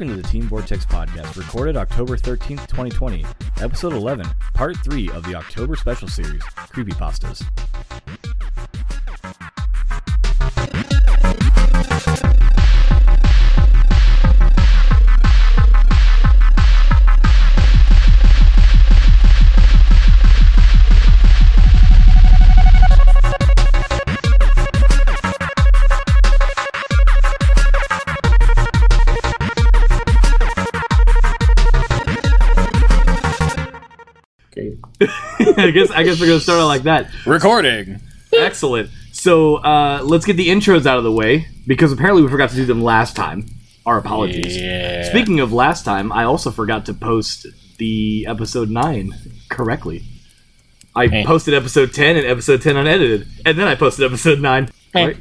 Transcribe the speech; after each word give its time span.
Welcome 0.00 0.16
to 0.16 0.22
the 0.22 0.28
Team 0.28 0.44
Vortex 0.44 0.86
podcast, 0.86 1.36
recorded 1.36 1.76
October 1.76 2.16
13th, 2.16 2.66
2020, 2.68 3.22
episode 3.60 3.92
11, 3.92 4.26
part 4.54 4.78
3 4.78 5.10
of 5.10 5.24
the 5.24 5.34
October 5.34 5.76
special 5.76 6.08
series, 6.08 6.40
Creepypastas. 6.40 7.44
I 35.70 35.72
guess 35.72 35.90
I 35.90 36.02
guess 36.02 36.20
we're 36.20 36.26
gonna 36.26 36.40
start 36.40 36.60
out 36.60 36.66
like 36.66 36.82
that. 36.82 37.08
Recording. 37.26 38.00
Excellent. 38.32 38.90
So 39.12 39.56
uh, 39.56 40.00
let's 40.02 40.24
get 40.24 40.36
the 40.36 40.48
intros 40.48 40.84
out 40.86 40.98
of 40.98 41.04
the 41.04 41.12
way 41.12 41.46
because 41.66 41.92
apparently 41.92 42.22
we 42.22 42.28
forgot 42.28 42.50
to 42.50 42.56
do 42.56 42.64
them 42.64 42.82
last 42.82 43.14
time. 43.16 43.46
Our 43.86 43.98
apologies. 43.98 44.56
Yeah. 44.60 45.08
Speaking 45.08 45.40
of 45.40 45.52
last 45.52 45.84
time, 45.84 46.10
I 46.12 46.24
also 46.24 46.50
forgot 46.50 46.86
to 46.86 46.94
post 46.94 47.46
the 47.78 48.26
episode 48.28 48.68
nine 48.70 49.12
correctly. 49.48 50.02
I 50.94 51.06
Hey. 51.06 51.24
posted 51.24 51.54
episode 51.54 51.94
ten 51.94 52.16
and 52.16 52.26
episode 52.26 52.62
ten 52.62 52.76
unedited, 52.76 53.28
and 53.46 53.56
then 53.58 53.68
I 53.68 53.74
posted 53.76 54.04
episode 54.04 54.40
nine. 54.40 54.68
Hey. 54.92 55.06
Right? 55.06 55.16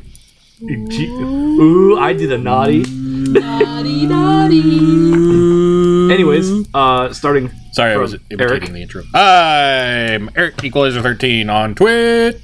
Gee- 0.68 1.08
Ooh, 1.08 1.98
I 1.98 2.12
did 2.14 2.32
a 2.34 2.38
naughty. 2.38 2.84
Naughty, 2.90 4.06
naughty. 4.08 6.14
Anyways, 6.14 6.68
uh, 6.74 7.14
starting. 7.14 7.50
Sorry, 7.72 7.94
I 7.94 7.98
was 7.98 8.16
imitating 8.30 8.74
the 8.74 8.82
intro. 8.82 9.04
I'm 9.14 10.30
Eric 10.36 10.62
Equalizer 10.64 11.02
13 11.02 11.50
on 11.50 11.76
Twitch.tv. 11.76 12.36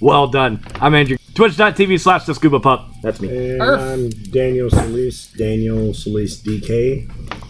Well 0.00 0.28
done. 0.28 0.64
I'm 0.76 0.94
Andrew. 0.94 1.18
Twitch.tv 1.34 2.00
slash 2.00 2.24
the 2.24 2.34
scuba 2.34 2.58
pup. 2.58 2.88
That's 3.02 3.20
me. 3.20 3.28
And 3.28 3.60
Earth. 3.60 3.80
I'm 3.80 4.08
Daniel 4.30 4.70
Solis, 4.70 5.26
Daniel 5.32 5.92
Solis 5.92 6.40
DK 6.40 7.06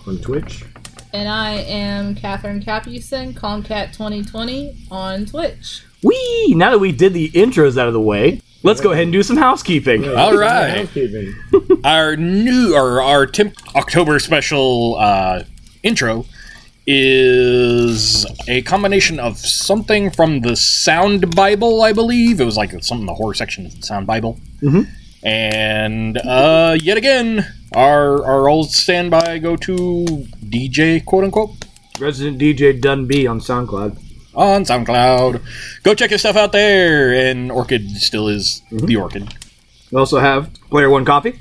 on 0.08 0.18
Twitch. 0.18 0.64
And 1.12 1.28
I 1.28 1.52
am 1.58 2.16
Catherine 2.16 2.60
Capuson, 2.60 3.34
Comcat 3.34 3.92
2020 3.92 4.86
on 4.90 5.26
Twitch. 5.26 5.84
Whee! 6.02 6.54
Now 6.56 6.70
that 6.72 6.78
we 6.80 6.90
did 6.92 7.12
the 7.14 7.30
intros 7.30 7.78
out 7.78 7.86
of 7.86 7.92
the 7.92 8.00
way, 8.00 8.40
let's 8.62 8.80
go 8.80 8.92
ahead 8.92 9.04
and 9.04 9.12
do 9.12 9.22
some 9.22 9.36
housekeeping. 9.36 10.04
Yeah, 10.04 10.12
All 10.12 10.30
this 10.30 10.36
is 10.36 10.40
right. 10.40 10.76
housekeeping. 10.78 11.80
Our 11.84 12.16
new, 12.16 12.74
or 12.74 13.00
our 13.02 13.26
Tim 13.26 13.52
October 13.74 14.18
special 14.18 14.96
uh, 14.98 15.44
intro 15.82 16.26
is 16.86 18.26
a 18.48 18.62
combination 18.62 19.18
of 19.20 19.38
something 19.38 20.10
from 20.10 20.40
the 20.40 20.56
Sound 20.56 21.34
Bible, 21.34 21.82
I 21.82 21.92
believe. 21.92 22.40
It 22.40 22.44
was 22.44 22.56
like 22.56 22.70
something 22.82 23.00
in 23.00 23.06
the 23.06 23.14
horror 23.14 23.34
section 23.34 23.64
of 23.66 23.74
the 23.80 23.86
Sound 23.86 24.06
Bible. 24.06 24.38
Mhm. 24.60 24.88
And 25.22 26.16
uh, 26.18 26.76
yet 26.80 26.96
again, 26.96 27.46
our 27.74 28.24
our 28.24 28.48
old 28.48 28.70
standby 28.70 29.38
go 29.38 29.54
to 29.56 30.04
DJ, 30.44 31.04
quote 31.04 31.24
unquote. 31.24 31.50
Resident 31.98 32.38
DJ 32.40 32.80
Dun 32.80 33.06
B 33.06 33.26
on 33.26 33.40
SoundCloud. 33.40 33.98
On 34.34 34.64
SoundCloud. 34.64 35.42
Go 35.82 35.94
check 35.94 36.10
his 36.10 36.20
stuff 36.20 36.36
out 36.36 36.52
there. 36.52 37.12
And 37.12 37.50
Orchid 37.50 37.90
still 37.96 38.28
is 38.28 38.62
mm-hmm. 38.70 38.86
the 38.86 38.96
Orchid. 38.96 39.34
We 39.90 39.98
also 39.98 40.20
have 40.20 40.52
Player 40.70 40.88
One 40.90 41.04
Coffee. 41.04 41.38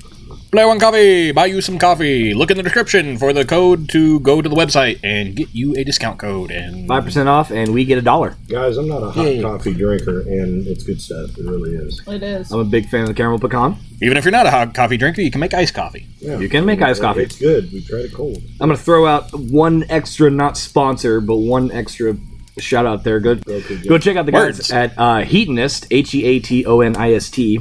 Play 0.50 0.64
one 0.64 0.80
coffee, 0.80 1.30
buy 1.30 1.46
you 1.46 1.60
some 1.60 1.78
coffee. 1.78 2.34
Look 2.34 2.50
in 2.50 2.56
the 2.56 2.64
description 2.64 3.18
for 3.18 3.32
the 3.32 3.44
code 3.44 3.88
to 3.90 4.18
go 4.18 4.42
to 4.42 4.48
the 4.48 4.56
website 4.56 4.98
and 5.04 5.36
get 5.36 5.54
you 5.54 5.76
a 5.76 5.84
discount 5.84 6.18
code. 6.18 6.50
And 6.50 6.88
Five 6.88 7.04
percent 7.04 7.28
off, 7.28 7.52
and 7.52 7.72
we 7.72 7.84
get 7.84 7.98
a 7.98 8.02
dollar. 8.02 8.36
Guys, 8.48 8.76
I'm 8.76 8.88
not 8.88 9.00
a 9.00 9.10
hot 9.12 9.26
Yeah. 9.26 9.42
coffee 9.42 9.74
drinker, 9.74 10.22
and 10.22 10.66
it's 10.66 10.82
good 10.82 11.00
stuff. 11.00 11.38
It 11.38 11.44
really 11.44 11.76
is. 11.76 12.02
It 12.04 12.24
is. 12.24 12.50
I'm 12.50 12.58
a 12.58 12.64
big 12.64 12.88
fan 12.88 13.02
of 13.02 13.06
the 13.06 13.14
caramel 13.14 13.38
pecan. 13.38 13.76
even 14.02 14.16
if 14.16 14.24
you're 14.24 14.32
not 14.32 14.46
a 14.46 14.50
hot 14.50 14.74
coffee 14.74 14.96
drinker, 14.96 15.20
you 15.20 15.30
can 15.30 15.40
make 15.40 15.54
iced 15.54 15.74
coffee. 15.74 16.08
Yeah. 16.18 16.38
You 16.40 16.48
can 16.48 16.64
make 16.64 16.82
iced 16.82 17.00
coffee. 17.00 17.22
It's 17.22 17.38
good. 17.38 17.70
We 17.72 17.84
tried 17.84 18.06
it 18.06 18.12
cold. 18.12 18.38
I'm 18.60 18.70
gonna 18.70 18.76
throw 18.76 19.06
out 19.06 19.32
one 19.32 19.84
extra, 19.88 20.30
not 20.30 20.56
sponsor, 20.56 21.20
but 21.20 21.36
one 21.36 21.70
extra 21.70 22.16
shout 22.58 22.86
out 22.86 23.04
there. 23.04 23.20
Good. 23.20 23.46
Okay, 23.48 23.76
good. 23.78 23.88
Go 23.88 23.98
check 23.98 24.16
out 24.16 24.26
the 24.26 24.32
guys 24.32 24.58
Words. 24.58 24.70
at 24.70 24.92
uh, 24.98 25.22
Heatonist, 25.22 25.86
H 25.90 26.14
E 26.14 26.24
A 26.24 26.38
T 26.40 26.66
O 26.66 26.80
N 26.80 26.96
I 26.96 27.12
S 27.12 27.30
T, 27.30 27.60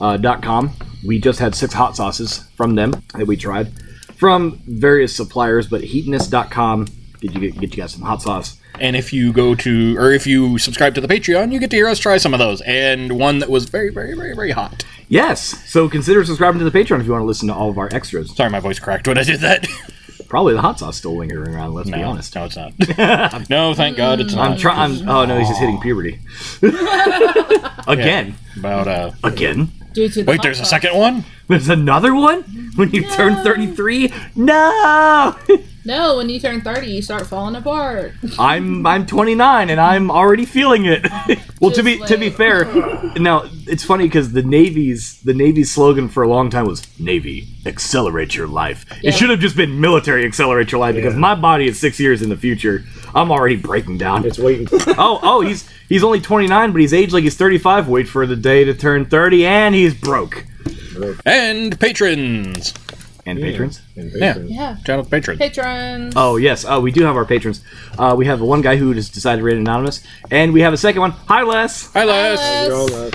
uh, 0.00 0.16
dot 0.16 0.42
com. 0.42 0.72
We 1.06 1.18
just 1.20 1.38
had 1.38 1.54
six 1.54 1.72
hot 1.74 1.96
sauces 1.96 2.48
from 2.56 2.74
them 2.74 3.02
that 3.14 3.26
we 3.26 3.36
tried 3.36 3.72
from 4.16 4.60
various 4.66 5.14
suppliers, 5.14 5.68
but 5.68 5.82
Heatonist.com 5.82 6.86
get 7.20 7.32
you 7.34 7.50
get 7.52 7.76
you 7.76 7.82
guys 7.82 7.92
some 7.92 8.02
hot 8.02 8.22
sauce. 8.22 8.58
And 8.80 8.94
if 8.94 9.12
you 9.12 9.32
go 9.32 9.54
to, 9.56 9.96
or 9.98 10.12
if 10.12 10.26
you 10.26 10.56
subscribe 10.58 10.94
to 10.94 11.00
the 11.00 11.08
Patreon, 11.08 11.52
you 11.52 11.58
get 11.58 11.70
to 11.70 11.76
hear 11.76 11.88
us 11.88 11.98
try 11.98 12.16
some 12.18 12.32
of 12.32 12.38
those. 12.38 12.60
And 12.60 13.18
one 13.18 13.40
that 13.40 13.50
was 13.50 13.64
very, 13.68 13.90
very, 13.90 14.14
very, 14.14 14.34
very 14.36 14.52
hot. 14.52 14.84
Yes, 15.08 15.40
so 15.68 15.88
consider 15.88 16.24
subscribing 16.24 16.60
to 16.60 16.64
the 16.68 16.70
Patreon 16.70 17.00
if 17.00 17.06
you 17.06 17.12
want 17.12 17.22
to 17.22 17.26
listen 17.26 17.48
to 17.48 17.54
all 17.54 17.70
of 17.70 17.78
our 17.78 17.88
extras. 17.92 18.34
Sorry, 18.36 18.50
my 18.50 18.60
voice 18.60 18.78
cracked 18.78 19.08
when 19.08 19.18
I 19.18 19.24
did 19.24 19.40
that. 19.40 19.66
Probably 20.28 20.52
the 20.52 20.60
hot 20.60 20.78
sauce 20.78 20.98
still 20.98 21.16
lingering 21.16 21.54
around. 21.54 21.72
Let's 21.72 21.90
be 21.90 22.02
honest. 22.02 22.34
no, 22.34 22.44
it's 22.44 22.56
not. 22.56 23.48
no, 23.50 23.72
thank 23.74 23.96
God 23.96 24.20
it's 24.20 24.34
not. 24.34 24.50
I'm 24.50 24.58
trying. 24.58 25.08
Oh 25.08 25.24
no, 25.24 25.38
he's 25.38 25.48
just 25.48 25.58
hitting 25.58 25.80
puberty 25.80 26.20
again. 27.88 28.34
About 28.56 28.88
uh, 28.88 29.12
Again. 29.24 29.70
Due 29.92 30.08
to 30.10 30.22
the 30.22 30.30
wait, 30.30 30.36
hot 30.36 30.42
there's 30.42 30.60
a 30.60 30.66
second 30.66 30.94
one. 30.96 31.24
There's 31.48 31.68
another 31.68 32.14
one 32.14 32.42
when 32.76 32.90
you 32.90 33.02
turn 33.08 33.42
33. 33.42 34.12
No, 34.36 35.34
No, 35.84 36.18
when 36.18 36.28
you 36.28 36.38
turn 36.38 36.60
30, 36.60 36.86
you 36.86 37.00
start 37.00 37.26
falling 37.26 37.56
apart. 37.56 38.12
I'm 38.38 38.86
I'm 38.86 39.06
29 39.06 39.70
and 39.70 39.80
I'm 39.80 40.10
already 40.10 40.44
feeling 40.44 40.84
it. 40.84 41.06
well, 41.62 41.70
to 41.70 41.82
be 41.82 41.96
Just 41.96 42.12
to 42.12 42.18
be 42.18 42.28
fair, 42.28 42.66
now 43.16 43.44
it's 43.66 43.84
funny 43.84 44.04
because 44.04 44.32
the 44.34 44.42
Navy's 44.42 45.22
the 45.22 45.32
Navy's 45.32 45.72
slogan 45.72 46.10
for 46.10 46.22
a 46.22 46.28
long 46.28 46.50
time 46.50 46.66
was 46.66 46.86
Navy 47.00 47.48
accelerate 47.64 48.34
your 48.34 48.46
life. 48.46 48.84
Yeah. 49.00 49.08
It 49.10 49.14
should 49.14 49.30
have 49.30 49.40
just 49.40 49.56
been 49.56 49.80
military 49.80 50.26
accelerate 50.26 50.70
your 50.72 50.80
life 50.82 50.94
because 50.94 51.14
Yeah. 51.14 51.20
my 51.20 51.34
body 51.34 51.66
is 51.68 51.78
six 51.80 51.98
years 51.98 52.20
in 52.20 52.28
the 52.28 52.36
future. 52.36 52.84
I'm 53.14 53.30
already 53.32 53.56
breaking 53.56 53.96
down. 53.96 54.26
It's 54.26 54.38
waiting. 54.38 54.68
oh, 54.98 55.20
oh, 55.22 55.40
he's 55.40 55.66
he's 55.88 56.04
only 56.04 56.20
29, 56.20 56.72
but 56.72 56.80
he's 56.82 56.92
aged 56.92 57.14
like 57.14 57.22
he's 57.24 57.36
35. 57.36 57.88
Wait 57.88 58.06
for 58.08 58.26
the 58.26 58.36
day 58.36 58.64
to 58.64 58.74
turn 58.74 59.06
30, 59.06 59.46
and 59.46 59.74
he's 59.74 59.94
broke. 59.94 60.44
And 61.24 61.78
patrons. 61.78 62.74
And 63.26 63.38
patrons. 63.40 63.80
And 63.96 64.10
Yeah. 64.14 64.32
patrons. 64.32 64.50
Yeah. 64.50 64.76
Shout 64.86 64.98
out 65.00 65.04
to 65.04 65.10
patrons. 65.10 65.38
Patrons. 65.38 66.14
Oh 66.16 66.36
yes, 66.36 66.64
uh, 66.64 66.80
we 66.82 66.90
do 66.90 67.04
have 67.04 67.16
our 67.16 67.24
patrons. 67.26 67.60
Uh, 67.98 68.14
we 68.16 68.26
have 68.26 68.40
one 68.40 68.62
guy 68.62 68.76
who 68.76 68.94
just 68.94 69.12
decided 69.12 69.38
to 69.40 69.44
remain 69.44 69.60
anonymous, 69.60 70.00
and 70.30 70.52
we 70.52 70.62
have 70.62 70.72
a 70.72 70.78
second 70.78 71.00
one. 71.02 71.10
Hi, 71.26 71.42
Les. 71.42 71.90
Hi, 71.92 72.04
Les. 72.04 72.36
Les. 72.36 72.68
You're. 72.68 73.10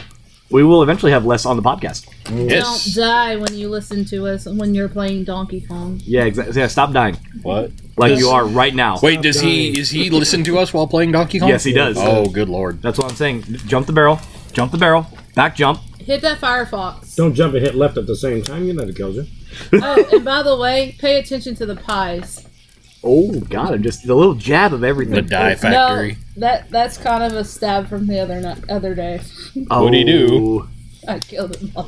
We 0.52 0.64
will 0.64 0.84
eventually 0.84 1.12
have 1.14 1.26
Les 1.26 1.48
on 1.48 1.56
the 1.58 1.64
podcast. 1.64 2.06
Yes. 2.32 2.94
Don't 2.94 3.04
die 3.08 3.36
when 3.38 3.56
you 3.56 3.70
listen 3.70 4.06
to 4.06 4.28
us 4.28 4.46
when 4.46 4.76
you're 4.76 4.88
playing 4.88 5.24
Donkey 5.24 5.62
Kong. 5.62 6.00
Yeah, 6.06 6.26
exactly. 6.26 6.62
Yeah, 6.62 6.68
stop 6.68 6.94
dying 6.94 7.18
What? 7.42 7.72
like 7.98 8.12
Yes. 8.12 8.20
you 8.20 8.28
are 8.30 8.46
right 8.46 8.76
now. 8.76 9.00
Wait, 9.02 9.24
does 9.24 9.40
he 9.42 9.70
is 9.80 9.90
he 9.90 10.12
listen 10.12 10.44
to 10.44 10.60
us 10.60 10.72
while 10.72 10.86
playing 10.86 11.12
Donkey 11.14 11.40
Kong? 11.40 11.50
Yes, 11.50 11.64
he 11.64 11.74
does. 11.74 11.98
Oh, 12.00 12.26
good 12.28 12.50
lord. 12.50 12.84
That's 12.84 13.00
what 13.00 13.10
I'm 13.10 13.16
saying. 13.18 13.46
Jump 13.66 13.88
the 13.88 13.94
barrel. 13.94 14.20
Jump 14.52 14.72
the 14.72 14.78
barrel. 14.78 15.08
Back 15.34 15.56
jump. 15.56 15.80
Hit 16.06 16.22
that 16.22 16.40
Firefox. 16.40 17.16
Don't 17.16 17.34
jump 17.34 17.54
and 17.54 17.64
hit 17.64 17.76
left 17.76 17.98
at 17.98 18.08
the 18.08 18.16
same 18.16 18.44
time. 18.44 18.66
You 18.66 18.74
know 18.74 18.84
it 18.84 18.96
kills 18.96 19.16
you. 19.16 19.26
oh, 19.74 20.06
and 20.12 20.26
by 20.26 20.44
the 20.44 20.58
way, 20.58 20.96
pay 21.00 21.20
attention 21.20 21.56
to 21.56 21.66
the 21.66 21.76
pies. 21.76 22.48
Oh 23.04 23.40
God, 23.42 23.74
I'm 23.74 23.84
just 23.84 24.08
a 24.08 24.16
little 24.16 24.36
jab 24.36 24.74
of 24.74 24.84
everything. 24.84 25.14
The 25.14 25.20
everything. 25.36 25.40
Die 25.40 25.56
Factory. 25.56 26.12
No, 26.14 26.18
that 26.38 26.70
that's 26.70 26.98
kind 26.98 27.24
of 27.24 27.34
a 27.34 27.44
stab 27.44 27.90
from 27.90 28.08
the 28.08 28.20
other 28.20 28.40
ni- 28.40 28.64
other 28.70 28.96
day. 28.96 29.22
oh. 29.70 29.84
What 29.84 29.92
do 29.92 29.98
you 29.98 30.06
do? 30.06 30.70
I 31.08 31.20
killed 31.20 31.56
him. 31.58 31.72
Oh, 31.76 31.86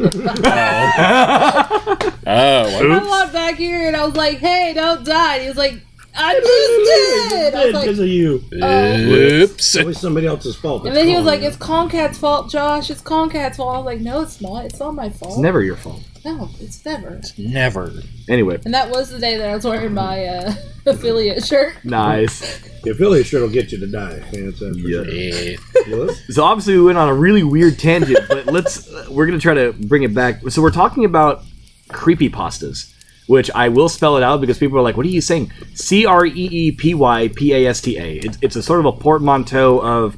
oh 2.27 2.27
I 2.27 3.03
walked 3.07 3.33
back 3.33 3.55
here 3.55 3.87
and 3.87 3.95
I 3.95 4.05
was 4.05 4.15
like, 4.15 4.39
"Hey, 4.39 4.73
don't 4.73 5.05
die." 5.05 5.35
And 5.35 5.41
he 5.43 5.47
was 5.47 5.57
like, 5.57 5.79
"I 6.15 6.33
just 6.39 7.29
did." 7.31 7.53
I 7.55 7.65
was 7.65 7.73
like, 7.73 7.83
Because 7.83 7.99
of 7.99 8.07
you. 8.07 8.43
oops. 8.53 9.53
It's 9.75 9.77
always 9.77 9.99
somebody 9.99 10.27
else's 10.27 10.55
fault. 10.55 10.85
and 10.85 10.95
then 10.95 11.07
he 11.07 11.15
was 11.15 11.25
like, 11.25 11.41
"It's 11.41 11.57
Concat's 11.57 12.17
fault, 12.17 12.49
Josh. 12.51 12.89
It's 12.89 13.01
Concat's 13.01 13.57
fault." 13.57 13.73
I 13.75 13.77
was 13.77 13.85
like, 13.85 14.01
"No, 14.01 14.21
it's 14.21 14.41
not. 14.41 14.65
It's 14.65 14.79
not 14.79 14.93
my 14.95 15.09
fault. 15.09 15.33
It's 15.33 15.41
never 15.41 15.61
your 15.63 15.75
fault. 15.75 16.01
no, 16.23 16.49
it's 16.59 16.83
never." 16.85 17.21
Never. 17.37 17.91
Anyway, 18.29 18.59
And 18.65 18.73
that 18.73 18.89
was 18.89 19.09
the 19.09 19.19
day 19.19 19.37
that 19.37 19.49
I 19.49 19.55
was 19.55 19.65
wearing 19.65 19.93
my 19.93 20.25
uh, 20.25 20.53
affiliate 20.85 21.45
shirt. 21.45 21.75
nice. 21.83 22.59
the 22.83 22.91
affiliate 22.91 23.25
shirt 23.27 23.41
will 23.41 23.49
get 23.49 23.71
you 23.71 23.79
to 23.79 23.87
die. 23.87 24.23
Yeah, 24.31 24.45
that's 24.45 24.59
for 24.59 24.73
Yeah. 24.73 25.55
sure. 25.83 26.05
Well, 26.05 26.15
So 26.29 26.43
obviously 26.43 26.75
we 26.77 26.83
went 26.85 26.97
on 26.97 27.09
a 27.09 27.13
really 27.13 27.43
weird 27.43 27.77
tangent, 27.77 28.19
but 28.27 28.45
let's 28.47 28.87
uh, 28.91 29.05
we're 29.09 29.25
gonna 29.27 29.39
try 29.39 29.53
to 29.53 29.73
bring 29.73 30.03
it 30.03 30.13
back. 30.13 30.41
So 30.49 30.61
we're 30.61 30.71
talking 30.71 31.05
about 31.05 31.43
creepy 31.89 32.29
pastas, 32.29 32.91
which 33.27 33.49
I 33.55 33.69
will 33.69 33.89
spell 33.89 34.17
it 34.17 34.23
out 34.23 34.41
because 34.41 34.57
people 34.57 34.77
are 34.77 34.81
like, 34.81 34.97
"What 34.97 35.05
are 35.05 35.09
you 35.09 35.21
saying?" 35.21 35.51
C 35.73 36.05
R 36.05 36.25
E 36.25 36.31
E 36.33 36.71
P 36.71 36.93
Y 36.93 37.29
P 37.35 37.53
A 37.53 37.67
S 37.67 37.81
T 37.81 37.97
A. 37.97 38.13
It's 38.17 38.37
it's 38.41 38.55
a 38.55 38.63
sort 38.63 38.79
of 38.79 38.85
a 38.85 38.91
portmanteau 38.91 39.79
of 39.81 40.17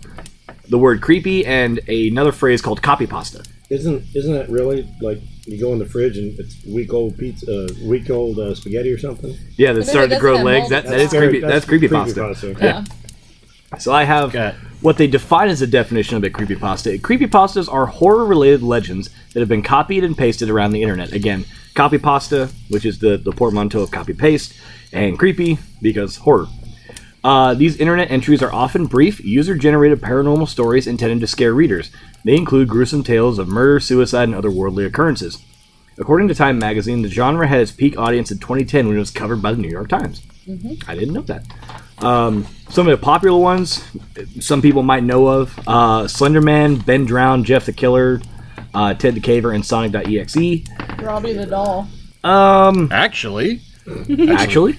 the 0.70 0.78
word 0.78 1.02
creepy 1.02 1.46
and 1.46 1.80
another 1.88 2.32
phrase 2.32 2.62
called 2.62 2.82
copy 2.82 3.08
pasta. 3.08 3.44
Isn't 3.70 4.04
isn't 4.16 4.34
that 4.34 4.50
really 4.50 4.88
like 5.02 5.20
you 5.46 5.60
go 5.60 5.74
in 5.74 5.80
the 5.80 5.86
fridge 5.86 6.18
and 6.18 6.38
it's 6.40 6.64
week 6.66 6.94
old 6.94 7.18
pizza, 7.18 7.66
uh, 7.66 7.68
week 7.86 8.10
old 8.10 8.40
uh, 8.40 8.56
spaghetti 8.56 8.92
or 8.92 8.98
something? 8.98 9.36
Yeah, 9.58 9.74
that 9.74 9.80
Maybe 9.80 9.90
started 9.90 10.10
to 10.16 10.20
grow 10.20 10.36
legs. 10.42 10.70
That, 10.70 10.84
that 10.86 10.92
That's 10.92 11.04
is 11.04 11.10
creepy. 11.20 11.40
very- 11.42 11.52
That's, 11.54 11.66
creepy 11.66 11.88
pasta. 11.90 12.20
creepypasta. 12.22 12.62
Yeah. 12.62 12.84
So 13.80 13.94
I 13.94 14.06
have 14.06 14.34
what 14.82 14.98
they 14.98 15.08
define 15.08 15.50
as 15.50 15.62
a 15.62 15.68
definition 15.68 16.16
of 16.16 16.24
a 16.24 16.30
creepypasta. 16.30 17.00
Creepypastas 17.02 17.72
are 17.72 17.88
horror-related 17.88 18.64
legends 18.64 19.10
that 19.34 19.40
have 19.42 19.50
been 19.50 19.62
copied 19.62 20.04
and 20.04 20.18
pasted 20.18 20.50
around 20.50 20.72
the 20.72 20.82
internet. 20.82 21.12
Again, 21.12 21.46
copypasta, 21.76 22.52
which 22.70 22.86
is 22.86 23.00
the, 23.00 23.18
the 23.18 23.32
portmanteau 23.32 23.82
of 23.82 23.92
copy-paste, 23.92 24.54
and 24.94 25.20
creepy 25.20 25.60
because 25.82 26.18
horror. 26.18 26.48
Uh, 27.24 27.54
these 27.54 27.76
internet 27.78 28.10
entries 28.10 28.42
are 28.42 28.54
often 28.54 28.86
brief, 28.86 29.24
user-generated 29.24 30.00
paranormal 30.00 30.48
stories 30.48 30.88
intended 30.88 31.20
to 31.20 31.28
scare 31.28 31.54
readers. 31.54 31.92
They 32.24 32.36
include 32.36 32.70
gruesome 32.70 33.04
tales 33.04 33.38
of 33.38 33.50
murder, 33.50 33.82
suicide, 33.82 34.30
and 34.30 34.34
otherworldly 34.34 34.86
occurrences. 34.86 35.44
According 35.98 36.30
to 36.30 36.36
Time 36.36 36.58
magazine, 36.58 37.02
the 37.02 37.10
genre 37.10 37.48
had 37.48 37.60
its 37.60 37.72
peak 37.72 37.98
audience 37.98 38.32
in 38.32 38.38
2010 38.38 38.88
when 38.88 38.96
it 38.96 39.00
was 39.00 39.12
covered 39.12 39.42
by 39.42 39.52
the 39.52 39.62
New 39.62 39.70
York 39.70 39.90
Times. 39.90 40.22
I 40.88 40.96
didn't 40.96 41.16
know 41.16 41.22
that. 41.24 41.46
Um, 42.00 42.46
some 42.70 42.88
of 42.88 42.98
the 43.00 43.04
popular 43.04 43.40
ones, 43.40 43.84
some 44.40 44.62
people 44.62 44.84
might 44.84 45.04
know 45.04 45.28
of 45.28 45.58
uh, 45.60 46.04
Slenderman, 46.04 46.86
Ben 46.86 47.06
Drowned, 47.06 47.46
Jeff 47.46 47.66
the 47.66 47.74
Killer, 47.74 48.22
uh, 48.74 48.94
Ted 48.94 49.16
the 49.16 49.22
Caver, 49.22 49.56
and 49.56 49.66
Sonic.exe. 49.66 50.68
Robbie 51.02 51.34
the 51.34 51.46
doll. 51.46 51.88
Um, 52.24 52.90
Actually, 52.92 53.62
actually, 54.30 54.78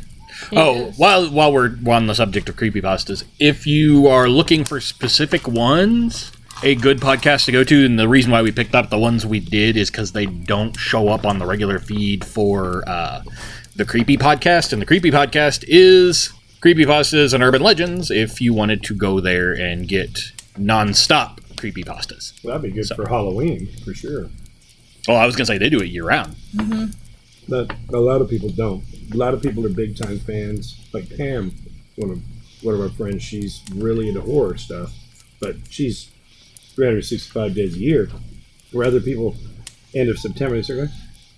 oh, 0.53 0.93
while 0.97 1.31
while 1.31 1.53
we're 1.53 1.75
on 1.89 2.07
the 2.07 2.15
subject 2.15 2.49
of 2.49 2.57
creepypastas, 2.57 3.25
if 3.39 3.67
you 3.67 4.07
are 4.07 4.29
looking 4.29 4.65
for 4.65 4.81
specific 4.81 5.49
ones, 5.49 6.31
a 6.63 6.75
good 6.75 6.99
podcast 6.99 7.47
to 7.47 7.53
go 7.53 7.65
to, 7.65 7.87
and 7.87 7.99
the 7.99 8.09
reason 8.09 8.31
why 8.31 8.43
we 8.43 8.53
picked 8.53 8.75
up 8.75 8.91
the 8.91 8.99
ones 8.99 9.25
we 9.25 9.41
did 9.41 9.77
is 9.77 9.91
because 9.91 10.13
they 10.13 10.27
don't 10.27 10.77
show 10.77 11.09
up 11.09 11.25
on 11.25 11.39
the 11.39 11.47
regular 11.47 11.79
feed 11.79 12.25
for 12.25 12.85
uh, 12.87 13.23
the 13.77 13.85
creepy 13.87 14.17
podcast, 14.19 14.73
and 14.73 14.83
the 14.83 14.87
creepy 14.87 15.11
podcast 15.11 15.65
is 15.67 16.33
creepypastas 16.61 17.33
and 17.35 17.43
urban 17.43 17.63
legends. 17.63 18.11
If 18.11 18.41
you 18.41 18.53
wanted 18.55 18.83
to 18.85 18.95
go 18.95 19.21
there 19.21 19.53
and 19.53 19.87
get 19.89 20.33
non-stop 20.57 21.41
creepypastas. 21.57 22.41
That'd 22.43 22.63
be 22.63 22.71
good 22.71 22.87
So- 22.87 22.97
for 22.97 23.09
Halloween 23.09 23.69
for 23.85 23.95
sure. 23.95 24.31
Oh, 25.09 25.15
I 25.15 25.25
was 25.27 25.37
gonna 25.37 25.47
say 25.47 25.59
they 25.59 25.71
do 25.71 25.81
it 25.81 25.87
year 25.87 26.05
round. 26.05 26.35
Mm-hmm. 26.55 26.87
But 27.49 27.75
a 27.95 27.99
lot 27.99 28.21
of 28.21 28.29
people 28.29 28.51
don't. 28.51 28.85
A 29.13 29.17
lot 29.17 29.33
of 29.33 29.41
people 29.41 29.65
are 29.65 29.71
big 29.71 29.97
time 29.97 30.19
fans. 30.19 30.77
Like 30.93 31.09
Pam, 31.17 31.55
one 31.97 32.11
of 32.11 32.23
one 32.63 32.75
of 32.75 32.81
our 32.81 32.91
friends, 32.91 33.23
she's 33.23 33.63
really 33.75 34.09
into 34.09 34.21
horror 34.21 34.57
stuff, 34.59 34.93
but 35.41 35.57
she's 35.71 36.11
365 36.75 37.55
days 37.55 37.77
a 37.77 37.79
year. 37.79 38.11
Where 38.73 38.87
other 38.87 39.01
people, 39.01 39.35
end 39.95 40.11
of 40.11 40.19
September, 40.19 40.57
they 40.57 40.63
start 40.63 40.79
going, 40.79 40.91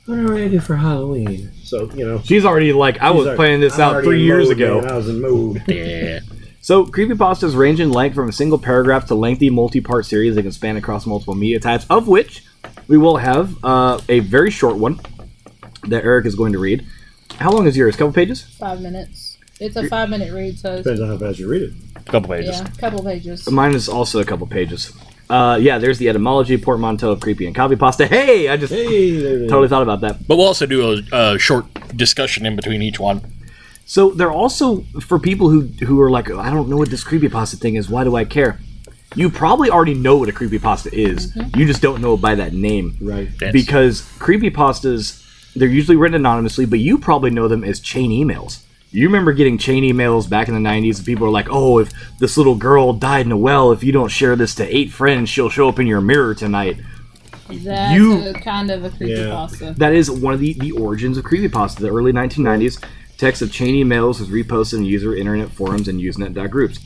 "What 0.07 0.19
am 0.19 0.27
I 0.27 0.31
gonna 0.31 0.49
do 0.51 0.61
for 0.61 0.77
Halloween?" 0.77 1.51
So 1.63 1.91
you 1.95 2.07
know, 2.07 2.21
she's 2.25 2.45
already 2.45 2.73
like, 2.73 2.99
I 3.01 3.11
was 3.11 3.27
like, 3.27 3.37
planning 3.37 3.61
this 3.61 3.79
"I'm 3.79 3.97
out 3.97 4.05
three 4.05 4.23
years 4.23 4.49
mode, 4.49 4.57
ago. 4.57 4.81
man. 4.81 4.91
I 4.91 4.97
was 4.97 5.09
in 5.09 5.21
mood. 5.21 5.63
Yeah. 5.67 6.21
So, 6.63 6.85
creepypastas 6.85 7.57
range 7.57 7.81
in 7.81 7.91
length 7.91 8.15
from 8.15 8.29
a 8.29 8.33
single 8.33 8.59
paragraph 8.59 9.07
to 9.07 9.15
lengthy 9.15 9.49
multi-part 9.49 10.05
series 10.05 10.35
that 10.35 10.43
can 10.43 10.53
span 10.53 10.77
across 10.77 11.07
multiple 11.07 11.35
media 11.35 11.59
types, 11.59 11.87
of 11.89 12.07
which 12.07 12.45
we 12.87 12.99
will 12.99 13.17
have 13.17 13.57
uh, 13.65 13.99
a 14.11 14.21
very 14.21 14.51
short 14.51 14.77
one 14.77 15.01
that 15.89 16.05
Eric 16.05 16.27
is 16.27 16.35
going 16.35 16.53
to 16.53 16.59
read. 16.59 16.85
How 17.37 17.51
long 17.51 17.67
is 17.67 17.79
yours? 17.79 17.95
A 17.95 17.99
couple 17.99 18.13
pages? 18.13 18.43
Five 18.43 18.83
minutes. 18.83 19.39
It's 19.59 19.75
a 19.75 19.89
five 19.89 20.11
minute 20.11 20.35
read, 20.35 20.59
so 20.59 20.75
it's, 20.75 20.83
Depends 20.83 21.01
on 21.01 21.09
how 21.09 21.17
fast 21.17 21.39
you 21.39 21.49
read 21.49 21.63
it. 21.63 21.73
A 21.97 22.01
Couple 22.11 22.29
pages. 22.29 22.61
yeah, 22.61 22.67
couple 22.79 23.03
pages. 23.03 23.51
Mine 23.51 23.75
is 23.75 23.89
also 23.89 24.21
a 24.21 24.25
couple 24.27 24.47
pages. 24.47 24.93
Uh, 25.31 25.57
yeah, 25.57 25.79
there's 25.79 25.99
the 25.99 26.09
etymology, 26.09 26.57
portmanteau 26.59 27.11
of 27.13 27.21
creepy 27.21 27.47
and 27.47 27.55
copy 27.55 27.77
pasta. 27.77 28.07
Hey, 28.07 28.49
I 28.49 28.57
just 28.57 28.73
Hey, 28.73 29.13
there 29.21 29.37
it 29.37 29.43
is. 29.43 29.51
totally 29.51 29.69
thought 29.69 29.83
about 29.83 30.01
that. 30.01 30.27
But 30.27 30.37
we'll 30.37 30.47
also 30.47 30.67
do 30.67 31.03
a, 31.13 31.35
a 31.35 31.39
short 31.39 31.67
discussion 31.97 32.45
in 32.47 32.57
between 32.57 32.83
each 32.83 32.99
one. 32.99 33.21
So 33.87 34.11
they're 34.11 34.33
also 34.33 34.83
for 35.01 35.19
people 35.19 35.49
who 35.49 35.63
who 35.87 36.01
are 36.01 36.11
like, 36.11 36.31
I 36.31 36.51
don't 36.51 36.69
know 36.69 36.77
what 36.77 36.91
this 36.91 37.03
creepy 37.05 37.29
pasta 37.29 37.57
thing 37.57 37.75
is. 37.77 37.89
Why 37.89 38.05
do 38.05 38.15
I 38.17 38.25
care? 38.25 38.59
You 39.17 39.29
probably 39.31 39.71
already 39.71 39.95
know 39.95 40.17
what 40.17 40.29
a 40.29 40.33
creepy 40.33 40.59
pasta 40.61 40.91
is. 40.95 41.35
You 41.57 41.67
just 41.67 41.83
don't 41.83 42.01
know 42.01 42.15
it 42.15 42.21
by 42.21 42.37
that 42.37 42.53
name. 42.53 42.97
Right. 43.01 43.29
Yes. 43.41 43.53
Because 43.53 44.03
creepypastas, 44.21 45.55
they're 45.55 45.69
usually 45.69 45.97
written 45.97 46.15
anonymously, 46.15 46.65
but 46.67 46.79
you 46.79 46.99
probably 46.99 47.31
know 47.31 47.49
them 47.49 47.65
as 47.65 47.81
chain 47.81 48.11
emails. 48.11 48.63
You 48.93 49.07
remember 49.07 49.33
getting 49.33 49.57
chain 49.57 49.85
emails 49.85 50.29
back 50.29 50.49
in 50.49 50.55
the 50.55 50.69
90s, 50.69 50.97
and 50.99 51.07
people 51.07 51.27
are 51.27 51.31
like, 51.31 51.47
oh, 51.49 51.79
if 51.79 51.91
this 52.19 52.37
little 52.37 52.57
girl 52.57 52.93
died 52.93 53.27
in 53.27 53.33
a 53.33 53.37
well, 53.37 53.71
if 53.71 53.85
you 53.85 53.93
don't 53.93 54.09
share 54.09 54.35
this 54.35 54.55
to 54.57 54.77
eight 54.77 54.91
friends, 54.91 55.29
she'll 55.29 55.49
show 55.49 55.69
up 55.69 55.79
in 55.79 55.87
your 55.87 56.01
mirror 56.01 56.35
tonight. 56.35 56.79
That's 57.49 57.95
You- 57.95 58.29
a, 58.29 58.33
kind 58.35 58.71
of 58.71 58.85
a 58.85 58.91
creepypasta. 58.91 59.77
That 59.77 59.93
is 59.93 60.11
one 60.11 60.35
of 60.35 60.41
the, 60.41 60.55
the 60.55 60.73
origins 60.73 61.17
of 61.19 61.25
creepypasta. 61.25 61.77
The 61.79 61.89
early 61.91 62.13
1990s, 62.13 62.83
text 63.17 63.43
of 63.43 63.53
chain 63.53 63.75
emails 63.75 64.19
was 64.19 64.29
reposted 64.29 64.79
in 64.79 64.85
user 64.85 65.15
internet 65.15 65.51
forums 65.51 65.87
and 65.87 66.01
Usenet 66.01 66.51
groups. 66.51 66.81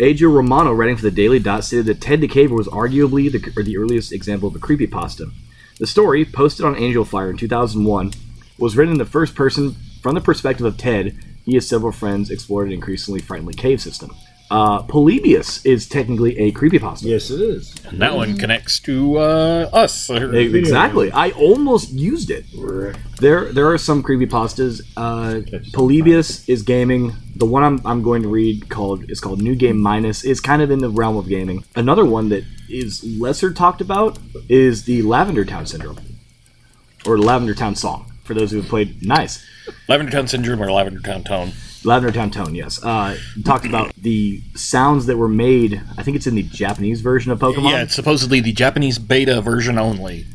Aja 0.00 0.28
Romano, 0.28 0.72
writing 0.72 0.96
for 0.96 1.02
the 1.02 1.10
Daily 1.10 1.38
Dot, 1.38 1.62
stated 1.64 1.84
that 1.86 2.00
Ted 2.00 2.22
the 2.22 2.28
Caver 2.28 2.56
was 2.56 2.68
arguably 2.68 3.30
the, 3.30 3.52
or 3.54 3.62
the 3.62 3.76
earliest 3.76 4.12
example 4.12 4.48
of 4.48 4.54
a 4.56 4.58
creepypasta. 4.58 5.30
The 5.78 5.86
story, 5.86 6.24
posted 6.24 6.64
on 6.64 6.74
Angelfire 6.74 7.28
in 7.28 7.36
2001, 7.36 8.12
was 8.58 8.76
written 8.76 8.92
in 8.92 8.98
the 8.98 9.04
first 9.04 9.34
person 9.34 9.76
from 10.02 10.14
the 10.14 10.20
perspective 10.22 10.64
of 10.64 10.78
Ted. 10.78 11.18
He 11.44 11.54
and 11.54 11.64
several 11.64 11.92
friends 11.92 12.30
explored 12.30 12.68
an 12.68 12.72
increasingly 12.72 13.20
friendly 13.20 13.54
cave 13.54 13.80
system. 13.80 14.14
Uh, 14.50 14.82
Polybius 14.82 15.64
is 15.64 15.88
technically 15.88 16.36
a 16.36 16.50
creepypasta. 16.50 17.04
Yes, 17.04 17.30
it 17.30 17.40
is. 17.40 17.72
And 17.84 18.00
that 18.02 18.16
one 18.16 18.36
connects 18.36 18.80
to 18.80 19.18
uh, 19.18 19.70
us. 19.72 20.10
Exactly. 20.10 21.12
I 21.12 21.30
almost 21.30 21.92
used 21.92 22.30
it. 22.30 22.46
There, 23.20 23.52
there 23.52 23.70
are 23.70 23.78
some 23.78 24.02
creepypastas. 24.02 24.82
Uh, 24.96 25.42
Polybius 25.72 26.48
is 26.48 26.62
gaming. 26.62 27.12
The 27.36 27.46
one 27.46 27.62
I'm, 27.62 27.80
I'm 27.86 28.02
going 28.02 28.22
to 28.22 28.28
read 28.28 28.68
called 28.68 29.08
is 29.08 29.20
called 29.20 29.40
New 29.40 29.54
Game 29.54 29.80
Minus 29.80 30.24
It's 30.24 30.40
kind 30.40 30.62
of 30.62 30.70
in 30.72 30.80
the 30.80 30.90
realm 30.90 31.16
of 31.16 31.28
gaming. 31.28 31.64
Another 31.76 32.04
one 32.04 32.28
that 32.30 32.44
is 32.68 33.04
lesser 33.04 33.52
talked 33.52 33.80
about 33.80 34.18
is 34.48 34.82
the 34.82 35.02
Lavender 35.02 35.44
Town 35.44 35.64
Syndrome, 35.66 36.00
or 37.06 37.18
Lavender 37.18 37.54
Town 37.54 37.76
Song. 37.76 38.12
For 38.24 38.34
those 38.34 38.50
who 38.50 38.60
have 38.60 38.68
played, 38.68 39.06
nice 39.06 39.44
Lavender 39.88 40.12
Town 40.12 40.26
Syndrome 40.26 40.62
or 40.62 40.70
Lavender 40.70 41.00
Town 41.00 41.22
Tone. 41.24 41.52
Lavender 41.84 42.12
Town 42.12 42.30
Tone. 42.30 42.54
Yes, 42.54 42.82
uh, 42.84 43.16
talked 43.44 43.64
about 43.66 43.94
the 43.96 44.42
sounds 44.54 45.06
that 45.06 45.16
were 45.16 45.28
made. 45.28 45.80
I 45.96 46.02
think 46.02 46.16
it's 46.16 46.26
in 46.26 46.34
the 46.34 46.42
Japanese 46.42 47.00
version 47.00 47.32
of 47.32 47.38
Pokemon. 47.38 47.70
Yeah, 47.70 47.82
it's 47.82 47.94
supposedly 47.94 48.40
the 48.40 48.52
Japanese 48.52 48.98
beta 48.98 49.40
version 49.40 49.78
only. 49.78 50.26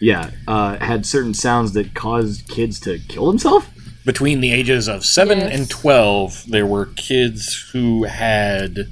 yeah, 0.00 0.30
uh, 0.48 0.76
had 0.78 1.04
certain 1.06 1.34
sounds 1.34 1.72
that 1.74 1.94
caused 1.94 2.48
kids 2.48 2.80
to 2.80 2.98
kill 3.08 3.26
themselves. 3.26 3.66
Between 4.06 4.40
the 4.42 4.52
ages 4.52 4.86
of 4.88 5.04
7 5.04 5.38
Yes. 5.38 5.58
and 5.58 5.70
12, 5.70 6.44
there 6.48 6.66
were 6.66 6.86
kids 6.86 7.70
who 7.72 8.04
had 8.04 8.88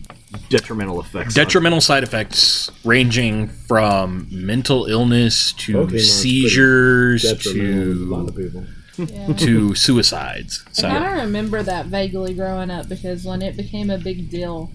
Detrimental 0.48 1.00
effects. 1.00 1.34
detrimental 1.34 1.82
side 1.82 2.02
effects 2.02 2.70
ranging 2.84 3.48
from 3.48 4.26
mental 4.30 4.86
illness 4.86 5.52
to 5.54 5.74
Pokemon's 5.74 6.10
seizures 6.10 7.22
to 7.42 7.92
a 7.92 8.08
lot 8.16 8.26
of 8.28 8.34
people. 8.36 8.64
Yeah. 9.10 9.32
to 9.34 9.74
suicides. 9.74 10.60
I 10.60 10.64
kind 10.64 11.04
So, 11.04 11.10
of 11.12 11.18
remember 11.26 11.62
that 11.62 11.86
vaguely 11.86 12.34
growing 12.34 12.70
up 12.70 12.88
because 12.88 13.24
when 13.24 13.42
it 13.42 13.56
became 13.56 13.90
a 13.90 13.98
big 13.98 14.30
deal, 14.30 14.70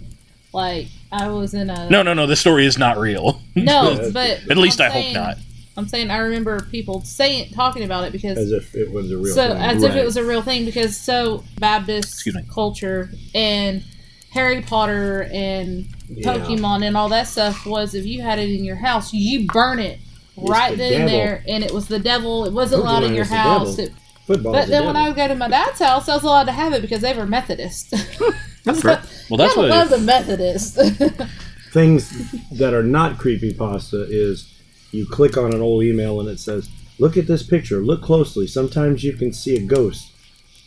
like 0.54 0.88
I 1.12 1.28
was 1.30 1.54
in 1.54 1.70
a 1.70 1.90
no, 1.90 2.02
no, 2.04 2.14
no, 2.14 2.26
this 2.28 2.40
story 2.40 2.66
is 2.66 2.78
not 2.78 2.98
real. 2.98 3.42
no, 3.56 4.10
but 4.14 4.42
At 4.50 4.58
least 4.58 4.80
I'm 4.82 4.92
I 4.92 5.02
hope 5.02 5.14
not. 5.14 5.38
I'm 5.76 5.88
saying 5.88 6.10
I 6.10 6.18
remember 6.18 6.60
people 6.72 7.02
saying 7.04 7.52
talking 7.54 7.84
about 7.84 8.04
it 8.06 8.12
because 8.12 8.38
As 8.38 8.52
if 8.52 8.74
it 8.74 8.92
was 8.92 9.12
a 9.12 9.18
real 9.18 9.34
so 9.36 9.50
thing. 9.50 9.58
as 9.58 9.84
if 9.84 9.96
it 9.96 10.04
was 10.04 10.18
a 10.18 10.24
real 10.24 10.42
thing 10.42 10.66
because 10.66 10.98
so 10.98 11.44
Baptist 11.60 12.14
Excuse 12.14 12.36
me. 12.36 12.42
culture 12.52 13.12
and 13.36 13.84
Harry 14.32 14.62
Potter 14.64 15.30
and 15.32 15.86
Yeah. 16.10 16.34
Pokemon 16.34 16.84
and 16.84 16.98
all 16.98 17.10
that 17.10 17.28
stuff 17.28 17.66
was 17.66 17.94
if 17.94 18.06
you 18.06 18.22
had 18.24 18.40
it 18.40 18.50
in 18.50 18.64
your 18.64 18.76
house, 18.78 19.14
you 19.14 19.46
burn 19.48 19.78
it 19.80 20.00
right 20.36 20.72
the 20.72 20.78
then 20.78 20.94
and 20.94 21.10
devil. 21.10 21.18
there, 21.18 21.44
and 21.48 21.64
it 21.64 21.72
was 21.72 21.88
the 21.88 22.00
devil. 22.00 22.46
It 22.46 22.54
wasn't 22.54 22.82
allowed 22.82 23.04
in 23.04 23.14
your 23.14 23.26
house. 23.26 23.78
It- 23.78 23.94
Football 24.28 24.52
but 24.54 24.68
then 24.68 24.82
the 24.82 24.88
when 24.88 24.96
I 24.96 25.06
devil. 25.06 25.12
would 25.14 25.16
go 25.16 25.28
to 25.30 25.36
my 25.36 25.48
dad's 25.48 25.80
house, 25.80 26.10
I 26.10 26.16
was 26.16 26.24
allowed 26.24 26.44
to 26.44 26.52
have 26.52 26.74
it 26.74 26.82
because 26.82 27.02
they 27.02 27.14
were 27.14 27.26
Methodist. 27.26 27.92
That's 28.66 28.82
fair. 28.82 29.02
Well, 29.30 29.38
that's 29.38 29.56
I 29.58 29.60
what 29.62 29.70
love 29.70 29.88
it 29.88 29.98
the 29.98 30.06
Methodist. 30.06 30.76
things 31.72 32.32
that 32.52 32.74
are 32.74 32.84
not 32.84 33.18
creepy 33.18 33.54
pasta 33.54 34.06
is 34.10 34.54
you 34.92 35.06
click 35.06 35.38
on 35.38 35.54
an 35.54 35.62
old 35.62 35.84
email 35.84 36.20
and 36.20 36.28
it 36.28 36.40
says, 36.40 36.70
"Look 37.00 37.16
at 37.16 37.28
this 37.28 37.44
picture. 37.44 37.78
Look 37.80 38.02
closely. 38.02 38.46
Sometimes 38.48 39.04
you 39.06 39.14
can 39.14 39.32
see 39.32 39.56
a 39.56 39.62
ghost." 39.66 40.12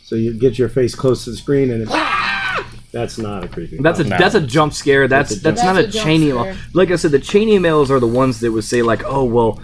So 0.03 0.15
you 0.15 0.33
get 0.33 0.57
your 0.59 0.67
face 0.69 0.95
close 0.95 1.23
to 1.25 1.29
the 1.31 1.37
screen 1.37 1.71
and 1.71 1.83
it, 1.83 1.89
that's 2.91 3.17
not 3.19 3.43
a 3.43 3.47
creepy. 3.47 3.77
That's 3.77 3.99
a 3.99 4.03
No. 4.03 4.17
that's 4.17 4.35
a 4.35 4.41
jump 4.41 4.73
scare. 4.73 5.07
That's 5.07 5.29
That's 5.29 5.39
a 5.41 5.43
that's, 5.43 5.61
jump 5.61 5.75
not 5.75 5.79
a, 5.79 5.83
That's 5.85 5.95
a 5.95 5.97
jump 5.99 6.05
chain 6.07 6.23
email. 6.23 6.55
Like 6.73 6.89
I 6.91 6.95
said, 6.95 7.11
the 7.11 7.19
chain 7.19 7.47
emails 7.49 7.89
are 7.91 7.99
the 7.99 8.07
ones 8.07 8.39
that 8.39 8.51
would 8.51 8.63
say 8.63 8.81
like, 8.81 9.03
oh 9.05 9.23
well, 9.23 9.61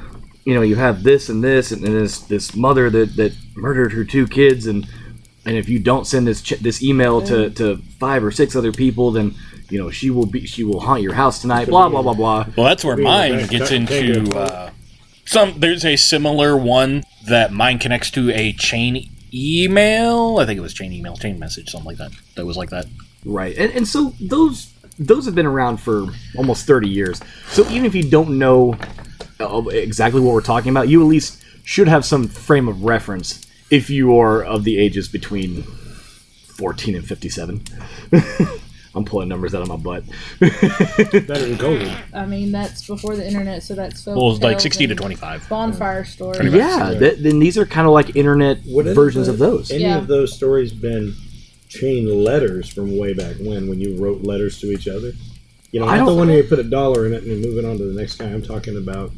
you 0.48 0.54
know, 0.54 0.62
you 0.62 0.77
have 0.77 1.04
this 1.04 1.27
and 1.27 1.44
this 1.44 1.74
and 1.74 1.84
this 1.84 2.20
this 2.20 2.56
mother 2.56 2.89
that 2.89 3.18
that 3.18 3.34
murdered 3.54 3.92
her 3.92 4.06
two 4.06 4.25
kids 4.25 4.66
and 4.66 4.88
and 5.46 5.58
if 5.58 5.68
you 5.68 5.77
don't 5.77 6.08
send 6.08 6.25
this 6.25 6.42
ch- 6.42 6.60
this 6.62 6.82
email 6.82 7.22
to 7.24 7.50
to 7.50 7.75
five 8.00 8.24
or 8.24 8.32
six 8.32 8.56
other 8.56 8.72
people, 8.72 9.12
then 9.12 9.36
you 9.70 9.77
know 9.77 9.92
she 9.92 10.10
will 10.10 10.25
be 10.25 10.48
she 10.48 10.63
will 10.63 10.80
haunt 10.80 11.01
your 11.01 11.16
house 11.16 11.42
tonight. 11.42 11.68
Blah 11.68 11.89
blah 11.89 12.01
blah 12.01 12.13
blah. 12.13 12.46
Well, 12.56 12.66
that's 12.66 12.86
where 12.86 12.96
mine 12.96 13.48
gets 13.48 13.72
into 13.72 14.34
uh, 14.38 14.72
some 15.25 15.60
there's 15.60 15.84
a 15.84 15.98
similar 15.98 16.56
one 16.56 17.04
that 17.27 17.51
mine 17.51 17.77
connects 17.77 18.10
to 18.12 18.32
a 18.32 18.54
chain 18.54 19.10
email. 19.34 20.38
I 20.39 20.46
think 20.46 20.58
it 20.58 20.62
was 20.62 20.74
chain 20.74 20.94
email, 20.94 21.18
chain 21.18 21.38
message, 21.39 21.72
something 21.72 21.88
like 21.88 21.98
that. 21.98 22.12
That 22.36 22.46
was 22.46 22.56
like 22.56 22.70
that. 22.70 22.86
Right, 23.25 23.58
and, 23.58 23.70
and 23.74 23.86
so 23.86 24.13
those 24.22 24.72
those 24.98 25.25
have 25.25 25.36
been 25.36 25.46
around 25.46 25.82
for 25.82 26.06
almost 26.38 26.66
thirty 26.66 26.88
years. 26.88 27.20
So 27.50 27.68
even 27.68 27.84
if 27.84 27.94
you 27.94 28.10
don't 28.10 28.39
know 28.39 28.77
exactly 29.39 30.22
what 30.22 30.34
we're 30.34 30.41
talking 30.41 30.70
about, 30.72 30.88
you 30.89 31.01
at 31.01 31.06
least 31.08 31.44
should 31.63 31.88
have 31.88 32.06
some 32.06 32.27
frame 32.27 32.67
of 32.67 32.84
reference 32.84 33.46
if 33.70 33.89
you 33.89 34.17
are 34.17 34.44
of 34.44 34.63
the 34.63 34.77
ages 34.77 35.08
between 35.08 35.63
fourteen 35.63 36.96
and 36.96 37.06
fifty-seven. 37.06 37.62
I'm 38.96 39.06
pulling 39.06 39.29
numbers 39.29 39.53
out 39.53 39.62
of 39.62 39.67
my 39.67 39.75
butt. 39.75 40.06
Better 40.39 41.22
than 41.22 41.58
COVID. 41.60 41.96
I 42.15 42.25
mean, 42.25 42.51
that's 42.51 42.88
before 42.88 43.15
the 43.15 43.27
internet, 43.27 43.62
so 43.62 43.75
that's 43.75 44.03
folk 44.03 44.15
Well, 44.17 44.32
it's 44.32 44.41
like 44.41 44.53
tales 44.53 44.63
60 44.63 44.88
to 44.88 44.96
25. 44.96 45.50
Bonfire 45.50 46.03
stories. 46.03 46.51
Yeah, 46.51 46.96
th- 46.98 47.20
then 47.20 47.38
these 47.38 47.60
are 47.60 47.65
kind 47.67 47.86
of 47.86 47.94
like 47.94 48.15
internet 48.15 48.58
Would 48.65 48.88
versions 48.96 49.27
the- 49.27 49.34
of 49.34 49.39
those. 49.39 49.70
Any 49.70 49.84
Yeah. 49.84 50.00
of 50.00 50.08
those 50.08 50.34
stories 50.36 50.74
been 50.74 51.13
chain 51.70 52.08
letters 52.24 52.70
from 52.70 52.98
way 52.98 53.13
back 53.13 53.36
when, 53.39 53.70
when 53.70 53.79
you 53.79 53.98
wrote 53.98 54.24
letters 54.24 54.60
to 54.62 54.72
each 54.72 54.88
other? 54.88 55.12
You 55.72 55.82
know, 55.82 55.86
I 55.86 55.98
not 55.98 56.06
the 56.06 56.12
don't- 56.12 56.17
one 56.17 56.27
where 56.29 56.38
you 56.38 56.44
put 56.44 56.58
a 56.58 56.63
dollar 56.63 57.06
in 57.06 57.13
it 57.13 57.22
and 57.22 57.32
then 57.32 57.41
moving 57.41 57.65
on 57.70 57.77
to 57.77 57.84
the 57.84 57.94
next 57.94 58.15
guy. 58.15 58.25
I'm 58.25 58.41
talking 58.41 58.77
about 58.77 59.12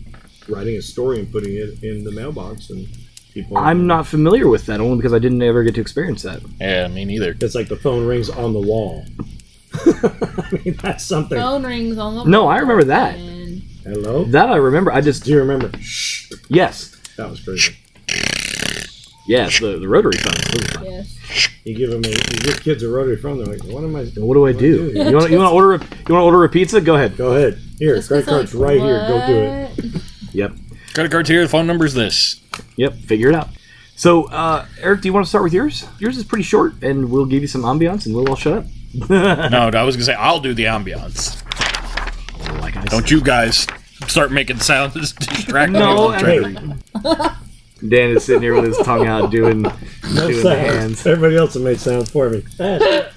writing 0.49 0.75
a 0.77 0.81
story 0.81 1.19
and 1.19 1.31
putting 1.31 1.55
it 1.55 1.83
in 1.83 2.03
the 2.03 2.11
mailbox 2.11 2.69
and 2.69 2.87
people. 3.33 3.57
I'm 3.57 3.87
not 3.87 4.07
familiar 4.07 4.47
with 4.47 4.65
that 4.67 4.79
only 4.79 4.97
because 4.97 5.13
I 5.13 5.19
didn't 5.19 5.41
ever 5.41 5.63
get 5.63 5.75
to 5.75 5.81
experience 5.81 6.21
that. 6.23 6.41
Yeah, 6.59 6.87
me 6.87 7.05
neither. 7.05 7.35
It's 7.39 7.55
like 7.55 7.67
the 7.67 7.77
phone 7.77 8.05
rings 8.05 8.29
on 8.29 8.53
the 8.53 8.59
wall. 8.59 9.05
I 9.73 10.59
mean, 10.65 10.75
that's 10.81 11.03
something. 11.05 11.37
Phone 11.37 11.63
rings 11.65 11.97
on 11.97 12.15
the 12.15 12.23
No, 12.25 12.43
wall, 12.43 12.51
I 12.51 12.57
remember 12.57 12.83
that. 12.85 13.15
and- 13.15 13.61
Hello. 13.83 14.23
That 14.25 14.49
I 14.49 14.57
remember. 14.57 14.91
I 14.91 15.01
just 15.01 15.23
Do 15.23 15.31
you 15.31 15.39
remember? 15.39 15.71
Shh. 15.79 16.31
yes, 16.49 16.95
That 17.17 17.29
was 17.29 17.39
crazy. 17.39 17.75
yes, 19.27 19.59
the, 19.59 19.79
the 19.79 19.87
rotary 19.87 20.17
phone. 20.17 20.33
Those 20.51 20.63
are 20.63 20.73
fun. 20.73 20.85
Yes. 20.85 21.17
You 21.65 21.75
give 21.75 21.89
them, 21.91 22.03
a, 22.03 22.07
you 22.09 22.39
give 22.43 22.61
kids 22.61 22.83
a 22.83 22.89
rotary 22.89 23.17
phone. 23.17 23.37
They're 23.37 23.47
like, 23.57 23.63
"What 23.65 23.83
am 23.83 23.95
I? 23.95 24.05
What 24.17 24.33
do 24.35 24.45
I 24.47 24.53
do? 24.53 24.91
You 24.91 25.15
want 25.15 25.29
you 25.31 25.37
want 25.37 25.49
to 25.49 25.55
order 25.55 25.73
a, 25.73 25.77
you 25.79 25.85
want 26.15 26.21
to 26.21 26.25
order 26.25 26.43
a 26.43 26.49
pizza? 26.49 26.81
Go 26.81 26.95
ahead. 26.95 27.15
Go 27.17 27.33
ahead. 27.33 27.59
Here, 27.79 27.95
Just 27.95 28.07
credit 28.07 28.25
'cause, 28.25 28.33
card's 28.51 28.55
like, 28.55 28.69
right 28.69 28.81
here. 28.81 29.07
Go 29.07 29.27
do 29.27 29.93
it. 29.97 30.01
What? 30.41 30.51
Yep, 30.51 30.57
Credit 30.93 31.11
card's 31.11 31.29
here. 31.29 31.41
The 31.43 31.49
phone 31.49 31.67
number's 31.67 31.93
this. 31.93 32.41
yep. 32.75 32.93
Figure 32.95 33.29
it 33.29 33.35
out. 33.35 33.49
So, 33.95 34.25
uh, 34.25 34.65
Eric, 34.81 35.01
do 35.01 35.07
you 35.09 35.13
want 35.13 35.25
to 35.25 35.29
start 35.29 35.43
with 35.43 35.53
yours? 35.53 35.85
Yours 35.99 36.17
is 36.17 36.23
pretty 36.23 36.43
short, 36.43 36.73
and 36.81 37.09
we'll 37.11 37.25
give 37.25 37.41
you 37.41 37.47
some 37.47 37.63
ambiance, 37.63 38.05
and 38.05 38.15
we'll 38.15 38.27
all 38.29 38.35
shut 38.35 38.53
up. 38.59 38.65
No, 39.09 39.69
I 39.73 39.83
was 39.83 39.95
gonna 39.95 40.05
say 40.05 40.13
I'll 40.15 40.39
do 40.39 40.53
the 40.55 40.63
ambiance. 40.63 41.43
like 42.59 42.73
Don't 42.85 43.11
you 43.11 43.21
guys 43.21 43.67
start 44.07 44.31
making 44.31 44.59
sounds 44.61 44.93
distracting 45.13 45.73
No, 45.73 46.09
me. 46.09 46.17
Hey, 46.17 46.39
from 46.41 46.79
Dan 47.87 48.09
is 48.09 48.23
sitting 48.23 48.41
here 48.41 48.55
with 48.55 48.65
his 48.65 48.77
tongue 48.79 49.05
out, 49.07 49.29
doing 49.31 49.61
no 49.61 49.71
doing 50.11 50.35
the 50.37 50.41
sounds. 50.41 50.59
hands. 50.59 51.05
Everybody 51.05 51.35
else 51.37 51.53
has 51.53 51.61
made 51.63 51.79
sounds 51.79 52.09
for 52.09 52.29
me. 52.31 52.43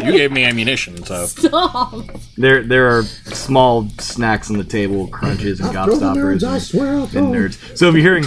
to- 0.00 0.06
You 0.12 0.12
gave 0.12 0.32
me 0.32 0.44
ammunition, 0.44 1.02
so 1.04 1.26
Stop. 1.26 1.94
There, 2.36 2.62
there 2.62 2.88
are 2.96 3.02
small 3.02 3.88
snacks 3.98 4.50
on 4.50 4.58
the 4.58 4.64
table, 4.64 5.08
crunches 5.08 5.60
and 5.60 5.70
Throw 5.72 5.86
the 5.86 6.06
gobstoppers 6.06 6.16
nerds, 6.40 6.44
I 6.48 6.54
and, 6.54 6.62
swear 6.62 6.94
I'll 6.96 7.06
throw 7.06 7.24
and 7.26 7.34
'em. 7.34 7.42
nerds. 7.50 7.76
So 7.78 7.88
if 7.88 7.94
you're 7.94 8.02
hearing, 8.02 8.24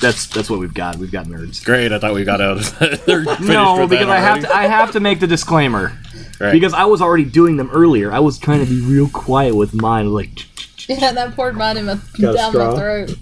that's 0.00 0.26
that's 0.26 0.50
what 0.50 0.60
we've 0.60 0.74
got. 0.74 0.96
We've 0.96 1.10
got 1.12 1.26
nerds. 1.26 1.64
great. 1.64 1.90
I 1.92 1.98
thought 1.98 2.14
we 2.14 2.24
got 2.24 2.40
out. 2.40 2.58
of 2.58 2.78
They're 3.06 3.24
finished 3.24 3.40
No, 3.42 3.80
with 3.80 3.90
because 3.90 4.06
that 4.06 4.16
I 4.16 4.20
have 4.20 4.30
already. 4.38 4.46
to. 4.48 4.56
I 4.56 4.66
have 4.66 4.92
to 4.92 5.00
make 5.00 5.20
the 5.20 5.26
disclaimer 5.26 5.92
Right. 6.38 6.52
because 6.52 6.74
I 6.74 6.84
was 6.84 7.00
already 7.00 7.24
doing 7.24 7.56
them 7.56 7.70
earlier. 7.72 8.12
I 8.12 8.18
was 8.20 8.38
trying 8.38 8.60
to 8.60 8.66
be 8.66 8.80
real 8.82 9.08
quiet 9.08 9.54
with 9.54 9.72
mine, 9.74 10.12
like. 10.12 10.30
Yeah, 10.88 11.10
that 11.12 11.34
poured 11.34 11.56
mine 11.56 11.78
in 11.78 11.86
my, 11.86 11.94
Got 12.20 12.34
a 12.34 12.36
down 12.36 12.52
straw? 12.52 12.70
my 12.72 12.78
throat. 12.78 13.14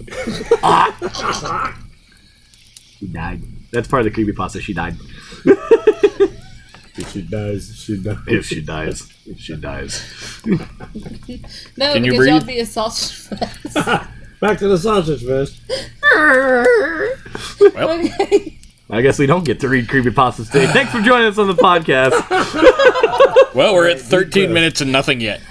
Ah. 0.61 1.79
She 2.99 3.07
died. 3.07 3.41
That's 3.71 3.87
part 3.87 4.05
of 4.05 4.13
the 4.13 4.23
creepypasta. 4.23 4.61
She 4.61 4.73
died. 4.75 4.95
If 6.97 7.11
she 7.11 7.21
dies, 7.23 7.75
she 7.75 7.97
dies. 7.97 8.17
If 8.27 8.45
she 8.45 8.61
dies, 8.61 9.13
if 9.25 9.39
she 9.39 9.55
dies. 9.55 10.41
No, 11.77 11.93
Can 11.93 12.03
you 12.05 12.11
because 12.11 12.27
y'all 12.27 12.41
be 12.41 12.59
a 12.59 12.65
sausage 12.65 13.37
fest. 13.37 13.75
Back 14.39 14.57
to 14.59 14.67
the 14.67 14.77
sausage 14.77 15.25
fest. 15.25 15.59
Well, 17.73 17.89
okay. 17.99 18.57
I 18.89 19.01
guess 19.01 19.19
we 19.19 19.25
don't 19.25 19.43
get 19.43 19.59
to 19.61 19.67
read 19.67 19.87
creepypastas 19.87 20.51
today. 20.51 20.67
Thanks 20.67 20.91
for 20.91 21.01
joining 21.01 21.27
us 21.27 21.37
on 21.37 21.47
the 21.47 21.53
podcast. 21.53 22.11
well, 23.53 23.73
we're 23.73 23.89
at 23.89 23.99
13 23.99 24.53
minutes 24.53 24.81
and 24.81 24.91
nothing 24.91 25.19
yet. 25.19 25.41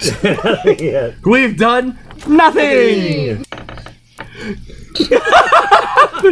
yeah. 0.79 1.11
We've 1.23 1.57
done 1.57 1.99
nothing. 2.27 3.45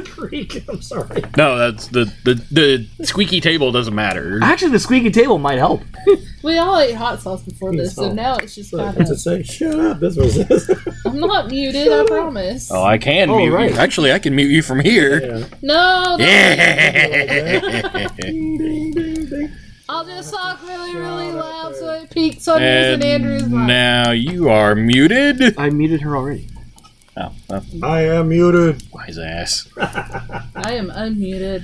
Creak. 0.05 0.63
I'm 0.69 0.81
sorry. 0.81 1.21
No, 1.37 1.57
that's 1.57 1.87
the 1.87 2.05
the 2.23 2.35
the 2.51 3.05
squeaky 3.05 3.39
table 3.41 3.71
doesn't 3.71 3.93
matter. 3.93 4.39
Actually, 4.41 4.71
the 4.71 4.79
squeaky 4.79 5.11
table 5.11 5.37
might 5.37 5.57
help. 5.57 5.81
We 6.43 6.57
all 6.57 6.77
ate 6.77 6.95
hot 6.95 7.21
sauce 7.21 7.41
before 7.41 7.71
this, 7.73 7.95
so 7.95 8.11
now 8.11 8.35
it's 8.35 8.53
just 8.53 8.71
kind 8.75 8.93
What's 8.97 9.09
it 9.09 9.13
of. 9.13 9.19
say? 9.21 9.43
Shut 9.43 9.79
up. 9.79 10.01
That's 10.01 10.17
what 10.17 10.25
it 10.25 10.45
says. 10.45 10.69
I'm 11.05 11.17
not 11.17 11.47
muted, 11.49 11.89
I 11.89 12.03
promise. 12.05 12.69
Oh, 12.69 12.83
I 12.83 12.97
can 12.97 13.29
Oh, 13.29 13.37
mute 13.37 13.53
right. 13.53 13.71
you. 13.71 13.77
Actually, 13.77 14.11
I 14.11 14.19
can 14.19 14.35
mute 14.35 14.51
you 14.51 14.61
from 14.61 14.81
here. 14.81 15.21
yeah. 15.39 15.45
No, 15.61 16.17
Yeah. 16.19 18.07
Ding, 18.17 18.57
ding, 18.57 18.91
ding, 18.91 19.25
ding. 19.27 19.51
I'll 19.87 20.03
just 20.03 20.33
talk 20.33 20.61
really, 20.67 20.93
really 20.97 21.31
loud 21.31 21.77
so 21.77 21.89
it 21.93 22.09
peaks 22.09 22.45
on 22.49 22.61
yours 22.61 22.93
and 22.95 22.95
and 22.95 23.03
Andrew's 23.05 23.43
mic. 23.43 23.65
now 23.65 24.11
you 24.11 24.49
are 24.49 24.75
muted. 24.75 25.57
I 25.57 25.69
muted 25.69 26.01
her 26.01 26.17
already. 26.17 26.49
Oh, 27.15 27.31
well, 27.49 27.63
I 27.83 28.01
am 28.01 28.29
muted. 28.29 28.83
wise 28.91 29.17
ass. 29.17 29.67
I 29.77 30.73
am 30.73 30.89
unmuted. 30.89 31.63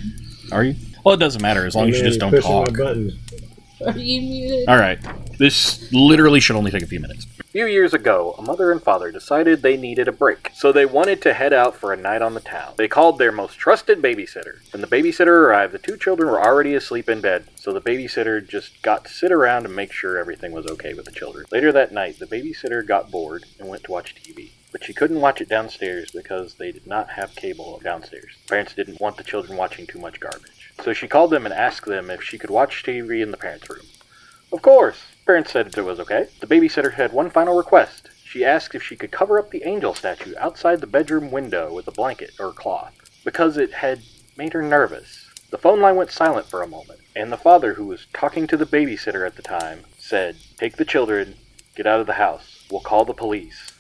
Are 0.52 0.64
you? 0.64 0.76
Well, 1.04 1.16
it 1.16 1.20
doesn't 1.20 1.42
matter 1.42 1.66
as 1.66 1.76
long 1.76 1.90
as 1.90 1.98
you 1.98 2.04
just 2.04 2.20
don't 2.20 2.40
talk. 2.42 2.78
Are 2.80 3.98
you 3.98 4.22
muted? 4.22 4.68
All 4.68 4.78
right. 4.78 5.00
This 5.38 5.92
literally 5.94 6.40
should 6.40 6.56
only 6.58 6.70
take 6.70 6.84
a 6.84 6.88
few 6.88 7.00
minutes. 7.00 7.26
A 7.40 7.44
few 7.46 7.66
years 7.66 7.94
ago, 7.94 8.36
a 8.38 8.42
mother 8.42 8.72
and 8.72 8.84
father 8.84 9.10
decided 9.12 9.62
they 9.62 9.78
needed 9.78 10.08
a 10.08 10.12
break, 10.12 10.52
so 10.54 10.72
they 10.72 10.86
wanted 10.86 11.22
to 11.24 11.34
head 11.34 11.54
out 11.54 11.76
for 11.76 11.94
a 11.94 11.98
night 11.98 12.22
on 12.22 12.34
the 12.36 12.42
town. 12.42 12.74
They 12.78 12.88
called 12.88 13.18
their 13.18 13.32
most 13.32 13.58
trusted 13.58 14.02
babysitter. 14.04 14.58
When 14.72 14.82
the 14.82 14.88
babysitter 14.88 15.28
arrived, 15.28 15.74
the 15.74 15.80
two 15.80 15.98
children 15.98 16.30
were 16.30 16.44
already 16.44 16.76
asleep 16.76 17.10
in 17.10 17.22
bed, 17.22 17.46
so 17.56 17.74
the 17.74 17.82
babysitter 17.82 18.46
just 18.48 18.80
got 18.84 19.06
to 19.06 19.12
sit 19.12 19.32
around 19.32 19.66
and 19.66 19.76
make 19.76 19.92
sure 19.94 20.18
everything 20.18 20.52
was 20.52 20.68
okay 20.68 20.94
with 20.94 21.06
the 21.06 21.12
children. 21.12 21.46
Later 21.52 21.72
that 21.72 21.92
night, 21.94 22.20
the 22.20 22.28
babysitter 22.28 22.86
got 22.86 23.10
bored 23.10 23.46
and 23.60 23.68
went 23.68 23.84
to 23.86 23.92
watch 23.92 24.14
TV. 24.14 24.50
But 24.72 24.84
she 24.84 24.94
couldn't 24.94 25.22
watch 25.22 25.42
it 25.42 25.50
downstairs 25.50 26.12
because 26.12 26.56
they 26.56 26.72
did 26.72 26.86
not 26.86 27.10
have 27.12 27.36
cable 27.36 27.82
downstairs. 27.84 28.38
Parents 28.48 28.74
didn't 28.74 29.02
want 29.02 29.18
the 29.18 29.24
children 29.24 29.58
watching 29.58 29.88
too 29.88 30.00
much 30.00 30.20
garbage. 30.20 30.74
So 30.84 30.94
she 30.94 31.08
called 31.08 31.32
them 31.32 31.46
and 31.46 31.54
asked 31.54 31.88
them 31.88 32.10
if 32.10 32.24
she 32.24 32.38
could 32.38 32.52
watch 32.52 32.84
TV 32.84 33.22
in 33.22 33.32
the 33.32 33.38
parents' 33.38 33.70
room. 33.70 33.88
Of 34.52 34.62
course. 34.62 34.98
Parents 35.26 35.52
said 35.52 35.78
it 35.78 35.82
was 35.82 36.00
okay. 36.00 36.28
The 36.40 36.48
babysitter 36.48 36.94
had 36.94 37.14
one 37.14 37.30
final 37.30 37.56
request. 37.56 38.10
She 38.24 38.46
asked 38.46 38.76
if 38.76 38.84
she 38.84 38.96
could 38.96 39.12
cover 39.12 39.40
up 39.40 39.50
the 39.50 39.64
angel 39.64 39.94
statue 39.94 40.34
outside 40.38 40.82
the 40.82 40.88
bedroom 40.88 41.32
window 41.32 41.74
with 41.74 41.88
a 41.88 41.92
blanket 41.92 42.32
or 42.40 42.52
cloth 42.52 42.94
because 43.24 43.58
it 43.58 43.74
had 43.74 44.02
made 44.38 44.54
her 44.54 44.62
nervous. 44.62 45.30
The 45.50 45.58
phone 45.58 45.82
line 45.82 45.96
went 45.96 46.12
silent 46.12 46.46
for 46.46 46.62
a 46.62 46.68
moment, 46.68 47.00
and 47.16 47.32
the 47.32 47.38
father, 47.38 47.74
who 47.74 47.86
was 47.86 48.06
talking 48.14 48.46
to 48.48 48.58
the 48.58 48.68
babysitter 48.68 49.26
at 49.26 49.36
the 49.36 49.42
time, 49.42 49.86
said, 49.98 50.36
Take 50.58 50.78
the 50.78 50.86
children, 50.86 51.36
get 51.76 51.88
out 51.88 52.00
of 52.00 52.06
the 52.08 52.14
house. 52.14 52.66
We'll 52.70 52.82
call 52.82 53.04
the 53.04 53.14
police. 53.14 53.72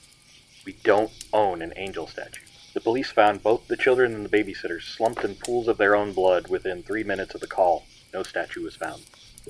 We 0.69 0.75
don't 0.83 1.09
own 1.33 1.63
an 1.63 1.73
angel 1.77 2.05
statue. 2.05 2.43
The 2.75 2.79
police 2.79 3.09
found 3.09 3.41
both 3.41 3.67
the 3.67 3.75
children 3.75 4.13
and 4.13 4.23
the 4.23 4.29
babysitter 4.29 4.79
slumped 4.79 5.23
in 5.23 5.33
pools 5.33 5.67
of 5.67 5.77
their 5.79 5.95
own 5.95 6.13
blood 6.13 6.47
within 6.47 6.83
three 6.83 7.03
minutes 7.03 7.33
of 7.33 7.41
the 7.41 7.47
call. 7.47 7.87
No 8.13 8.21
statue 8.21 8.61
was 8.63 8.75
found. 8.75 9.01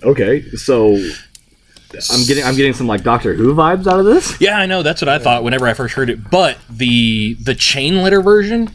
Okay, 0.02 0.50
so 0.52 0.94
I'm 2.10 2.24
getting 2.26 2.46
I'm 2.46 2.56
getting 2.56 2.72
some 2.72 2.88
like 2.88 3.04
Doctor 3.04 3.34
Who 3.34 3.54
vibes 3.54 3.86
out 3.86 4.00
of 4.00 4.06
this. 4.06 4.40
Yeah, 4.40 4.58
I 4.60 4.66
know. 4.66 4.82
That's 4.82 5.02
what 5.02 5.10
I 5.10 5.20
thought 5.20 5.44
whenever 5.44 5.68
I 5.68 5.74
first 5.74 5.94
heard 5.96 6.10
it. 6.10 6.30
But 6.32 6.58
the 6.70 7.34
the 7.34 7.54
chain 7.54 7.98
letter 8.02 8.22
version 8.22 8.70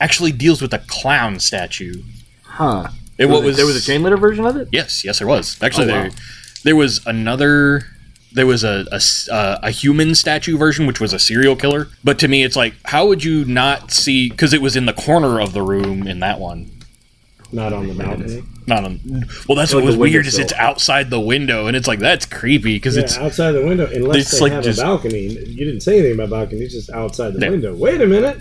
actually 0.00 0.32
deals 0.32 0.60
with 0.60 0.74
a 0.74 0.80
clown 0.80 1.38
statue. 1.38 2.02
Huh? 2.42 2.88
It, 3.18 3.26
Was 3.26 3.34
what 3.34 3.44
was 3.44 3.56
there 3.56 3.66
was 3.66 3.76
a 3.76 3.80
chain 3.86 4.02
letter 4.02 4.16
version 4.16 4.44
of 4.46 4.56
it? 4.56 4.66
Yes, 4.72 5.04
yes, 5.04 5.20
there 5.20 5.28
was. 5.28 5.62
Actually, 5.62 5.92
Oh, 5.92 5.94
wow. 5.96 6.02
there 6.02 6.10
there 6.64 6.76
was 6.76 7.06
another. 7.06 7.84
There 8.32 8.46
was 8.46 8.62
a, 8.64 8.84
a 8.92 8.96
s- 8.96 9.28
uh, 9.30 9.58
a 9.62 9.70
human 9.70 10.14
statue 10.14 10.56
version, 10.58 10.86
which 10.86 11.00
was 11.00 11.12
a 11.12 11.18
serial 11.18 11.56
killer. 11.56 11.88
But 12.04 12.18
to 12.20 12.28
me, 12.28 12.42
it's 12.44 12.56
like, 12.56 12.74
how 12.84 13.06
would 13.06 13.24
you 13.24 13.44
not 13.46 13.90
see? 13.90 14.28
Because 14.28 14.52
it 14.52 14.60
was 14.62 14.76
in 14.76 14.86
the 14.86 14.92
corner 14.92 15.40
of 15.40 15.52
the 15.54 15.62
room 15.62 16.06
in 16.06 16.20
that 16.20 16.38
one. 16.38 16.70
Not 17.50 17.72
on 17.72 17.88
the 17.88 17.94
balcony. 17.94 18.42
Not 18.66 18.84
on. 18.84 19.00
Well, 19.48 19.56
that's 19.56 19.72
Like 19.72 19.76
what 19.82 19.86
was 19.86 19.94
the 19.94 20.00
weird 20.02 20.26
is 20.26 20.38
it's 20.38 20.52
outside 20.52 21.08
the 21.08 21.18
window, 21.20 21.66
and 21.66 21.74
it's 21.74 21.88
like 21.88 21.98
that's 22.00 22.26
creepy 22.26 22.74
because 22.76 22.96
Yeah, 22.96 23.04
it's 23.04 23.16
outside 23.16 23.52
the 23.52 23.64
window. 23.64 23.86
Unless 23.90 24.16
it's 24.18 24.30
they 24.32 24.40
like 24.40 24.52
have 24.52 24.64
just- 24.64 24.78
a 24.80 24.82
balcony. 24.82 25.28
You 25.28 25.64
didn't 25.64 25.80
say 25.80 25.94
anything 25.98 26.12
about 26.12 26.28
balcony. 26.28 26.60
It's 26.60 26.74
just 26.74 26.90
outside 26.90 27.32
the 27.32 27.40
Yeah. 27.40 27.48
window. 27.50 27.74
Wait 27.74 28.02
a 28.02 28.06
minute. 28.06 28.36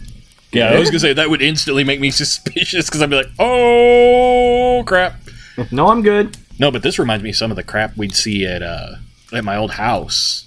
yeah. 0.51 0.71
I 0.71 0.79
was 0.79 0.89
gonna 0.89 0.99
say 0.99 1.13
that 1.13 1.29
would 1.29 1.41
instantly 1.41 1.85
make 1.85 2.01
me 2.01 2.11
suspicious 2.23 2.87
because 2.89 3.01
I'd 3.01 3.09
be 3.09 3.15
like, 3.15 3.29
oh 3.39 4.83
crap. 4.85 5.15
No, 5.71 5.87
I'm 5.87 6.01
good. 6.01 6.35
No, 6.59 6.69
but 6.71 6.83
this 6.83 6.99
reminds 6.99 7.23
me 7.23 7.29
of 7.29 7.35
some 7.37 7.49
of 7.51 7.55
the 7.55 7.63
crap 7.63 7.95
we'd 7.95 8.13
see 8.15 8.45
at 8.45 8.61
uh 8.61 8.95
at 9.33 9.43
my 9.43 9.55
old 9.57 9.71
house. 9.71 10.43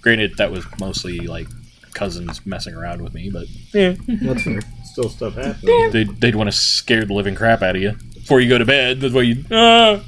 Granted, 0.00 0.36
that 0.38 0.50
was 0.50 0.64
mostly 0.80 1.20
like 1.20 1.46
cousins 1.94 2.44
messing 2.46 2.74
around 2.74 3.02
with 3.02 3.14
me, 3.14 3.30
but 3.30 3.46
That's 3.72 4.42
fair. 4.42 4.60
Still 4.84 5.08
stuff 5.08 5.34
happening. 5.34 5.90
they'd, 5.90 6.20
they'd 6.20 6.34
want 6.34 6.50
to 6.50 6.56
scare 6.56 7.04
the 7.04 7.14
living 7.14 7.34
crap 7.34 7.62
out 7.62 7.76
of 7.76 7.82
you 7.82 7.92
before 8.14 8.40
you 8.40 8.48
go 8.48 8.58
to 8.58 8.64
bed. 8.64 9.00
That's 9.00 9.14
why 9.14 9.22
you. 9.22 9.44
Ah. 9.50 10.02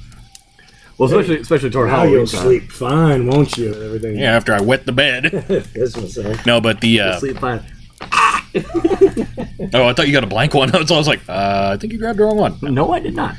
Well, 0.97 1.09
especially 1.09 1.41
especially 1.41 1.71
toward 1.71 1.89
Now 1.89 1.97
Halloween 1.97 2.19
you'll 2.19 2.27
time. 2.27 2.43
sleep 2.43 2.71
fine, 2.71 3.27
won't 3.27 3.57
you? 3.57 3.75
Everything. 3.75 4.17
Yeah, 4.19 4.37
after 4.37 4.53
I 4.55 4.61
wet 4.61 4.87
the 4.87 4.93
bed. 4.93 5.31
Christmas. 5.73 6.17
Huh? 6.21 6.37
No, 6.47 6.61
but 6.61 6.81
the. 6.81 7.01
Uh, 7.01 7.19
Sleep 7.19 7.39
fine. 7.39 7.65
oh, 8.03 9.89
I 9.89 9.93
thought 9.93 10.07
you 10.07 10.13
got 10.13 10.23
a 10.23 10.29
blank 10.29 10.55
one. 10.55 10.71
so 10.87 10.95
I 10.95 10.99
was 10.99 11.09
like, 11.09 11.21
uh, 11.29 11.71
I 11.75 11.77
think 11.79 11.93
you 11.93 11.99
grabbed 11.99 12.19
the 12.19 12.25
wrong 12.25 12.37
one. 12.37 12.59
No, 12.63 12.93
I 12.93 13.01
did 13.01 13.15
not. 13.17 13.35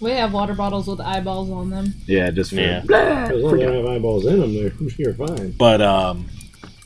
We 0.00 0.12
have 0.12 0.32
water 0.32 0.54
bottles 0.54 0.86
with 0.86 1.00
eyeballs 1.00 1.50
on 1.50 1.70
them. 1.70 1.94
Yeah, 2.06 2.30
just 2.30 2.50
for, 2.50 2.56
Yeah. 2.56 2.82
Blah, 2.84 2.98
As 2.98 3.30
long 3.42 3.60
as 3.60 3.66
they 3.66 3.76
have 3.76 3.86
eyeballs 3.86 4.26
in 4.26 4.40
them, 4.40 4.54
they're, 4.54 4.72
you're 4.96 5.14
fine. 5.14 5.50
But 5.52 5.80
um, 5.82 6.26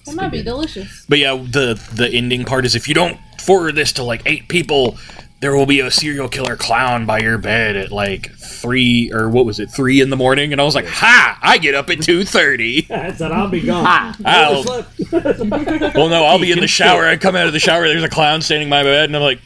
That 0.07 0.15
might 0.15 0.31
be 0.33 0.43
delicious. 0.43 1.05
but 1.09 1.19
yeah, 1.19 1.35
the 1.37 1.81
the 1.95 2.09
ending 2.09 2.45
part 2.45 2.65
is 2.65 2.75
if 2.75 2.89
you 2.89 2.95
don't 2.95 3.19
forward 3.41 3.75
this 3.75 3.93
to 3.95 4.03
like 4.03 4.23
eight 4.25 4.49
people, 4.49 4.97
there 5.41 5.55
will 5.57 5.67
be 5.67 5.81
a 5.81 5.91
serial 5.91 6.29
killer 6.29 6.57
clown 6.57 7.05
by 7.05 7.19
your 7.19 7.37
bed 7.37 7.77
at 7.77 7.91
like 7.93 8.31
three 8.39 9.11
or 9.13 9.29
what 9.29 9.45
was 9.45 9.59
it 9.61 9.67
three 9.71 10.01
in 10.01 10.09
the 10.09 10.17
morning, 10.17 10.53
and 10.53 10.61
I 10.61 10.65
was 10.65 10.75
like, 10.75 10.87
ha! 10.87 11.39
I 11.43 11.59
get 11.59 11.75
up 11.75 11.91
at 11.91 12.01
two 12.01 12.25
thirty. 12.25 12.87
I 12.91 13.13
said 13.13 13.31
I'll 13.33 13.49
be 13.49 13.61
gone. 13.61 14.15
I'll, 14.25 14.65
well, 15.13 16.09
no, 16.09 16.25
I'll 16.25 16.39
be 16.41 16.51
in 16.53 16.61
the 16.61 16.69
shower. 16.69 17.05
I 17.07 17.17
come 17.19 17.37
out 17.37 17.47
of 17.47 17.53
the 17.53 17.59
shower. 17.61 17.87
There's 17.87 18.03
a 18.05 18.09
clown 18.09 18.41
standing 18.41 18.71
by 18.71 18.83
my 18.83 18.89
bed, 18.91 19.05
and 19.11 19.17
I'm 19.17 19.23
like, 19.23 19.41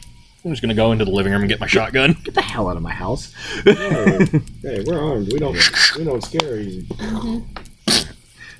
I'm 0.47 0.53
just 0.53 0.61
gonna 0.61 0.73
go 0.73 0.93
into 0.93 1.03
the 1.03 1.11
living 1.11 1.33
room 1.33 1.41
and 1.41 1.49
get 1.49 1.59
my 1.59 1.67
shotgun. 1.67 2.15
Get 2.23 2.33
the 2.33 2.41
hell 2.41 2.69
out 2.69 2.77
of 2.77 2.81
my 2.81 2.93
house. 2.93 3.33
hey, 3.65 4.81
we're 4.85 4.97
armed. 4.99 5.31
We 5.33 5.39
don't 5.39 5.57
we 5.97 6.05
don't 6.05 6.23
scare 6.23 6.57
easy. 6.57 6.87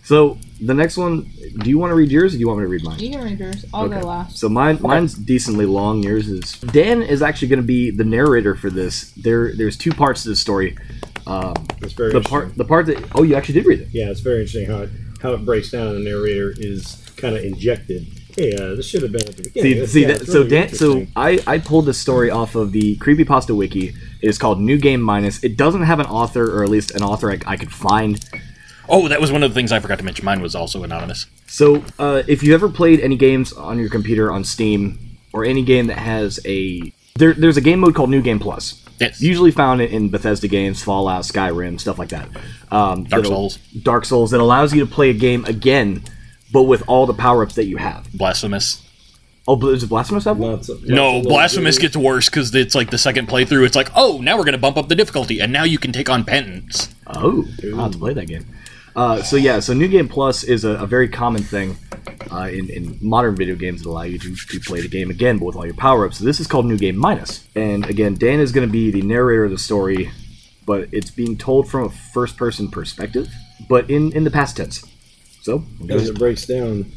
So 0.04 0.38
the 0.62 0.74
next 0.74 0.96
one, 0.98 1.30
do 1.60 1.70
you 1.70 1.78
want 1.78 1.92
to 1.92 1.96
read 1.96 2.10
yours 2.10 2.34
or 2.34 2.38
do 2.38 2.40
you 2.40 2.48
want 2.48 2.60
me 2.60 2.64
to 2.66 2.70
read 2.70 2.84
mine? 2.84 2.98
You 3.00 3.10
can 3.12 3.24
read 3.26 3.40
yours. 3.40 3.66
I'll 3.74 3.86
Okay. 3.86 4.00
go 4.00 4.08
last. 4.08 4.38
So 4.38 4.48
mine, 4.48 4.80
mine's 4.82 5.14
decently 5.14 5.66
long. 5.66 6.02
Yours 6.02 6.30
is. 6.30 6.54
Dan 6.60 7.02
is 7.02 7.22
actually 7.22 7.50
going 7.50 7.60
to 7.62 7.66
be 7.68 7.92
the 7.92 8.06
narrator 8.06 8.56
for 8.56 8.70
this. 8.70 9.12
There, 9.18 9.54
there's 9.54 9.76
two 9.76 9.92
parts 9.92 10.24
to 10.24 10.30
the 10.30 10.38
story. 10.38 10.78
Um, 11.26 11.56
It's 11.82 11.92
very 11.92 12.14
the 12.14 12.22
part, 12.22 12.56
the 12.56 12.64
part 12.64 12.86
that 12.86 13.04
oh, 13.16 13.24
you 13.24 13.36
actually 13.36 13.56
did 13.56 13.66
read 13.66 13.82
it. 13.82 13.90
Yeah, 13.92 14.10
it's 14.10 14.22
very 14.22 14.38
interesting 14.42 14.68
how 14.68 14.84
it 14.84 14.90
how 15.22 15.34
it 15.34 15.44
breaks 15.44 15.72
down. 15.72 15.88
and 15.88 15.98
The 16.06 16.10
narrator 16.10 16.54
is 16.58 17.06
kind 17.18 17.36
of 17.36 17.44
injected. 17.44 18.08
Hey, 18.38 18.54
uh, 18.54 18.76
this 18.76 18.88
should 18.88 19.02
have 19.02 19.12
been 19.12 19.28
at 19.28 19.36
the 19.36 19.44
beginning. 19.44 19.72
See, 19.72 19.78
It's- 19.78 19.92
see 19.92 20.02
yeah, 20.02 20.08
that, 20.10 20.28
so 20.28 20.40
really 20.40 20.50
Dan, 20.50 20.70
so. 20.74 21.08
I, 21.16 21.40
I 21.48 21.58
pulled 21.58 21.86
this 21.88 21.98
story 21.98 22.30
off 22.30 22.56
of 22.56 22.72
the 22.72 22.96
creepypasta 22.98 23.56
wiki. 23.56 23.88
It 24.22 24.28
is 24.30 24.38
called 24.38 24.62
New 24.62 24.78
Game 24.78 25.02
Minus. 25.02 25.44
It 25.44 25.58
doesn't 25.58 25.84
have 25.84 26.00
an 26.00 26.06
author, 26.06 26.56
or 26.56 26.64
at 26.64 26.70
least 26.70 26.92
an 26.92 27.04
author 27.04 27.32
I, 27.32 27.40
I 27.48 27.58
could 27.58 27.72
find. 27.72 28.24
Oh, 28.88 29.08
that 29.08 29.20
was 29.20 29.32
one 29.32 29.44
of 29.44 29.50
the 29.50 29.56
things 29.56 29.72
I 29.72 29.80
forgot 29.80 29.98
to 29.98 30.06
mention. 30.06 30.24
Mine 30.24 30.42
was 30.42 30.56
also 30.56 30.84
anonymous. 30.84 31.26
So, 31.48 31.84
uh, 31.98 32.24
if 32.28 32.44
you 32.44 32.54
ever 32.54 32.70
played 32.70 33.00
any 33.00 33.16
games 33.16 33.52
on 33.54 33.80
your 33.80 33.90
computer 33.90 34.32
on 34.32 34.44
Steam, 34.44 35.18
or 35.34 35.44
any 35.44 35.64
game 35.64 35.88
that 35.88 35.98
has 35.98 36.40
a 36.46 36.94
there, 37.16 37.34
there's 37.34 37.58
a 37.58 37.62
game 37.62 37.80
mode 37.80 37.96
called 37.96 38.10
New 38.10 38.22
Game 38.22 38.40
Plus. 38.40 38.84
Yes. 39.00 39.22
Usually 39.22 39.52
found 39.52 39.82
in 39.82 40.10
Bethesda 40.10 40.48
games, 40.48 40.82
Fallout, 40.84 41.24
Skyrim, 41.24 41.80
stuff 41.80 42.00
like 42.00 42.10
that. 42.10 42.30
Um, 42.72 43.04
Dark 43.04 43.26
Souls. 43.26 43.58
Dark 43.84 44.06
Souls 44.06 44.32
that 44.32 44.40
allows 44.40 44.74
you 44.74 44.80
to 44.86 44.92
play 44.92 45.10
a 45.12 45.14
game 45.14 45.46
again, 45.46 46.04
but 46.52 46.64
with 46.64 46.84
all 46.88 47.06
the 47.06 47.14
power 47.14 47.44
ups 47.44 47.56
that 47.56 47.66
you 47.66 47.78
have. 47.78 48.12
Blasphemous. 48.14 48.84
Oh, 49.50 49.66
is 49.70 49.84
it 49.84 49.88
Blasphemous 49.88 50.26
have 50.26 50.38
one? 50.38 50.52
Lots 50.54 50.70
No, 50.84 51.22
blasphemous 51.22 51.78
videos. 51.78 51.82
gets 51.82 51.98
worse 51.98 52.30
because 52.30 52.54
it's 52.54 52.76
like 52.76 52.90
the 52.90 52.98
second 52.98 53.30
playthrough. 53.30 53.66
It's 53.66 53.78
like, 53.78 53.90
oh, 53.96 54.20
now 54.22 54.38
we're 54.38 54.44
gonna 54.44 54.58
bump 54.58 54.76
up 54.76 54.90
the 54.90 54.96
difficulty, 54.96 55.40
and 55.40 55.54
now 55.54 55.64
you 55.64 55.78
can 55.78 55.94
take 55.94 56.10
on 56.10 56.26
penance. 56.26 56.94
Oh, 57.08 57.46
I'll 57.64 57.84
have 57.84 57.92
to 57.94 57.98
play 57.98 58.14
that 58.14 58.28
game. 58.28 58.46
Uh, 58.94 59.22
so 59.22 59.36
yeah, 59.36 59.60
so 59.60 59.74
New 59.74 59.88
Game 59.88 60.10
Plus 60.10 60.44
is 60.44 60.66
a, 60.66 60.72
a 60.72 60.88
very 60.88 61.08
common 61.08 61.44
thing 61.44 61.78
uh, 62.32 62.50
in, 62.52 62.70
in 62.70 62.98
modern 63.00 63.36
video 63.36 63.56
games 63.56 63.84
that 63.84 63.90
allow 63.90 64.02
you 64.02 64.18
to, 64.18 64.36
to 64.36 64.60
play 64.60 64.82
the 64.82 64.88
game 64.88 65.12
again, 65.12 65.38
but 65.38 65.46
with 65.46 65.56
all 65.56 65.66
your 65.66 65.76
power 65.76 66.06
ups. 66.06 66.18
So 66.18 66.26
this 66.26 66.40
is 66.40 66.48
called 66.48 66.66
New 66.66 66.78
Game 66.78 66.98
Minus, 66.98 67.48
and 67.56 67.86
again, 67.86 68.16
Dan 68.16 68.40
is 68.40 68.52
going 68.52 68.68
to 68.68 68.72
be 68.72 68.92
the 68.92 69.04
narrator 69.04 69.46
of 69.46 69.52
the 69.52 69.58
story, 69.60 70.10
but 70.66 70.90
it's 70.92 71.12
being 71.12 71.38
told 71.38 71.70
from 71.70 71.86
a 71.86 71.90
first 71.90 72.36
person 72.36 72.70
perspective, 72.70 73.30
but 73.70 73.90
in 73.90 74.12
in 74.12 74.26
the 74.26 74.32
past 74.32 74.58
tense. 74.58 74.84
So 75.48 75.64
As 75.90 76.10
it 76.10 76.20
breaks 76.20 76.46
down, 76.46 76.92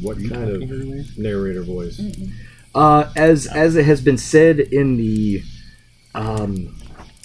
what 0.00 0.18
kind 0.18 0.62
of 0.62 1.18
narrator 1.18 1.64
voice? 1.64 2.00
Uh, 2.72 3.10
as 3.16 3.48
as 3.48 3.74
it 3.74 3.86
has 3.86 4.00
been 4.00 4.16
said 4.16 4.60
in 4.60 4.96
the 4.96 5.42
um, 6.14 6.76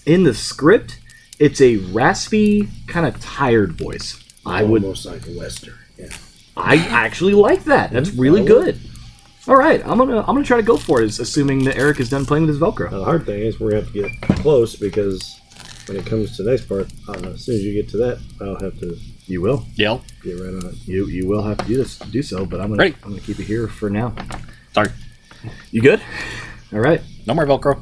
in 0.07 0.23
the 0.23 0.33
script, 0.33 0.99
it's 1.38 1.62
a 1.62 1.75
raspy, 1.75 2.69
kind 2.88 3.05
of 3.05 3.21
tired 3.21 3.73
voice. 3.73 4.19
I 4.47 4.63
would 4.63 4.81
almost 4.81 5.05
like 5.05 5.27
a 5.27 5.38
western. 5.38 5.75
Yeah. 5.95 6.07
I 6.57 6.77
actually 6.77 7.36
like 7.36 7.65
that. 7.65 7.91
That's 7.91 8.09
really 8.09 8.43
good. 8.43 8.79
All 9.47 9.55
right, 9.55 9.79
I'm 9.86 9.99
gonna 9.99 10.21
I'm 10.21 10.33
gonna 10.33 10.43
try 10.43 10.57
to 10.57 10.63
go 10.63 10.77
for 10.77 11.03
it, 11.03 11.19
assuming 11.19 11.65
that 11.65 11.77
Eric 11.77 11.99
is 11.99 12.09
done 12.09 12.25
playing 12.25 12.47
with 12.47 12.55
his 12.55 12.59
Velcro. 12.59 12.89
Now, 12.89 12.97
the 12.97 13.05
hard 13.05 13.27
thing 13.27 13.41
is 13.41 13.59
we're 13.59 13.69
gonna 13.69 13.83
have 13.83 13.93
to 13.93 14.01
get 14.01 14.39
close 14.39 14.75
because 14.75 15.39
when 15.86 15.97
it 15.97 16.07
comes 16.07 16.36
to 16.38 16.41
the 16.41 16.49
next 16.49 16.65
part, 16.65 16.91
uh, 17.09 17.29
as 17.29 17.45
soon 17.45 17.57
as 17.57 17.62
you 17.63 17.75
get 17.75 17.89
to 17.89 17.97
that, 17.97 18.19
I'll 18.41 18.59
have 18.59 18.79
to 18.79 18.97
You 19.27 19.41
will, 19.41 19.65
Yell. 19.75 20.03
get 20.21 20.33
right 20.33 20.53
on 20.53 20.65
it. 20.69 20.75
you 20.86 21.07
you 21.07 21.27
will 21.27 21.43
have 21.43 21.57
to 21.59 21.65
do 21.65 21.77
this, 21.77 21.97
do 21.97 22.21
so. 22.21 22.45
But 22.45 22.59
I'm 22.59 22.69
gonna 22.69 22.79
Ready. 22.83 22.95
I'm 23.03 23.09
gonna 23.12 23.21
keep 23.21 23.39
it 23.39 23.45
here 23.45 23.67
for 23.67 23.89
now. 23.89 24.13
Sorry, 24.73 24.89
You 25.71 25.81
good? 25.81 26.01
All 26.73 26.79
right, 26.79 27.01
no 27.25 27.33
more 27.33 27.45
Velcro. 27.45 27.79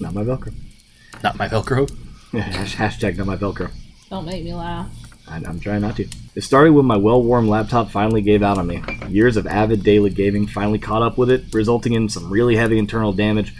not 0.00 0.14
my 0.14 0.22
Velcro. 0.22 0.52
Not 1.22 1.36
my 1.36 1.48
Velcro. 1.48 1.90
Hashtag 2.32 3.16
not 3.16 3.26
my 3.26 3.36
Velcro. 3.36 3.70
Don't 4.10 4.26
make 4.26 4.44
me 4.44 4.54
laugh. 4.54 4.88
I, 5.28 5.36
I'm 5.36 5.58
trying 5.58 5.80
not 5.80 5.96
to. 5.96 6.06
It 6.36 6.42
started 6.42 6.72
when 6.72 6.84
my 6.86 6.96
well-worn 6.96 7.48
laptop 7.48 7.90
finally 7.90 8.22
gave 8.22 8.42
out 8.42 8.58
on 8.58 8.66
me. 8.68 8.82
Years 9.08 9.36
of 9.36 9.46
avid 9.46 9.82
daily 9.82 10.10
gaming 10.10 10.46
finally 10.46 10.78
caught 10.78 11.02
up 11.02 11.18
with 11.18 11.30
it, 11.30 11.52
resulting 11.52 11.94
in 11.94 12.08
some 12.08 12.30
really 12.30 12.54
heavy 12.56 12.78
internal 12.78 13.12
damage, 13.12 13.52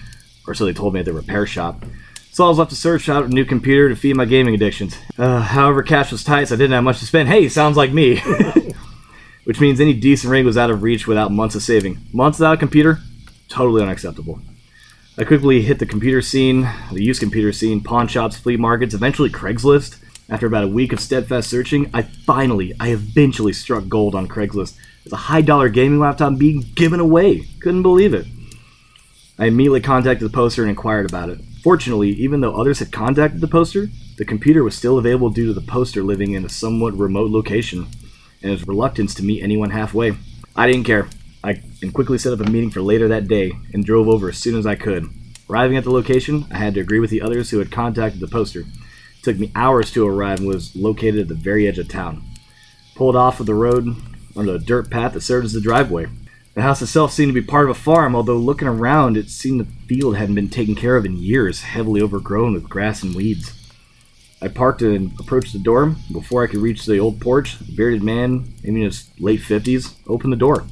or 0.46 0.54
so 0.54 0.64
they 0.64 0.72
told 0.72 0.94
me 0.94 1.00
at 1.00 1.06
the 1.06 1.12
repair 1.12 1.44
shop. 1.46 1.84
So 2.36 2.44
I 2.44 2.48
was 2.50 2.58
left 2.58 2.68
to 2.68 2.76
search 2.76 3.08
out 3.08 3.24
a 3.24 3.28
new 3.28 3.46
computer 3.46 3.88
to 3.88 3.96
feed 3.96 4.14
my 4.14 4.26
gaming 4.26 4.54
addictions. 4.54 4.94
Uh, 5.16 5.40
however, 5.40 5.82
cash 5.82 6.12
was 6.12 6.22
tight, 6.22 6.48
so 6.48 6.54
I 6.54 6.58
didn't 6.58 6.74
have 6.74 6.84
much 6.84 6.98
to 6.98 7.06
spend. 7.06 7.30
Hey, 7.30 7.48
sounds 7.48 7.78
like 7.78 7.94
me. 7.94 8.18
Which 9.44 9.58
means 9.58 9.80
any 9.80 9.94
decent 9.94 10.30
rig 10.30 10.44
was 10.44 10.58
out 10.58 10.68
of 10.68 10.82
reach 10.82 11.06
without 11.06 11.32
months 11.32 11.54
of 11.54 11.62
saving. 11.62 11.98
Months 12.12 12.38
without 12.38 12.52
a 12.52 12.58
computer? 12.58 12.98
Totally 13.48 13.80
unacceptable. 13.80 14.42
I 15.16 15.24
quickly 15.24 15.62
hit 15.62 15.78
the 15.78 15.86
computer 15.86 16.20
scene, 16.20 16.68
the 16.92 17.02
used 17.02 17.20
computer 17.20 17.54
scene, 17.54 17.80
pawn 17.80 18.06
shops, 18.06 18.36
flea 18.36 18.58
markets, 18.58 18.92
eventually 18.92 19.30
Craigslist. 19.30 19.96
After 20.28 20.46
about 20.46 20.64
a 20.64 20.68
week 20.68 20.92
of 20.92 21.00
steadfast 21.00 21.48
searching, 21.48 21.88
I 21.94 22.02
finally, 22.02 22.74
I 22.78 22.90
eventually 22.90 23.54
struck 23.54 23.88
gold 23.88 24.14
on 24.14 24.28
Craigslist. 24.28 24.76
It's 25.04 25.12
a 25.14 25.16
high 25.16 25.40
dollar 25.40 25.70
gaming 25.70 26.00
laptop 26.00 26.36
being 26.36 26.66
given 26.74 27.00
away. 27.00 27.48
Couldn't 27.60 27.80
believe 27.80 28.12
it. 28.12 28.26
I 29.38 29.46
immediately 29.46 29.80
contacted 29.80 30.28
the 30.28 30.34
poster 30.34 30.60
and 30.60 30.68
inquired 30.68 31.08
about 31.08 31.30
it. 31.30 31.40
Fortunately, 31.66 32.10
even 32.10 32.42
though 32.42 32.54
others 32.54 32.78
had 32.78 32.92
contacted 32.92 33.40
the 33.40 33.48
poster, 33.48 33.88
the 34.18 34.24
computer 34.24 34.62
was 34.62 34.76
still 34.76 34.98
available 34.98 35.30
due 35.30 35.48
to 35.48 35.52
the 35.52 35.66
poster 35.66 36.00
living 36.00 36.30
in 36.30 36.44
a 36.44 36.48
somewhat 36.48 36.96
remote 36.96 37.32
location 37.32 37.88
and 38.40 38.52
his 38.52 38.68
reluctance 38.68 39.16
to 39.16 39.24
meet 39.24 39.42
anyone 39.42 39.70
halfway. 39.70 40.14
I 40.54 40.68
didn't 40.68 40.86
care. 40.86 41.08
I 41.42 41.60
and 41.82 41.92
quickly 41.92 42.18
set 42.18 42.32
up 42.32 42.38
a 42.38 42.48
meeting 42.48 42.70
for 42.70 42.82
later 42.82 43.08
that 43.08 43.26
day 43.26 43.50
and 43.74 43.84
drove 43.84 44.06
over 44.06 44.28
as 44.28 44.38
soon 44.38 44.56
as 44.56 44.64
I 44.64 44.76
could. 44.76 45.08
Arriving 45.50 45.76
at 45.76 45.82
the 45.82 45.90
location, 45.90 46.46
I 46.52 46.58
had 46.58 46.74
to 46.74 46.80
agree 46.80 47.00
with 47.00 47.10
the 47.10 47.22
others 47.22 47.50
who 47.50 47.58
had 47.58 47.72
contacted 47.72 48.20
the 48.20 48.28
poster. 48.28 48.60
It 48.60 49.24
took 49.24 49.36
me 49.36 49.50
hours 49.56 49.90
to 49.90 50.06
arrive 50.06 50.38
and 50.38 50.46
was 50.46 50.76
located 50.76 51.18
at 51.18 51.26
the 51.26 51.34
very 51.34 51.66
edge 51.66 51.80
of 51.80 51.88
town. 51.88 52.22
Pulled 52.94 53.16
off 53.16 53.40
of 53.40 53.46
the 53.46 53.54
road 53.54 53.88
onto 54.36 54.52
a 54.52 54.60
dirt 54.60 54.88
path 54.88 55.14
that 55.14 55.22
served 55.22 55.46
as 55.46 55.52
the 55.52 55.60
driveway. 55.60 56.06
The 56.56 56.62
house 56.62 56.80
itself 56.80 57.12
seemed 57.12 57.28
to 57.34 57.38
be 57.38 57.46
part 57.46 57.68
of 57.68 57.76
a 57.76 57.78
farm, 57.78 58.16
although 58.16 58.38
looking 58.38 58.66
around, 58.66 59.18
it 59.18 59.28
seemed 59.28 59.60
the 59.60 59.66
field 59.86 60.16
hadn't 60.16 60.36
been 60.36 60.48
taken 60.48 60.74
care 60.74 60.96
of 60.96 61.04
in 61.04 61.18
years, 61.18 61.60
heavily 61.60 62.00
overgrown 62.00 62.54
with 62.54 62.66
grass 62.66 63.02
and 63.02 63.14
weeds. 63.14 63.52
I 64.40 64.48
parked 64.48 64.80
and 64.80 65.12
approached 65.20 65.52
the 65.52 65.58
door. 65.58 65.94
Before 66.10 66.42
I 66.42 66.46
could 66.46 66.60
reach 66.60 66.86
the 66.86 66.96
old 66.96 67.20
porch, 67.20 67.58
the 67.58 67.76
bearded 67.76 68.02
man, 68.02 68.54
in 68.64 68.74
his 68.74 69.10
late 69.18 69.40
50s, 69.40 69.96
opened 70.06 70.32
the 70.32 70.38
door. 70.38 70.64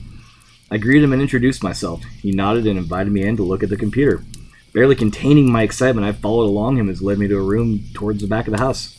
I 0.70 0.79
greeted 0.79 1.05
him 1.05 1.12
and 1.12 1.20
introduced 1.20 1.62
myself. 1.62 2.03
He 2.23 2.33
nodded 2.33 2.66
and 2.66 2.79
invited 2.79 3.12
me 3.12 3.23
in 3.23 3.37
to 3.37 3.42
look 3.42 3.62
at 3.62 3.68
the 3.68 3.77
computer. 3.77 4.25
Barely 4.73 4.97
containing 4.97 5.53
my 5.53 5.64
excitement, 5.64 6.07
I 6.07 6.12
followed 6.12 6.47
along 6.47 6.79
him 6.79 6.88
as 6.88 7.03
led 7.03 7.18
me 7.18 7.29
to 7.29 7.37
a 7.37 7.42
room 7.42 7.85
towards 7.92 8.23
the 8.23 8.27
back 8.27 8.47
of 8.47 8.53
the 8.53 8.64
house. 8.64 8.99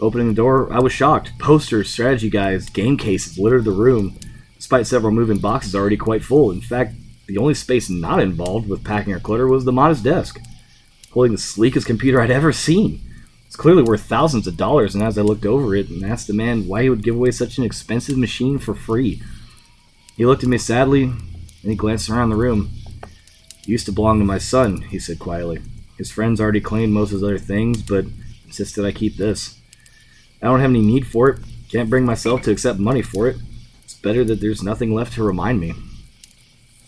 Opening 0.00 0.28
the 0.28 0.34
door, 0.34 0.72
I 0.72 0.80
was 0.80 0.94
shocked. 0.94 1.38
Posters, 1.38 1.90
strategy 1.90 2.30
guides, 2.30 2.70
game 2.70 2.96
cases 2.96 3.38
littered 3.38 3.64
the 3.64 3.72
room, 3.72 4.18
despite 4.58 4.86
several 4.86 5.12
moving 5.12 5.38
boxes 5.38 5.74
already 5.74 5.96
quite 5.96 6.22
full. 6.22 6.50
In 6.50 6.60
fact, 6.60 6.94
the 7.26 7.38
only 7.38 7.54
space 7.54 7.88
not 7.88 8.20
involved 8.20 8.68
with 8.68 8.84
packing 8.84 9.14
or 9.14 9.20
clutter 9.20 9.46
was 9.46 9.64
the 9.64 9.72
modest 9.72 10.04
desk, 10.04 10.38
holding 11.12 11.32
the 11.32 11.38
sleekest 11.38 11.86
computer 11.86 12.20
I'd 12.20 12.30
ever 12.30 12.52
seen. 12.52 13.00
It's 13.46 13.56
clearly 13.56 13.82
worth 13.82 14.02
thousands 14.02 14.46
of 14.46 14.56
dollars, 14.58 14.94
and 14.94 15.02
as 15.02 15.16
I 15.16 15.22
looked 15.22 15.46
over 15.46 15.74
it 15.74 15.88
and 15.88 16.04
asked 16.04 16.26
the 16.26 16.34
man 16.34 16.66
why 16.66 16.82
he 16.82 16.90
would 16.90 17.02
give 17.02 17.14
away 17.14 17.30
such 17.30 17.56
an 17.56 17.64
expensive 17.64 18.18
machine 18.18 18.58
for 18.58 18.74
free, 18.74 19.22
he 20.16 20.26
looked 20.26 20.42
at 20.42 20.48
me 20.48 20.58
sadly 20.58 21.04
and 21.04 21.70
he 21.70 21.74
glanced 21.74 22.10
around 22.10 22.30
the 22.30 22.36
room. 22.36 22.70
It 23.60 23.68
used 23.68 23.86
to 23.86 23.92
belong 23.92 24.18
to 24.18 24.24
my 24.24 24.38
son, 24.38 24.82
he 24.82 24.98
said 24.98 25.18
quietly. 25.18 25.60
His 25.96 26.10
friends 26.10 26.40
already 26.40 26.60
claimed 26.60 26.92
most 26.92 27.08
of 27.08 27.20
his 27.20 27.24
other 27.24 27.38
things, 27.38 27.82
but 27.82 28.06
insisted 28.44 28.84
I 28.84 28.92
keep 28.92 29.16
this. 29.16 29.58
I 30.42 30.46
don't 30.46 30.60
have 30.60 30.70
any 30.70 30.82
need 30.82 31.06
for 31.06 31.28
it. 31.28 31.40
Can't 31.70 31.90
bring 31.90 32.04
myself 32.04 32.42
to 32.42 32.50
accept 32.50 32.78
money 32.78 33.02
for 33.02 33.28
it. 33.28 33.36
Better 34.02 34.24
that 34.24 34.40
there's 34.40 34.62
nothing 34.62 34.94
left 34.94 35.14
to 35.14 35.24
remind 35.24 35.60
me. 35.60 35.74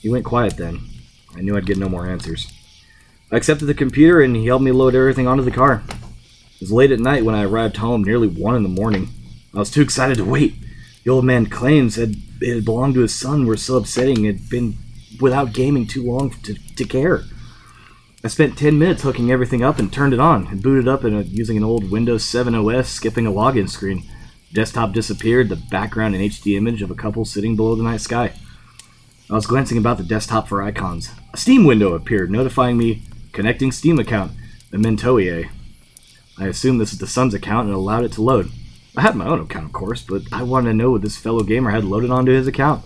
He 0.00 0.08
went 0.08 0.24
quiet 0.24 0.56
then. 0.56 0.80
I 1.36 1.40
knew 1.40 1.56
I'd 1.56 1.66
get 1.66 1.78
no 1.78 1.88
more 1.88 2.08
answers. 2.08 2.50
I 3.32 3.36
accepted 3.36 3.66
the 3.66 3.74
computer 3.74 4.20
and 4.20 4.34
he 4.34 4.46
helped 4.46 4.64
me 4.64 4.72
load 4.72 4.94
everything 4.94 5.26
onto 5.26 5.44
the 5.44 5.50
car. 5.50 5.82
It 5.88 6.60
was 6.60 6.72
late 6.72 6.92
at 6.92 7.00
night 7.00 7.24
when 7.24 7.34
I 7.34 7.44
arrived 7.44 7.76
home, 7.76 8.02
nearly 8.02 8.28
1 8.28 8.56
in 8.56 8.62
the 8.62 8.68
morning. 8.68 9.08
I 9.54 9.58
was 9.58 9.70
too 9.70 9.82
excited 9.82 10.16
to 10.18 10.24
wait. 10.24 10.54
The 11.04 11.10
old 11.10 11.24
man 11.24 11.46
claims 11.46 11.96
that 11.96 12.14
it 12.40 12.54
had 12.54 12.64
belonged 12.64 12.94
to 12.94 13.00
his 13.00 13.14
son 13.14 13.46
were 13.46 13.56
so 13.56 13.76
upsetting 13.76 14.24
it 14.24 14.36
had 14.36 14.50
been 14.50 14.76
without 15.20 15.52
gaming 15.52 15.86
too 15.86 16.04
long 16.04 16.30
to, 16.30 16.54
to 16.54 16.84
care. 16.84 17.24
I 18.22 18.28
spent 18.28 18.58
10 18.58 18.78
minutes 18.78 19.02
hooking 19.02 19.30
everything 19.30 19.62
up 19.62 19.78
and 19.78 19.92
turned 19.92 20.12
it 20.12 20.20
on 20.20 20.46
and 20.48 20.62
booted 20.62 20.86
up 20.86 21.04
in 21.04 21.14
a, 21.14 21.22
using 21.22 21.56
an 21.56 21.64
old 21.64 21.90
Windows 21.90 22.24
7 22.24 22.54
OS, 22.54 22.88
skipping 22.88 23.26
a 23.26 23.32
login 23.32 23.68
screen. 23.68 24.04
Desktop 24.52 24.92
disappeared, 24.92 25.48
the 25.48 25.56
background 25.56 26.14
and 26.14 26.24
HD 26.24 26.56
image 26.56 26.82
of 26.82 26.90
a 26.90 26.96
couple 26.96 27.24
sitting 27.24 27.54
below 27.54 27.76
the 27.76 27.84
night 27.84 28.00
sky. 28.00 28.32
I 29.30 29.34
was 29.34 29.46
glancing 29.46 29.78
about 29.78 29.96
the 29.96 30.02
desktop 30.02 30.48
for 30.48 30.60
icons. 30.60 31.10
A 31.32 31.36
Steam 31.36 31.64
window 31.64 31.94
appeared, 31.94 32.32
notifying 32.32 32.76
me 32.76 33.02
connecting 33.32 33.70
Steam 33.70 34.00
account, 34.00 34.32
the 34.70 34.78
Mementoie. 34.78 35.48
I 36.36 36.46
assumed 36.46 36.80
this 36.80 36.90
was 36.90 36.98
the 36.98 37.06
son's 37.06 37.32
account 37.32 37.66
and 37.66 37.74
allowed 37.74 38.02
it 38.02 38.12
to 38.12 38.22
load. 38.22 38.50
I 38.96 39.02
had 39.02 39.14
my 39.14 39.26
own 39.26 39.40
account, 39.40 39.66
of 39.66 39.72
course, 39.72 40.02
but 40.02 40.22
I 40.32 40.42
wanted 40.42 40.70
to 40.70 40.76
know 40.76 40.90
what 40.90 41.02
this 41.02 41.16
fellow 41.16 41.44
gamer 41.44 41.70
had 41.70 41.84
loaded 41.84 42.10
onto 42.10 42.32
his 42.32 42.48
account. 42.48 42.84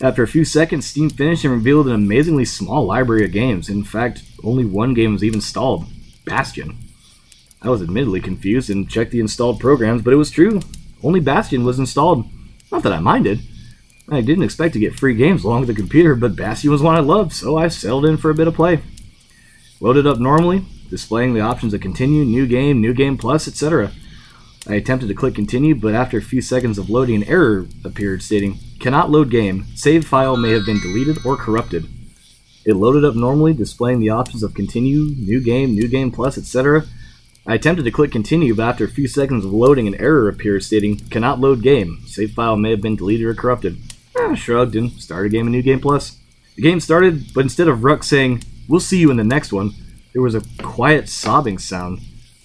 After 0.00 0.22
a 0.22 0.28
few 0.28 0.46
seconds, 0.46 0.86
Steam 0.86 1.10
finished 1.10 1.44
and 1.44 1.52
revealed 1.52 1.88
an 1.88 1.94
amazingly 1.94 2.46
small 2.46 2.86
library 2.86 3.26
of 3.26 3.32
games. 3.32 3.68
In 3.68 3.84
fact, 3.84 4.22
only 4.42 4.64
one 4.64 4.94
game 4.94 5.12
was 5.12 5.22
even 5.22 5.38
installed 5.38 5.84
Bastion. 6.24 6.78
I 7.60 7.68
was 7.68 7.82
admittedly 7.82 8.20
confused 8.20 8.70
and 8.70 8.88
checked 8.88 9.10
the 9.10 9.20
installed 9.20 9.60
programs, 9.60 10.00
but 10.00 10.14
it 10.14 10.16
was 10.16 10.30
true. 10.30 10.60
Only 11.02 11.20
Bastion 11.20 11.64
was 11.64 11.78
installed. 11.78 12.26
Not 12.70 12.82
that 12.82 12.92
I 12.92 13.00
minded. 13.00 13.40
I 14.08 14.20
didn't 14.20 14.44
expect 14.44 14.74
to 14.74 14.80
get 14.80 14.98
free 14.98 15.14
games 15.14 15.44
along 15.44 15.60
with 15.60 15.68
the 15.68 15.74
computer, 15.74 16.14
but 16.14 16.36
Bastion 16.36 16.70
was 16.70 16.82
one 16.82 16.96
I 16.96 17.00
loved, 17.00 17.32
so 17.32 17.56
I 17.56 17.68
settled 17.68 18.04
in 18.04 18.16
for 18.16 18.30
a 18.30 18.34
bit 18.34 18.48
of 18.48 18.54
play. 18.54 18.80
Loaded 19.80 20.06
up 20.06 20.18
normally, 20.18 20.64
displaying 20.90 21.34
the 21.34 21.40
options 21.40 21.74
of 21.74 21.80
continue, 21.80 22.24
new 22.24 22.46
game, 22.46 22.80
new 22.80 22.94
game 22.94 23.16
plus, 23.16 23.48
etc. 23.48 23.92
I 24.68 24.74
attempted 24.74 25.08
to 25.08 25.14
click 25.14 25.34
continue, 25.34 25.74
but 25.74 25.94
after 25.94 26.18
a 26.18 26.22
few 26.22 26.40
seconds 26.40 26.78
of 26.78 26.88
loading, 26.88 27.16
an 27.16 27.28
error 27.28 27.66
appeared 27.84 28.22
stating, 28.22 28.58
cannot 28.78 29.10
load 29.10 29.30
game, 29.30 29.66
save 29.74 30.06
file 30.06 30.36
may 30.36 30.50
have 30.50 30.64
been 30.64 30.80
deleted 30.80 31.18
or 31.24 31.36
corrupted. 31.36 31.88
It 32.64 32.74
loaded 32.74 33.04
up 33.04 33.16
normally, 33.16 33.54
displaying 33.54 33.98
the 33.98 34.10
options 34.10 34.44
of 34.44 34.54
continue, 34.54 35.16
new 35.16 35.40
game, 35.40 35.74
new 35.74 35.88
game 35.88 36.12
plus, 36.12 36.38
etc. 36.38 36.84
I 37.44 37.54
attempted 37.54 37.84
to 37.84 37.90
click 37.90 38.12
continue, 38.12 38.54
but 38.54 38.68
after 38.68 38.84
a 38.84 38.88
few 38.88 39.08
seconds 39.08 39.44
of 39.44 39.52
loading, 39.52 39.88
an 39.88 39.96
error 39.96 40.28
appeared 40.28 40.62
stating, 40.62 40.98
cannot 41.10 41.40
load 41.40 41.62
game, 41.62 42.02
save 42.06 42.32
file 42.32 42.56
may 42.56 42.70
have 42.70 42.80
been 42.80 42.96
deleted 42.96 43.26
or 43.26 43.34
corrupted. 43.34 43.78
I 44.16 44.34
shrugged 44.34 44.76
and 44.76 44.92
started 44.92 45.32
game 45.32 45.48
a 45.48 45.50
new 45.50 45.62
game 45.62 45.80
plus. 45.80 46.18
The 46.54 46.62
game 46.62 46.78
started, 46.78 47.34
but 47.34 47.40
instead 47.40 47.66
of 47.66 47.80
Rucks 47.80 48.04
saying, 48.04 48.44
we'll 48.68 48.78
see 48.78 48.98
you 48.98 49.10
in 49.10 49.16
the 49.16 49.24
next 49.24 49.52
one, 49.52 49.72
there 50.12 50.22
was 50.22 50.34
a 50.34 50.42
quiet 50.62 51.08
sobbing 51.08 51.58
sound. 51.58 52.00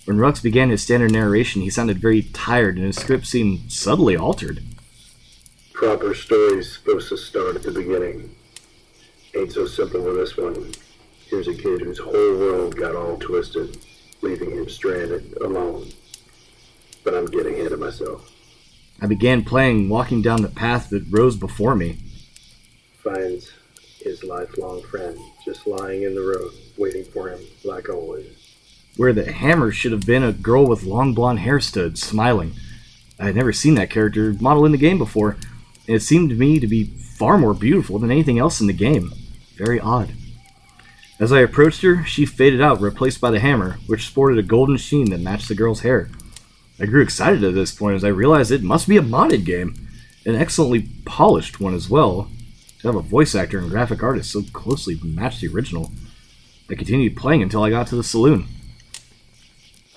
When 0.05 0.17
Rucks 0.17 0.41
began 0.41 0.69
his 0.69 0.81
standard 0.81 1.11
narration, 1.11 1.61
he 1.61 1.69
sounded 1.69 1.99
very 1.99 2.23
tired 2.23 2.77
and 2.77 2.85
his 2.85 2.95
script 2.95 3.27
seemed 3.27 3.71
subtly 3.71 4.15
altered. 4.15 4.63
Proper 5.73 6.15
story's 6.15 6.73
supposed 6.73 7.09
to 7.09 7.17
start 7.17 7.55
at 7.55 7.63
the 7.63 7.71
beginning. 7.71 8.33
Ain't 9.35 9.51
so 9.51 9.67
simple 9.67 10.01
with 10.01 10.15
this 10.15 10.37
one. 10.37 10.71
Here's 11.27 11.47
a 11.47 11.53
kid 11.53 11.81
whose 11.81 11.99
whole 11.99 12.37
world 12.39 12.75
got 12.75 12.95
all 12.95 13.17
twisted, 13.17 13.77
leaving 14.21 14.51
him 14.51 14.69
stranded, 14.69 15.37
alone. 15.41 15.89
But 17.03 17.13
I'm 17.13 17.25
getting 17.25 17.55
ahead 17.55 17.71
of 17.71 17.79
myself. 17.79 18.33
I 19.01 19.05
began 19.05 19.43
playing, 19.43 19.89
walking 19.89 20.21
down 20.21 20.41
the 20.41 20.47
path 20.47 20.89
that 20.89 21.05
rose 21.09 21.35
before 21.35 21.75
me. 21.75 21.97
Finds 23.03 23.51
his 23.99 24.23
lifelong 24.23 24.81
friend 24.83 25.19
just 25.45 25.67
lying 25.67 26.03
in 26.03 26.15
the 26.15 26.21
road, 26.21 26.51
waiting 26.77 27.05
for 27.05 27.29
him, 27.29 27.39
like 27.63 27.89
always. 27.89 28.55
Where 28.95 29.13
the 29.13 29.31
hammer 29.31 29.71
should 29.71 29.91
have 29.91 30.05
been 30.05 30.23
a 30.23 30.33
girl 30.33 30.65
with 30.65 30.83
long 30.83 31.13
blonde 31.13 31.39
hair 31.39 31.59
stood, 31.59 31.97
smiling. 31.97 32.53
I 33.19 33.25
had 33.25 33.35
never 33.35 33.53
seen 33.53 33.75
that 33.75 33.91
character 33.91 34.33
model 34.39 34.65
in 34.65 34.71
the 34.71 34.77
game 34.77 34.97
before, 34.97 35.37
and 35.87 35.95
it 35.95 36.01
seemed 36.01 36.29
to 36.29 36.35
me 36.35 36.59
to 36.59 36.67
be 36.67 36.85
far 36.85 37.37
more 37.37 37.53
beautiful 37.53 37.99
than 37.99 38.11
anything 38.11 38.39
else 38.39 38.59
in 38.59 38.67
the 38.67 38.73
game. 38.73 39.11
Very 39.55 39.79
odd. 39.79 40.11
As 41.19 41.31
I 41.31 41.39
approached 41.39 41.81
her, 41.81 42.03
she 42.05 42.25
faded 42.27 42.61
out, 42.61 42.79
replaced 42.79 43.19
by 43.19 43.31
the 43.31 43.39
hammer, 43.39 43.79
which 43.87 44.07
sported 44.07 44.37
a 44.37 44.43
golden 44.43 44.77
sheen 44.77 45.09
that 45.09 45.19
matched 45.19 45.47
the 45.47 45.55
girl's 45.55 45.81
hair. 45.81 46.09
I 46.79 46.85
grew 46.85 47.01
excited 47.01 47.43
at 47.43 47.55
this 47.55 47.73
point 47.73 47.95
as 47.95 48.03
I 48.03 48.09
realized 48.09 48.51
it 48.51 48.61
must 48.61 48.87
be 48.87 48.97
a 48.97 49.01
modded 49.01 49.43
game, 49.43 49.73
an 50.25 50.35
excellently 50.35 50.89
polished 51.05 51.59
one 51.59 51.73
as 51.73 51.89
well, 51.89 52.29
to 52.79 52.87
have 52.87 52.95
a 52.95 53.01
voice 53.01 53.33
actor 53.33 53.57
and 53.57 53.71
graphic 53.71 54.03
artist 54.03 54.31
so 54.31 54.43
closely 54.53 54.99
match 55.03 55.39
the 55.41 55.47
original. 55.47 55.91
I 56.69 56.75
continued 56.75 57.17
playing 57.17 57.41
until 57.41 57.63
I 57.63 57.71
got 57.71 57.87
to 57.87 57.95
the 57.95 58.03
saloon. 58.03 58.45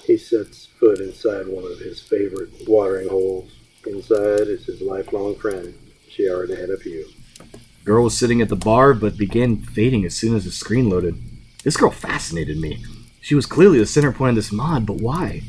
He 0.04 0.16
sets 0.16 0.66
foot 0.78 1.00
inside 1.00 1.46
one 1.46 1.70
of 1.70 1.78
his 1.80 2.00
favorite 2.00 2.50
watering 2.66 3.10
holes. 3.10 3.52
Inside 3.86 4.48
is 4.48 4.64
his 4.64 4.80
lifelong 4.80 5.36
friend. 5.36 5.74
She 6.08 6.30
already 6.30 6.56
had 6.56 6.70
a 6.70 6.78
few. 6.78 7.06
The 7.38 7.58
girl 7.84 8.04
was 8.04 8.16
sitting 8.16 8.40
at 8.40 8.48
the 8.48 8.56
bar, 8.56 8.94
but 8.94 9.16
began 9.16 9.56
fading 9.56 10.04
as 10.04 10.14
soon 10.14 10.36
as 10.36 10.44
the 10.44 10.50
screen 10.50 10.88
loaded. 10.88 11.16
This 11.64 11.76
girl 11.76 11.90
fascinated 11.90 12.58
me. 12.58 12.84
She 13.20 13.34
was 13.34 13.46
clearly 13.46 13.78
the 13.78 13.86
center 13.86 14.12
point 14.12 14.30
of 14.30 14.36
this 14.36 14.52
mod, 14.52 14.86
but 14.86 14.96
why? 14.96 15.42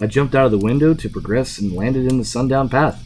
I 0.00 0.06
jumped 0.06 0.34
out 0.34 0.46
of 0.46 0.50
the 0.50 0.58
window 0.58 0.94
to 0.94 1.08
progress 1.08 1.58
and 1.58 1.72
landed 1.72 2.10
in 2.10 2.18
the 2.18 2.24
sundown 2.24 2.68
path. 2.68 3.02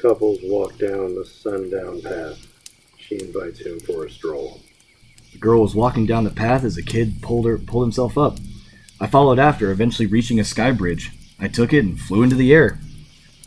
Couples 0.00 0.38
walk 0.42 0.78
down 0.78 1.14
the 1.14 1.24
sundown 1.24 2.00
path. 2.00 2.46
She 2.96 3.20
invites 3.20 3.60
him 3.60 3.80
for 3.80 4.04
a 4.04 4.10
stroll. 4.10 4.60
The 5.32 5.38
girl 5.38 5.62
was 5.62 5.74
walking 5.74 6.06
down 6.06 6.24
the 6.24 6.30
path 6.30 6.64
as 6.64 6.76
a 6.76 6.82
kid 6.82 7.20
pulled 7.22 7.46
her 7.46 7.58
pulled 7.58 7.84
himself 7.84 8.16
up. 8.16 8.38
I 9.00 9.06
followed 9.06 9.38
after, 9.38 9.70
eventually 9.70 10.06
reaching 10.06 10.38
a 10.38 10.44
sky 10.44 10.70
bridge. 10.72 11.12
I 11.38 11.48
took 11.48 11.72
it 11.72 11.84
and 11.84 12.00
flew 12.00 12.22
into 12.22 12.36
the 12.36 12.52
air. 12.52 12.78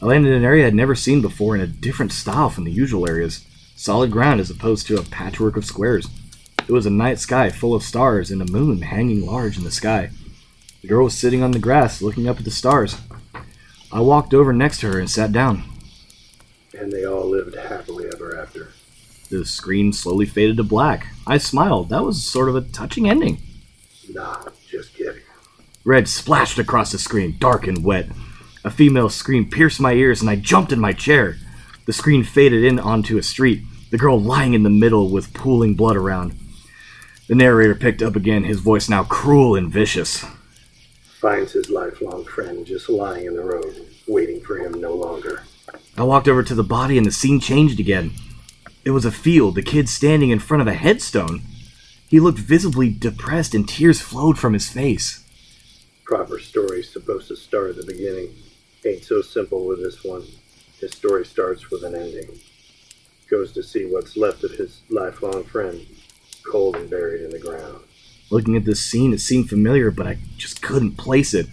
I 0.04 0.06
landed 0.06 0.32
in 0.32 0.40
an 0.40 0.44
area 0.44 0.68
I'd 0.68 0.76
never 0.76 0.96
seen 0.96 1.22
before 1.22 1.56
in 1.56 1.62
a 1.62 1.66
different 1.66 2.12
style 2.12 2.50
from 2.50 2.66
the 2.66 2.74
usual 2.74 3.08
areas. 3.08 3.48
Solid 3.78 4.12
ground 4.12 4.42
as 4.42 4.50
opposed 4.50 4.86
to 4.88 4.98
a 4.98 5.04
patchwork 5.04 5.56
of 5.56 5.64
squares. 5.64 6.10
It 6.68 6.74
was 6.74 6.86
a 6.86 6.90
night 6.90 7.20
sky 7.20 7.50
full 7.50 7.74
of 7.74 7.84
stars 7.84 8.30
and 8.30 8.42
a 8.42 8.52
moon 8.52 8.82
hanging 8.82 9.26
large 9.26 9.58
in 9.58 9.64
the 9.64 9.72
sky. 9.72 10.10
The 10.82 10.90
girl 10.90 11.06
was 11.06 11.18
sitting 11.18 11.42
on 11.42 11.52
the 11.52 11.60
grass 11.60 12.02
looking 12.02 12.28
up 12.28 12.38
at 12.38 12.44
the 12.44 12.52
stars. 12.52 12.98
I 13.94 14.02
walked 14.02 14.34
over 14.34 14.52
next 14.52 14.82
to 14.82 14.92
her 14.92 15.00
and 15.00 15.10
sat 15.10 15.32
down. 15.32 15.64
And 16.78 16.92
they 16.92 17.06
all 17.06 17.30
lived 17.30 17.56
happily 17.56 18.10
ever 18.14 18.38
after. 18.38 18.74
The 19.30 19.46
screen 19.46 19.94
slowly 19.94 20.26
faded 20.26 20.58
to 20.58 20.64
black. 20.64 21.08
I 21.26 21.38
smiled. 21.38 21.88
That 21.88 22.04
was 22.04 22.22
sort 22.22 22.50
of 22.50 22.58
a 22.58 22.62
touching 22.62 23.08
ending. 23.08 23.38
Nah, 24.10 24.50
just 24.70 24.94
kidding. 24.96 25.22
Red 25.86 26.10
splashed 26.10 26.60
across 26.60 26.92
the 26.92 27.00
screen, 27.00 27.38
dark 27.40 27.68
and 27.68 27.86
wet. 27.86 28.10
A 28.66 28.72
female 28.72 29.10
scream 29.10 29.50
pierced 29.50 29.82
my 29.82 29.94
ears, 29.94 30.22
and 30.22 30.30
I 30.30 30.38
jumped 30.38 30.72
in 30.72 30.80
my 30.80 30.94
chair. 30.94 31.38
The 31.86 31.92
screen 31.92 32.24
faded 32.24 32.64
in 32.64 32.80
onto 32.80 33.18
a 33.18 33.24
street, 33.24 33.62
the 33.92 33.98
girl 33.98 34.20
lying 34.20 34.54
in 34.54 34.64
the 34.64 34.70
middle 34.70 35.10
with 35.10 35.34
pooling 35.34 35.74
blood 35.76 35.98
around. 35.98 36.40
The 37.28 37.36
narrator 37.36 37.76
picked 37.76 38.02
up 38.02 38.16
again, 38.16 38.46
his 38.46 38.62
voice 38.62 38.88
now 38.88 39.04
cruel 39.04 39.56
and 39.56 39.72
vicious. 39.72 40.26
Finds 41.20 41.52
his 41.52 41.70
lifelong 41.70 42.24
friend 42.24 42.66
just 42.66 42.90
lying 42.90 43.26
in 43.26 43.36
the 43.36 43.44
road, 43.44 43.88
waiting 44.08 44.40
for 44.42 44.58
him 44.58 44.80
no 44.80 44.94
longer. 44.94 45.44
I 45.98 46.04
walked 46.04 46.30
over 46.30 46.44
to 46.44 46.56
the 46.56 46.64
body, 46.64 46.98
and 46.98 47.06
the 47.06 47.12
scene 47.12 47.42
changed 47.42 47.80
again. 47.80 48.12
It 48.86 48.92
was 48.92 49.06
a 49.06 49.12
field, 49.12 49.56
the 49.56 49.62
kid 49.62 49.90
standing 49.90 50.30
in 50.30 50.40
front 50.40 50.62
of 50.62 50.68
a 50.68 50.74
headstone. 50.74 51.42
He 52.08 52.20
looked 52.20 52.40
visibly 52.40 52.90
depressed, 52.90 53.54
and 53.54 53.68
tears 53.68 54.02
flowed 54.02 54.38
from 54.38 54.54
his 54.54 54.70
face. 54.70 55.24
Proper 56.06 56.40
story's 56.40 56.90
supposed 56.90 57.28
to 57.28 57.36
start 57.36 57.72
at 57.72 57.76
the 57.78 57.86
beginning. 57.86 58.30
Ain't 58.86 59.04
so 59.06 59.22
simple 59.22 59.66
with 59.66 59.82
this 59.82 60.04
one. 60.04 60.24
His 60.80 60.92
story 60.92 61.26
starts 61.26 61.72
with 61.72 61.84
an 61.84 61.96
ending. 61.96 62.40
Goes 63.30 63.54
to 63.54 63.64
see 63.64 63.86
what's 63.86 64.18
left 64.18 64.44
of 64.44 64.52
his 64.52 64.82
lifelong 64.90 65.46
friend, 65.46 65.86
cold 66.46 66.76
and 66.76 66.90
buried 66.90 67.22
in 67.22 67.30
the 67.30 67.40
ground. 67.40 67.80
Looking 68.30 68.58
at 68.58 68.66
this 68.66 68.84
scene, 68.84 69.14
it 69.14 69.22
seemed 69.22 69.50
familiar, 69.50 69.90
but 69.90 70.08
I 70.08 70.18
just 70.38 70.62
couldn't 70.62 70.98
place 70.98 71.34
it. 71.34 71.48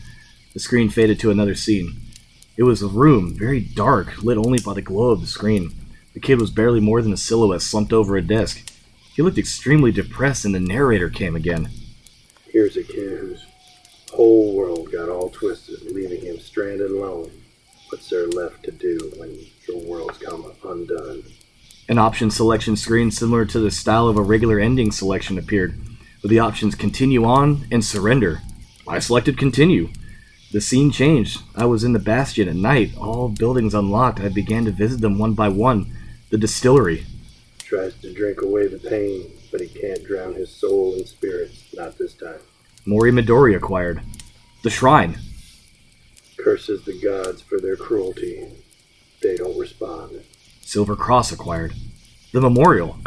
The 0.55 0.61
screen 0.61 0.89
faded 0.89 1.21
to 1.21 1.31
another 1.31 1.55
scene. 1.55 2.01
It 2.57 2.65
was 2.65 2.83
a 2.83 2.89
room, 2.89 3.37
very 3.39 3.61
dark, 3.61 4.23
lit 4.23 4.37
only 4.37 4.59
by 4.59 4.75
the 4.75 4.83
glow 4.83 5.11
of 5.11 5.21
the 5.21 5.27
screen. 5.29 5.73
The 6.15 6.21
kid 6.21 6.41
was 6.41 6.51
barely 6.51 6.81
more 6.81 7.01
than 7.01 7.13
a 7.13 7.17
silhouette 7.17 7.63
slumped 7.63 7.93
over 7.93 8.17
a 8.17 8.23
desk. 8.23 8.69
He 9.15 9.23
looked 9.23 9.39
extremely 9.39 9.93
depressed, 9.93 10.45
and 10.45 10.55
the 10.55 10.61
narrator 10.61 11.09
came 11.09 11.37
again. 11.37 11.69
Here's 12.49 12.77
a 12.77 12.83
kid 12.83 13.21
whose 13.21 13.47
whole 14.11 14.55
world 14.55 14.91
got 14.93 15.09
all 15.09 15.31
twisted, 15.31 15.83
leaving 15.93 16.25
him 16.25 16.39
stranded 16.39 16.91
alone. 16.91 17.31
What's 17.89 18.09
there 18.09 18.29
left 18.29 18.63
to 18.65 18.71
do 18.71 19.13
when 19.17 19.39
your 19.69 19.83
world's 19.85 20.19
come 20.19 20.53
undone? 20.65 21.25
An 21.89 21.99
option 21.99 22.31
selection 22.31 22.77
screen 22.77 23.11
similar 23.11 23.45
to 23.47 23.59
the 23.59 23.71
style 23.71 24.09
of 24.09 24.17
a 24.17 24.23
regular 24.23 24.61
ending 24.61 24.93
selection 24.93 25.39
appeared, 25.39 25.79
with 26.23 26.31
the 26.31 26.39
options 26.39 26.75
continue 26.75 27.25
on 27.25 27.67
and 27.71 27.85
surrender. 27.85 28.43
I 28.87 28.99
selected 28.99 29.39
continue. 29.39 29.89
The 30.53 30.61
scene 30.61 30.91
changed. 30.91 31.43
I 31.55 31.67
was 31.67 31.85
in 31.85 31.93
the 31.93 31.99
bastion 31.99 32.49
at 32.49 32.57
night, 32.57 32.97
all 32.97 33.29
buildings 33.29 33.75
unlocked. 33.75 34.21
I 34.21 34.29
began 34.29 34.65
to 34.65 34.73
visit 34.73 35.01
them 35.01 35.19
one 35.19 35.35
by 35.35 35.49
one. 35.49 35.93
The 36.31 36.39
distillery, 36.39 37.07
Tries 37.71 37.95
to 38.01 38.13
drink 38.13 38.43
away 38.43 38.67
the 38.67 38.79
pain, 38.79 39.31
but 39.53 39.61
he 39.61 39.69
can't 39.69 40.05
drown 40.05 40.35
his 40.35 40.51
soul 40.51 40.95
and 40.95 41.07
spirits. 41.07 41.73
Not 41.73 41.97
this 41.99 42.15
time. 42.15 42.41
Mori 42.87 43.13
Midori 43.13 43.57
acquired. 43.57 44.03
The 44.63 44.71
shrine, 44.71 45.19
Curses 46.39 46.85
the 46.85 46.99
gods 47.01 47.43
for 47.43 47.61
their 47.61 47.77
cruelty. 47.77 48.49
They 49.23 49.37
don't 49.37 49.59
respond. 49.59 50.23
Silver 50.63 50.97
Cross 50.97 51.33
acquired. 51.33 51.75
The 52.33 52.41
memorial, 52.41 52.99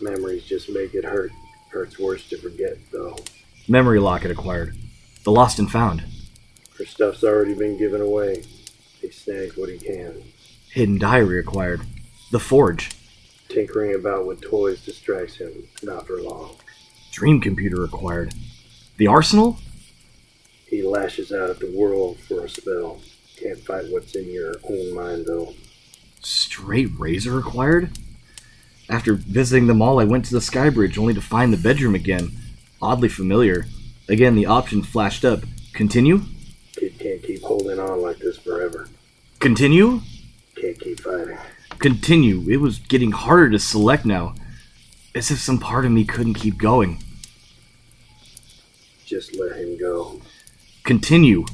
Memories 0.00 0.44
just 0.44 0.68
make 0.70 0.94
it 0.94 1.04
hurt. 1.04 1.32
Hurts 1.70 1.98
worse 1.98 2.28
to 2.28 2.36
forget, 2.38 2.76
though. 2.92 3.16
Memory 3.66 3.98
Locket 3.98 4.30
acquired. 4.30 4.76
The 5.24 5.32
lost 5.32 5.58
and 5.58 5.70
found, 5.70 6.04
Her 6.78 6.84
stuff's 6.84 7.24
already 7.24 7.54
been 7.54 7.76
given 7.78 8.00
away. 8.00 8.44
He 9.00 9.10
snags 9.10 9.56
what 9.56 9.68
he 9.68 9.78
can. 9.78 10.22
Hidden 10.70 10.98
Diary 10.98 11.40
acquired. 11.40 11.82
The 12.30 12.38
forge, 12.40 12.90
Tinkering 13.48 13.94
about 13.94 14.26
with 14.26 14.40
toys 14.42 14.84
distracts 14.84 15.36
him. 15.36 15.66
Not 15.82 16.06
for 16.06 16.20
long. 16.22 16.56
Dream 17.12 17.40
Computer 17.40 17.82
acquired. 17.84 18.34
The 18.98 19.06
arsenal, 19.06 19.58
He 20.66 20.82
lashes 20.82 21.32
out 21.32 21.50
at 21.50 21.60
the 21.60 21.72
world 21.74 22.18
for 22.18 22.44
a 22.44 22.48
spell. 22.48 23.00
Can't 23.40 23.60
fight 23.60 23.84
what's 23.90 24.16
in 24.16 24.28
your 24.28 24.54
own 24.64 24.92
mind, 24.92 25.26
though. 25.26 25.54
Straight 26.20 26.90
Razor 26.98 27.38
acquired? 27.38 27.96
After 28.90 29.14
visiting 29.14 29.68
them 29.68 29.80
all, 29.80 30.00
I 30.00 30.04
went 30.04 30.24
to 30.26 30.34
the 30.34 30.40
Sky 30.40 30.68
Bridge 30.68 30.98
only 30.98 31.14
to 31.14 31.20
find 31.20 31.52
the 31.52 31.56
bedroom 31.56 31.94
again. 31.94 32.32
Oddly 32.82 33.08
familiar. 33.08 33.66
Again, 34.08 34.34
the 34.34 34.46
option 34.46 34.82
flashed 34.82 35.24
up. 35.24 35.44
Continue? 35.72 36.22
Kid 36.72 36.98
can't 36.98 37.22
keep 37.22 37.42
holding 37.42 37.78
on 37.78 38.02
like 38.02 38.18
this 38.18 38.38
forever. 38.38 38.88
Continue? 39.38 40.00
Can't 40.56 40.80
keep 40.80 40.98
fighting. 40.98 41.38
Continue. 41.78 42.48
It 42.50 42.56
was 42.56 42.78
getting 42.78 43.12
harder 43.12 43.50
to 43.50 43.60
select 43.60 44.04
now. 44.04 44.34
As 45.14 45.30
if 45.30 45.38
some 45.38 45.58
part 45.58 45.84
of 45.84 45.92
me 45.92 46.04
couldn't 46.04 46.34
keep 46.34 46.58
going. 46.58 47.00
Just 49.08 49.34
let 49.40 49.56
him 49.56 49.78
go. 49.78 50.20
Continue. 50.84 51.46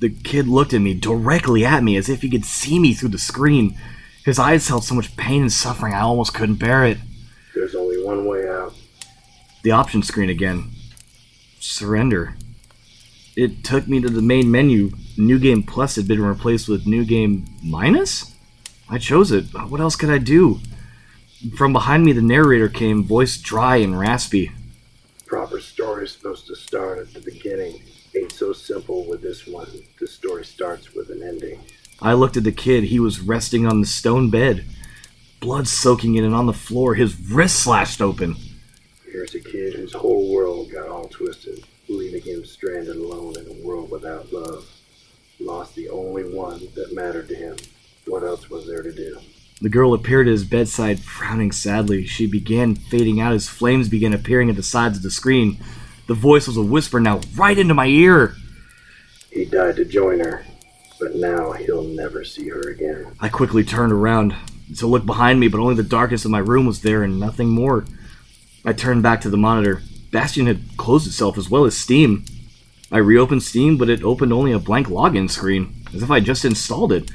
The 0.00 0.10
kid 0.10 0.48
looked 0.48 0.74
at 0.74 0.80
me, 0.80 0.94
directly 0.94 1.64
at 1.64 1.84
me, 1.84 1.96
as 1.96 2.08
if 2.08 2.22
he 2.22 2.28
could 2.28 2.44
see 2.44 2.80
me 2.80 2.92
through 2.92 3.10
the 3.10 3.18
screen. 3.18 3.78
His 4.24 4.40
eyes 4.40 4.66
held 4.66 4.82
so 4.82 4.96
much 4.96 5.16
pain 5.16 5.42
and 5.42 5.52
suffering 5.52 5.94
I 5.94 6.00
almost 6.00 6.34
couldn't 6.34 6.56
bear 6.56 6.84
it. 6.84 6.98
There's 7.54 7.76
only 7.76 8.02
one 8.02 8.26
way 8.26 8.48
out. 8.48 8.74
The 9.62 9.70
option 9.70 10.02
screen 10.02 10.28
again. 10.28 10.72
Surrender. 11.60 12.34
It 13.36 13.62
took 13.62 13.86
me 13.86 14.00
to 14.00 14.08
the 14.08 14.20
main 14.20 14.50
menu. 14.50 14.90
New 15.16 15.38
Game 15.38 15.62
Plus 15.62 15.94
had 15.94 16.08
been 16.08 16.20
replaced 16.20 16.68
with 16.68 16.88
New 16.88 17.04
Game 17.04 17.46
Minus? 17.62 18.34
I 18.90 18.98
chose 18.98 19.30
it. 19.30 19.44
What 19.54 19.80
else 19.80 19.94
could 19.94 20.10
I 20.10 20.18
do? 20.18 20.58
From 21.56 21.72
behind 21.72 22.04
me, 22.04 22.10
the 22.10 22.22
narrator 22.22 22.68
came, 22.68 23.04
voice 23.04 23.36
dry 23.36 23.76
and 23.76 23.96
raspy. 23.96 24.50
Proper 25.28 25.60
story's 25.60 26.12
supposed 26.12 26.46
to 26.46 26.56
start 26.56 26.98
at 26.98 27.12
the 27.12 27.20
beginning. 27.20 27.82
Ain't 28.16 28.32
so 28.32 28.54
simple 28.54 29.06
with 29.06 29.20
this 29.20 29.46
one. 29.46 29.68
The 30.00 30.06
story 30.06 30.42
starts 30.42 30.94
with 30.94 31.10
an 31.10 31.22
ending. 31.22 31.60
I 32.00 32.14
looked 32.14 32.38
at 32.38 32.44
the 32.44 32.52
kid. 32.52 32.84
He 32.84 32.98
was 32.98 33.20
resting 33.20 33.66
on 33.66 33.82
the 33.82 33.86
stone 33.86 34.30
bed, 34.30 34.64
blood 35.40 35.68
soaking 35.68 36.14
in 36.14 36.24
and 36.24 36.34
on 36.34 36.46
the 36.46 36.54
floor, 36.54 36.94
his 36.94 37.20
wrist 37.20 37.56
slashed 37.56 38.00
open. 38.00 38.36
Here's 39.04 39.34
a 39.34 39.40
kid 39.40 39.74
whose 39.74 39.92
whole 39.92 40.32
world 40.32 40.72
got 40.72 40.88
all 40.88 41.08
twisted, 41.08 41.62
leaving 41.90 42.22
him 42.22 42.46
stranded 42.46 42.96
alone 42.96 43.34
in 43.38 43.48
a 43.48 43.66
world 43.66 43.90
without 43.90 44.32
love. 44.32 44.66
Lost 45.40 45.74
the 45.74 45.90
only 45.90 46.24
one 46.24 46.68
that 46.74 46.94
mattered 46.94 47.28
to 47.28 47.34
him. 47.34 47.56
What 48.06 48.22
else 48.22 48.48
was 48.48 48.66
there 48.66 48.82
to 48.82 48.92
do? 48.92 49.18
The 49.60 49.68
girl 49.68 49.92
appeared 49.92 50.28
at 50.28 50.32
his 50.32 50.44
bedside, 50.44 51.00
frowning 51.00 51.50
sadly. 51.50 52.06
She 52.06 52.26
began 52.26 52.76
fading 52.76 53.20
out 53.20 53.32
as 53.32 53.48
flames 53.48 53.88
began 53.88 54.12
appearing 54.12 54.50
at 54.50 54.56
the 54.56 54.62
sides 54.62 54.98
of 54.98 55.02
the 55.02 55.10
screen. 55.10 55.58
The 56.06 56.14
voice 56.14 56.46
was 56.46 56.56
a 56.56 56.62
whisper 56.62 57.00
now, 57.00 57.20
right 57.34 57.58
into 57.58 57.74
my 57.74 57.86
ear. 57.86 58.36
He 59.30 59.44
died 59.44 59.76
to 59.76 59.84
join 59.84 60.20
her, 60.20 60.44
but 61.00 61.16
now 61.16 61.52
he'll 61.52 61.82
never 61.82 62.24
see 62.24 62.48
her 62.48 62.60
again. 62.70 63.16
I 63.20 63.28
quickly 63.28 63.64
turned 63.64 63.92
around 63.92 64.34
to 64.76 64.86
look 64.86 65.04
behind 65.04 65.40
me, 65.40 65.48
but 65.48 65.60
only 65.60 65.74
the 65.74 65.82
darkness 65.82 66.24
of 66.24 66.30
my 66.30 66.38
room 66.38 66.66
was 66.66 66.82
there 66.82 67.02
and 67.02 67.18
nothing 67.18 67.48
more. 67.48 67.84
I 68.64 68.72
turned 68.72 69.02
back 69.02 69.20
to 69.22 69.30
the 69.30 69.36
monitor. 69.36 69.82
Bastion 70.12 70.46
had 70.46 70.76
closed 70.76 71.06
itself 71.06 71.36
as 71.36 71.50
well 71.50 71.64
as 71.64 71.76
Steam. 71.76 72.24
I 72.90 72.98
reopened 72.98 73.42
Steam, 73.42 73.76
but 73.76 73.90
it 73.90 74.04
opened 74.04 74.32
only 74.32 74.52
a 74.52 74.58
blank 74.58 74.86
login 74.86 75.28
screen, 75.28 75.84
as 75.92 76.02
if 76.02 76.10
I 76.10 76.20
just 76.20 76.44
installed 76.44 76.92
it. 76.92 77.10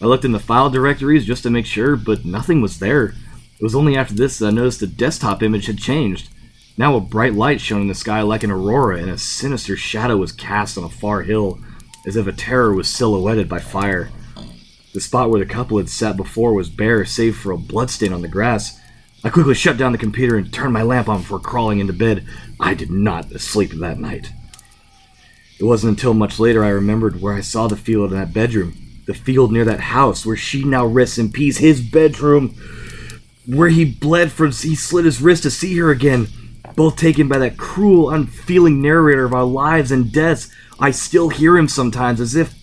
I 0.00 0.06
looked 0.06 0.24
in 0.24 0.32
the 0.32 0.38
file 0.38 0.70
directories 0.70 1.24
just 1.24 1.42
to 1.44 1.50
make 1.50 1.66
sure, 1.66 1.96
but 1.96 2.24
nothing 2.24 2.60
was 2.60 2.78
there. 2.78 3.14
It 3.58 3.62
was 3.62 3.74
only 3.74 3.96
after 3.96 4.14
this 4.14 4.38
that 4.38 4.48
I 4.48 4.50
noticed 4.50 4.80
the 4.80 4.86
desktop 4.86 5.42
image 5.42 5.66
had 5.66 5.78
changed. 5.78 6.28
Now 6.76 6.96
a 6.96 7.00
bright 7.00 7.34
light 7.34 7.60
shone 7.60 7.82
in 7.82 7.88
the 7.88 7.94
sky 7.94 8.20
like 8.22 8.42
an 8.42 8.50
aurora, 8.50 8.98
and 8.98 9.08
a 9.08 9.16
sinister 9.16 9.76
shadow 9.76 10.16
was 10.16 10.32
cast 10.32 10.76
on 10.76 10.84
a 10.84 10.88
far 10.88 11.22
hill, 11.22 11.60
as 12.06 12.16
if 12.16 12.26
a 12.26 12.32
terror 12.32 12.74
was 12.74 12.88
silhouetted 12.88 13.48
by 13.48 13.60
fire. 13.60 14.10
The 14.92 15.00
spot 15.00 15.30
where 15.30 15.38
the 15.40 15.46
couple 15.46 15.78
had 15.78 15.88
sat 15.88 16.16
before 16.16 16.52
was 16.52 16.68
bare, 16.68 17.04
save 17.04 17.36
for 17.36 17.52
a 17.52 17.58
bloodstain 17.58 18.12
on 18.12 18.22
the 18.22 18.28
grass. 18.28 18.78
I 19.22 19.30
quickly 19.30 19.54
shut 19.54 19.76
down 19.76 19.92
the 19.92 19.98
computer 19.98 20.36
and 20.36 20.52
turned 20.52 20.72
my 20.72 20.82
lamp 20.82 21.08
on 21.08 21.20
before 21.20 21.40
crawling 21.40 21.78
into 21.78 21.92
bed. 21.92 22.26
I 22.60 22.74
did 22.74 22.90
not 22.90 23.30
sleep 23.40 23.70
that 23.70 23.98
night. 23.98 24.32
It 25.58 25.64
wasn't 25.64 25.92
until 25.92 26.14
much 26.14 26.38
later 26.38 26.64
I 26.64 26.68
remembered 26.68 27.22
where 27.22 27.34
I 27.34 27.40
saw 27.40 27.68
the 27.68 27.76
field 27.76 28.12
in 28.12 28.18
that 28.18 28.34
bedroom. 28.34 28.83
The 29.06 29.14
field 29.14 29.52
near 29.52 29.64
that 29.64 29.80
house 29.80 30.24
where 30.24 30.36
she 30.36 30.64
now 30.64 30.86
rests 30.86 31.18
in 31.18 31.30
peace. 31.32 31.58
His 31.58 31.80
bedroom 31.80 32.54
where 33.46 33.68
he 33.68 33.84
bled 33.84 34.32
from 34.32 34.52
he 34.52 34.74
slit 34.74 35.04
his 35.04 35.20
wrist 35.20 35.42
to 35.42 35.50
see 35.50 35.76
her 35.78 35.90
again. 35.90 36.28
Both 36.76 36.96
taken 36.96 37.28
by 37.28 37.38
that 37.38 37.56
cruel, 37.56 38.10
unfeeling 38.10 38.80
narrator 38.80 39.24
of 39.24 39.34
our 39.34 39.44
lives 39.44 39.92
and 39.92 40.10
deaths. 40.10 40.50
I 40.80 40.90
still 40.90 41.28
hear 41.28 41.56
him 41.56 41.68
sometimes 41.68 42.20
as 42.20 42.34
if 42.34 42.54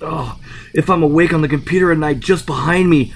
oh, 0.00 0.38
if 0.74 0.90
I'm 0.90 1.02
awake 1.02 1.32
on 1.32 1.42
the 1.42 1.48
computer 1.48 1.92
at 1.92 1.98
night 1.98 2.20
just 2.20 2.46
behind 2.46 2.90
me, 2.90 3.12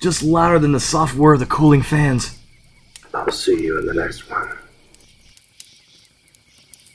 just 0.00 0.22
louder 0.22 0.58
than 0.58 0.72
the 0.72 0.80
soft 0.80 1.14
whir 1.14 1.34
of 1.34 1.40
the 1.40 1.46
cooling 1.46 1.82
fans. 1.82 2.38
I'll 3.14 3.30
see 3.30 3.62
you 3.62 3.78
in 3.78 3.86
the 3.86 3.94
next 3.94 4.28
one. 4.30 4.58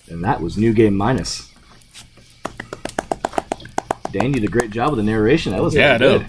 And 0.07 0.23
that 0.23 0.41
was 0.41 0.57
New 0.57 0.73
Game 0.73 0.95
Minus. 0.95 1.50
Dan, 4.11 4.31
did 4.31 4.43
a 4.43 4.47
great 4.47 4.71
job 4.71 4.89
with 4.91 4.97
the 4.97 5.03
narration. 5.03 5.51
That 5.53 5.61
was 5.61 5.75
Yeah, 5.75 5.93
I 5.93 5.97
know. 5.97 6.19
good. 6.19 6.27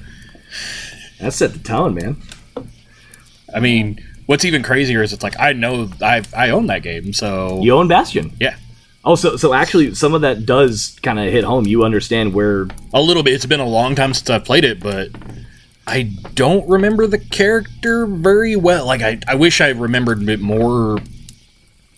That 1.20 1.32
set 1.32 1.52
the 1.52 1.58
tone, 1.58 1.94
man. 1.94 2.16
I 3.54 3.60
mean, 3.60 3.98
what's 4.26 4.44
even 4.44 4.62
crazier 4.62 5.02
is 5.02 5.12
it's 5.12 5.22
like 5.22 5.38
I 5.38 5.52
know 5.52 5.90
I 6.00 6.22
I 6.36 6.50
own 6.50 6.66
that 6.68 6.82
game, 6.82 7.12
so 7.12 7.60
You 7.62 7.74
own 7.74 7.88
Bastion. 7.88 8.32
yeah, 8.40 8.56
Oh, 9.04 9.14
so 9.14 9.36
so 9.36 9.52
actually, 9.52 9.94
some 9.94 10.14
of 10.14 10.20
that 10.22 10.46
does 10.46 10.98
kind 11.02 11.18
of 11.18 11.30
hit 11.32 11.44
home. 11.44 11.66
You 11.66 11.84
understand 11.84 12.32
where 12.34 12.68
a 12.94 13.00
little 13.00 13.22
bit. 13.22 13.34
It's 13.34 13.46
been 13.46 13.60
a 13.60 13.66
long 13.66 13.94
time 13.94 14.14
since 14.14 14.30
I've 14.30 14.44
played 14.44 14.64
it, 14.64 14.80
but 14.80 15.10
I 15.86 16.04
don't 16.34 16.68
remember 16.68 17.06
the 17.08 17.18
character 17.18 18.06
very 18.06 18.54
well. 18.56 18.86
Like 18.86 19.02
I, 19.02 19.18
I 19.26 19.34
wish 19.34 19.60
I 19.60 19.68
remembered 19.70 20.28
it 20.28 20.40
more, 20.40 20.98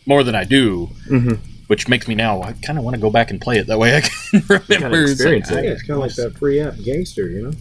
more 0.06 0.22
than 0.24 0.34
I 0.34 0.44
do. 0.44 0.88
Mhm. 1.08 1.38
Which 1.66 1.88
makes 1.88 2.06
me 2.06 2.14
now 2.14 2.42
I 2.42 2.52
kind 2.52 2.78
of 2.78 2.84
want 2.84 2.94
to 2.94 3.00
go 3.00 3.10
back 3.10 3.30
and 3.30 3.40
play 3.40 3.58
it. 3.58 3.66
That 3.68 3.78
way 3.78 3.96
I 3.98 4.00
can 4.02 4.42
remember. 4.48 5.02
It's 5.02 5.12
experience 5.12 5.50
like, 5.50 5.60
it. 5.60 5.64
Yeah, 5.64 5.70
it's 5.72 5.82
kind 5.82 5.92
of 5.92 6.00
like 6.00 6.14
that 6.16 6.36
free 6.38 6.60
app 6.60 6.74
gangster, 6.84 7.28
you 7.30 7.42
know. 7.42 7.52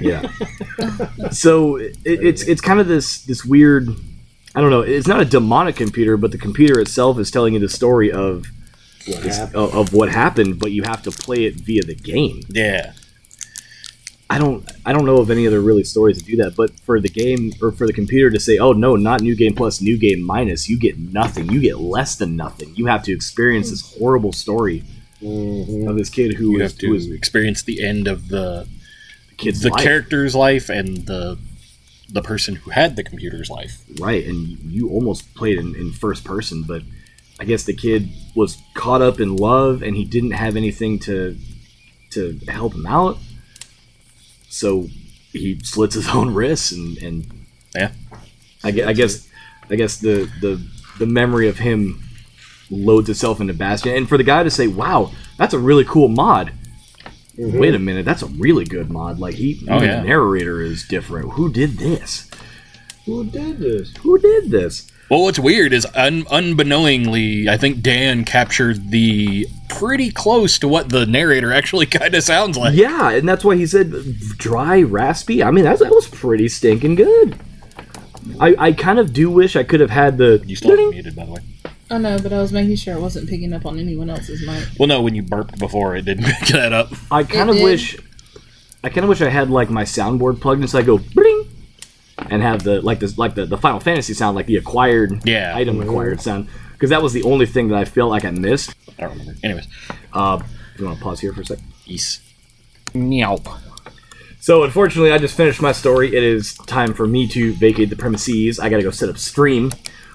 yeah. 0.00 0.28
so 1.30 1.76
it, 1.76 1.96
it's 2.04 2.42
it's 2.42 2.60
kind 2.60 2.80
of 2.80 2.86
this 2.88 3.22
this 3.24 3.44
weird. 3.44 3.88
I 4.54 4.60
don't 4.60 4.70
know. 4.70 4.80
It's 4.82 5.06
not 5.06 5.20
a 5.20 5.24
demonic 5.24 5.76
computer, 5.76 6.16
but 6.16 6.32
the 6.32 6.38
computer 6.38 6.80
itself 6.80 7.18
is 7.18 7.30
telling 7.30 7.54
you 7.54 7.60
the 7.60 7.68
story 7.68 8.10
of 8.10 8.46
What 9.06 9.22
this- 9.22 9.38
of, 9.54 9.74
of 9.74 9.92
what 9.92 10.08
happened, 10.10 10.58
but 10.58 10.72
you 10.72 10.82
have 10.84 11.02
to 11.02 11.10
play 11.10 11.44
it 11.44 11.54
via 11.54 11.82
the 11.82 11.94
game. 11.94 12.42
yeah, 12.48 12.92
I 14.32 14.38
don't 14.38 14.66
I 14.86 14.92
don't 14.92 15.04
know 15.06 15.18
of 15.18 15.30
any 15.30 15.46
other 15.46 15.60
really 15.60 15.82
stories 15.84 16.16
that 16.18 16.24
do 16.26 16.36
that, 16.36 16.54
but 16.56 16.70
for 16.80 17.00
the 17.00 17.08
game 17.08 17.52
or 17.60 17.72
for 17.72 17.86
the 17.86 17.92
computer 17.92 18.30
to 18.30 18.38
say, 18.40 18.58
"Oh 18.58 18.72
no, 18.72 18.94
not 18.94 19.20
new 19.22 19.34
game 19.34 19.54
plus, 19.54 19.80
new 19.80 19.98
game 19.98 20.22
minus," 20.22 20.68
you 20.68 20.78
get 20.78 20.98
nothing. 20.98 21.50
You 21.50 21.60
get 21.60 21.80
less 21.80 22.14
than 22.14 22.36
nothing. 22.36 22.72
You 22.76 22.86
have 22.86 23.02
to 23.04 23.12
experience 23.12 23.70
this 23.70 23.80
horrible 23.98 24.32
story 24.32 24.84
Mhm. 25.20 25.90
of 25.90 25.98
this 25.98 26.08
kid 26.08 26.34
who 26.34 26.52
you 26.52 26.58
was 26.58 26.72
have 26.72 26.80
who 26.80 26.90
was 26.92 27.06
to 27.08 27.14
experience 27.14 27.62
the 27.64 27.82
end 27.82 28.06
of 28.06 28.28
the 28.28 28.66
the 29.30 29.34
kid's 29.36 29.60
the 29.62 29.70
life. 29.70 29.82
character's 29.82 30.34
life 30.36 30.68
and 30.70 31.06
the 31.06 31.36
the 32.12 32.22
person 32.22 32.54
who 32.56 32.70
had 32.70 32.96
the 32.96 33.02
computer's 33.04 33.50
life. 33.50 33.78
right, 34.00 34.24
and 34.26 34.58
you 34.70 34.88
almost 34.90 35.32
played 35.34 35.58
in, 35.58 35.74
in 35.76 35.92
first 35.92 36.22
person, 36.24 36.62
but 36.66 36.82
I 37.40 37.44
guess 37.44 37.64
the 37.64 37.72
kid 37.74 38.08
was 38.36 38.58
caught 38.74 39.00
up 39.02 39.18
in 39.20 39.34
love 39.36 39.82
and 39.82 39.96
he 39.96 40.04
didn't 40.04 40.32
have 40.32 40.56
anything 40.56 40.98
to 41.00 41.36
to 42.10 42.38
help 42.48 42.74
him 42.74 42.86
out, 42.86 43.18
so 44.50 44.88
he 45.32 45.58
slits 45.62 45.94
his 45.94 46.08
own 46.14 46.34
wrists 46.34 46.72
and 46.72 46.98
and 46.98 47.46
Yeah. 47.74 47.92
I, 48.62 48.70
gue- 48.72 48.84
I 48.84 48.92
guess 48.92 49.26
I 49.70 49.76
guess 49.76 49.96
the 49.96 50.30
the 50.42 50.60
the 50.98 51.06
memory 51.06 51.48
of 51.48 51.58
him 51.58 52.02
loads 52.70 53.08
itself 53.08 53.40
into 53.40 53.54
Bastion, 53.54 53.94
and 53.96 54.06
for 54.08 54.18
the 54.18 54.24
guy 54.24 54.42
to 54.42 54.50
say, 54.50 54.66
"Wow, 54.68 55.12
that's 55.38 55.54
a 55.54 55.58
really 55.58 55.84
cool 55.84 56.08
mod," 56.08 56.52
mm-hmm. 57.38 57.58
Wait 57.58 57.74
a 57.74 57.78
minute, 57.78 58.04
that's 58.04 58.22
a 58.22 58.26
really 58.26 58.64
good 58.64 58.90
mod. 58.90 59.18
Like 59.18 59.34
he, 59.36 59.66
Oh, 59.68 59.80
yeah. 59.80 60.00
the 60.00 60.06
narrator 60.06 60.60
is 60.60 60.86
different. 60.86 61.32
Who 61.32 61.50
did 61.50 61.78
this? 61.78 62.28
Who 63.06 63.24
did 63.24 63.58
this? 63.58 63.96
Who 64.02 64.18
did 64.18 64.50
this? 64.50 64.89
Well, 65.10 65.22
what's 65.22 65.38
weird 65.40 65.72
is 65.72 65.86
un- 65.94 66.24
unbeknowingly, 66.30 67.48
I 67.48 67.56
think 67.56 67.82
Dan 67.82 68.24
captured 68.24 68.90
the 68.90 69.46
pretty 69.68 70.10
close 70.10 70.58
to 70.60 70.68
what 70.68 70.88
the 70.90 71.04
narrator 71.04 71.52
actually 71.52 71.86
kind 71.98 72.14
of 72.14 72.22
sounds 72.22 72.56
like. 72.56 72.74
Yeah, 72.76 73.10
and 73.10 73.28
that's 73.28 73.44
why 73.44 73.56
he 73.56 73.66
said 73.66 73.90
dry, 74.38 74.82
raspy. 74.82 75.42
I 75.42 75.50
mean, 75.50 75.64
that's, 75.64 75.80
that 75.80 75.90
was 75.90 76.08
pretty 76.08 76.48
stinking 76.48 76.94
good. 76.94 77.36
I, 78.38 78.54
I 78.58 78.72
kind 78.72 78.98
of 78.98 79.12
do 79.12 79.30
wish 79.30 79.56
I 79.56 79.64
could 79.64 79.80
have 79.80 79.90
had 79.90 80.16
the. 80.18 80.42
You 80.46 80.54
still 80.54 80.76
have 80.78 80.90
muted, 80.90 81.16
by 81.16 81.24
the 81.24 81.32
way. 81.32 81.40
I 81.90 81.98
know, 81.98 82.18
but 82.22 82.32
I 82.32 82.38
was 82.40 82.52
making 82.52 82.76
sure 82.76 82.94
it 82.94 83.00
wasn't 83.00 83.28
picking 83.28 83.52
up 83.52 83.66
on 83.66 83.78
anyone 83.80 84.08
else's 84.10 84.46
mic. 84.46 84.64
Well, 84.78 84.86
no, 84.86 85.02
when 85.02 85.16
you 85.16 85.22
burped 85.22 85.58
before, 85.58 85.96
it 85.96 86.04
didn't 86.04 86.24
pick 86.38 86.48
that 86.50 86.72
up. 86.72 86.88
I 87.10 87.24
kind 87.24 87.48
It 87.50 87.54
of 87.54 87.56
did. 87.56 87.64
wish. 87.64 87.96
I 88.84 88.88
kind 88.90 89.02
of 89.04 89.08
wish 89.08 89.20
I 89.22 89.28
had 89.28 89.50
like 89.50 89.70
my 89.70 89.82
soundboard 89.82 90.40
plugged 90.40 90.62
in 90.62 90.68
so 90.68 90.78
I 90.78 90.82
go 90.82 90.98
bling, 90.98 91.48
and 92.30 92.42
have 92.42 92.62
the 92.62 92.80
like 92.80 93.00
this 93.00 93.18
like 93.18 93.34
the, 93.34 93.44
the 93.46 93.58
Final 93.58 93.80
Fantasy 93.80 94.14
sound, 94.14 94.36
like 94.36 94.46
the 94.46 94.56
acquired 94.56 95.20
Yeah. 95.24 95.52
item 95.54 95.80
acquired 95.80 96.20
sound, 96.20 96.48
because 96.72 96.90
that 96.90 97.02
was 97.02 97.12
the 97.12 97.22
only 97.24 97.46
thing 97.46 97.68
that 97.68 97.76
I 97.78 97.84
feel 97.84 98.08
like 98.08 98.24
I 98.24 98.30
missed. 98.30 98.74
I 98.98 99.02
don't 99.02 99.10
remember. 99.18 99.34
Anyways, 99.44 99.66
Uh, 100.12 100.40
you 100.78 100.84
want 100.86 100.98
to 100.98 101.04
pause 101.04 101.20
here 101.20 101.32
for 101.32 101.42
a 101.42 101.44
sec? 101.46 101.58
yes. 101.84 102.20
Meow. 102.94 103.38
So 104.40 104.64
unfortunately, 104.64 105.12
I 105.12 105.18
just 105.18 105.36
finished 105.36 105.60
my 105.60 105.72
story. 105.72 106.16
It 106.16 106.22
is 106.24 106.54
time 106.66 106.94
for 106.94 107.06
me 107.06 107.28
to 107.28 107.52
vacate 107.54 107.90
the 107.90 107.96
premises. 107.96 108.58
I 108.58 108.68
gotta 108.70 108.82
go 108.82 108.90
set 108.90 109.08
up 109.10 109.18
stream. 109.18 109.70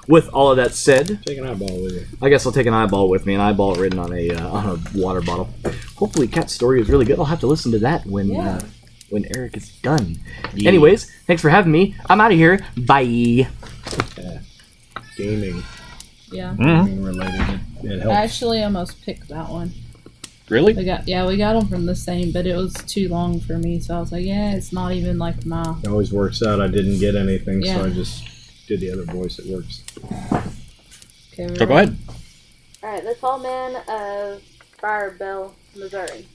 With 0.07 0.27
all 0.29 0.51
of 0.51 0.57
that 0.57 0.73
said, 0.75 1.19
Take 1.25 1.39
an 1.39 1.47
eyeball 1.47 1.81
with 1.81 1.93
you. 1.93 2.05
I 2.21 2.29
guess 2.29 2.45
I'll 2.45 2.51
take 2.51 2.67
an 2.67 2.73
eyeball 2.75 3.09
with 3.09 3.25
me, 3.25 3.33
an 3.33 3.41
eyeball 3.41 3.73
written 3.75 3.97
on 3.97 4.13
a 4.13 4.29
uh, 4.31 4.49
on 4.49 4.65
a 4.93 4.99
water 4.99 5.21
bottle. 5.21 5.49
Hopefully, 5.95 6.27
Cat's 6.27 6.53
story 6.53 6.79
is 6.79 6.89
really 6.89 7.05
good. 7.05 7.17
I'll 7.17 7.25
have 7.25 7.39
to 7.39 7.47
listen 7.47 7.71
to 7.71 7.79
that 7.79 8.05
when 8.05 8.27
Yeah. 8.27 8.57
uh, 8.57 8.61
when 9.09 9.25
Eric 9.35 9.57
is 9.57 9.69
done. 9.81 10.17
Anyways, 10.65 11.11
thanks 11.27 11.41
for 11.41 11.49
having 11.49 11.71
me. 11.71 11.95
I'm 12.09 12.19
out 12.21 12.31
of 12.31 12.37
here. 12.37 12.65
Bye. 12.77 13.47
Gaming, 15.17 15.63
Yeah. 16.31 16.55
Mm-hmm. 16.57 16.85
gaming 16.87 17.03
related. 17.03 17.59
It, 17.83 17.91
it 17.91 17.99
I 17.99 18.03
helps. 18.03 18.15
actually 18.17 18.63
almost 18.63 19.01
picked 19.03 19.29
that 19.29 19.49
one. 19.49 19.71
Really? 20.49 20.73
We 20.73 20.83
got 20.83 21.07
yeah, 21.07 21.25
we 21.25 21.37
got 21.37 21.53
them 21.53 21.67
from 21.67 21.85
the 21.85 21.95
same, 21.95 22.31
but 22.31 22.45
it 22.45 22.55
was 22.55 22.73
too 22.73 23.07
long 23.09 23.39
for 23.39 23.57
me, 23.57 23.79
so 23.79 23.95
I 23.95 23.99
was 23.99 24.11
like, 24.11 24.25
yeah, 24.25 24.53
it's 24.53 24.71
not 24.73 24.91
even 24.91 25.17
like 25.17 25.45
my 25.45 25.75
It 25.83 25.87
always 25.87 26.11
works 26.11 26.43
out. 26.43 26.59
I 26.61 26.67
didn't 26.67 26.99
get 26.99 27.15
anything, 27.15 27.61
Yeah. 27.61 27.77
so 27.77 27.85
I 27.85 27.89
just 27.91 28.67
did 28.67 28.81
the 28.81 28.91
other 28.91 29.05
voice. 29.05 29.39
It 29.39 29.47
works. 29.51 29.83
okay, 31.33 31.55
So 31.55 31.65
go 31.65 31.77
ahead. 31.77 31.97
Alright, 32.83 33.03
the 33.03 33.15
tall 33.15 33.39
man 33.39 33.75
uh, 33.87 34.35
of 34.35 34.41
Friar 34.77 35.11
Bell, 35.11 35.55
Missouri. 35.75 36.27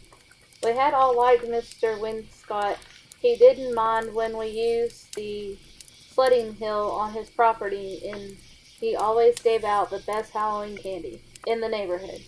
We 0.62 0.72
had 0.72 0.92
all 0.92 1.16
liked 1.16 1.44
Mr. 1.44 1.98
Winscott. 1.98 2.76
He 3.18 3.34
didn't 3.36 3.74
mind 3.74 4.14
when 4.14 4.36
we 4.36 4.48
used 4.48 5.14
the 5.14 5.56
sledding 6.10 6.54
hill 6.54 6.90
on 6.90 7.14
his 7.14 7.30
property, 7.30 8.06
and 8.06 8.36
he 8.78 8.94
always 8.94 9.36
gave 9.36 9.64
out 9.64 9.88
the 9.88 10.02
best 10.06 10.32
Halloween 10.32 10.76
candy 10.76 11.22
in 11.46 11.60
the 11.60 11.68
neighborhood. 11.68 12.20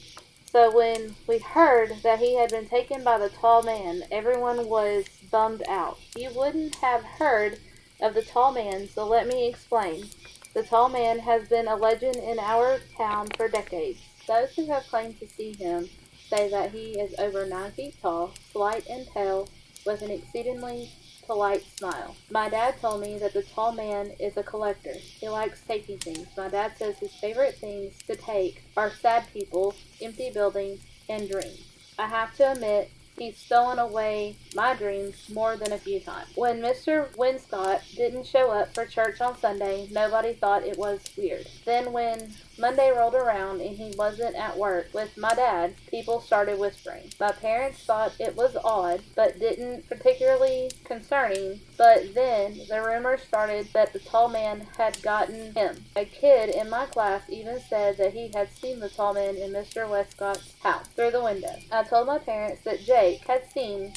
So 0.50 0.74
when 0.74 1.14
we 1.26 1.38
heard 1.38 1.92
that 2.02 2.20
he 2.20 2.36
had 2.36 2.50
been 2.50 2.68
taken 2.68 3.04
by 3.04 3.18
the 3.18 3.28
tall 3.28 3.62
man, 3.62 4.04
everyone 4.10 4.66
was 4.66 5.04
bummed 5.30 5.62
out. 5.68 5.98
You 6.16 6.30
wouldn't 6.34 6.76
have 6.76 7.04
heard 7.04 7.58
of 8.00 8.14
the 8.14 8.22
tall 8.22 8.52
man, 8.52 8.88
so 8.88 9.06
let 9.06 9.26
me 9.26 9.46
explain. 9.46 10.06
The 10.54 10.62
tall 10.62 10.88
man 10.88 11.18
has 11.18 11.48
been 11.48 11.68
a 11.68 11.76
legend 11.76 12.16
in 12.16 12.38
our 12.38 12.80
town 12.96 13.28
for 13.36 13.48
decades. 13.48 14.00
Those 14.26 14.54
who 14.54 14.66
have 14.66 14.84
claimed 14.84 15.18
to 15.20 15.28
see 15.28 15.52
him 15.52 15.88
say 16.32 16.48
that 16.48 16.70
he 16.70 16.98
is 16.98 17.14
over 17.18 17.46
nine 17.46 17.70
feet 17.72 17.94
tall, 18.00 18.32
slight 18.52 18.86
and 18.88 19.06
pale, 19.12 19.48
with 19.84 20.00
an 20.00 20.10
exceedingly 20.10 20.90
polite 21.26 21.62
smile. 21.76 22.16
My 22.30 22.48
dad 22.48 22.80
told 22.80 23.02
me 23.02 23.18
that 23.18 23.34
the 23.34 23.42
tall 23.42 23.72
man 23.72 24.12
is 24.18 24.36
a 24.36 24.42
collector. 24.42 24.94
He 24.94 25.28
likes 25.28 25.60
taking 25.68 25.98
things. 25.98 26.28
My 26.36 26.48
dad 26.48 26.72
says 26.78 26.98
his 26.98 27.12
favorite 27.14 27.56
things 27.56 27.98
to 28.06 28.16
take 28.16 28.64
are 28.76 28.90
sad 28.90 29.24
people, 29.32 29.74
empty 30.00 30.30
buildings, 30.30 30.80
and 31.08 31.28
dreams. 31.28 31.66
I 31.98 32.06
have 32.06 32.34
to 32.36 32.52
admit, 32.52 32.90
he's 33.22 33.38
stolen 33.38 33.78
away 33.78 34.36
my 34.54 34.74
dreams 34.74 35.30
more 35.32 35.56
than 35.56 35.72
a 35.72 35.78
few 35.78 36.00
times. 36.00 36.28
When 36.34 36.60
Mr. 36.60 37.08
Winscott 37.16 37.94
didn't 37.96 38.26
show 38.26 38.50
up 38.50 38.74
for 38.74 38.84
church 38.84 39.20
on 39.20 39.38
Sunday, 39.38 39.88
nobody 39.90 40.34
thought 40.34 40.64
it 40.64 40.76
was 40.76 41.00
weird. 41.16 41.46
Then 41.64 41.92
when 41.92 42.34
Monday 42.58 42.90
rolled 42.90 43.14
around 43.14 43.60
and 43.60 43.76
he 43.76 43.94
wasn't 43.96 44.36
at 44.36 44.58
work 44.58 44.88
with 44.92 45.16
my 45.16 45.34
dad, 45.34 45.74
people 45.88 46.20
started 46.20 46.58
whispering. 46.58 47.10
My 47.18 47.32
parents 47.32 47.82
thought 47.84 48.14
it 48.18 48.36
was 48.36 48.56
odd, 48.62 49.02
but 49.14 49.38
didn't 49.38 49.88
particularly 49.88 50.70
concerning. 50.84 51.60
But 51.78 52.14
then 52.14 52.58
the 52.68 52.82
rumors 52.82 53.22
started 53.22 53.68
that 53.72 53.92
the 53.92 53.98
tall 53.98 54.28
man 54.28 54.66
had 54.76 55.02
gotten 55.02 55.54
him. 55.54 55.84
A 55.96 56.04
kid 56.04 56.50
in 56.50 56.68
my 56.68 56.86
class 56.86 57.22
even 57.28 57.60
said 57.60 57.96
that 57.96 58.12
he 58.12 58.30
had 58.34 58.54
seen 58.54 58.80
the 58.80 58.88
tall 58.88 59.14
man 59.14 59.36
in 59.36 59.50
Mr. 59.52 59.88
Westcott's 59.88 60.54
house 60.62 60.86
through 60.88 61.12
the 61.12 61.22
window. 61.22 61.54
I 61.70 61.84
told 61.84 62.06
my 62.06 62.18
parents 62.18 62.62
that 62.64 62.84
Had 63.26 63.50
seen 63.52 63.92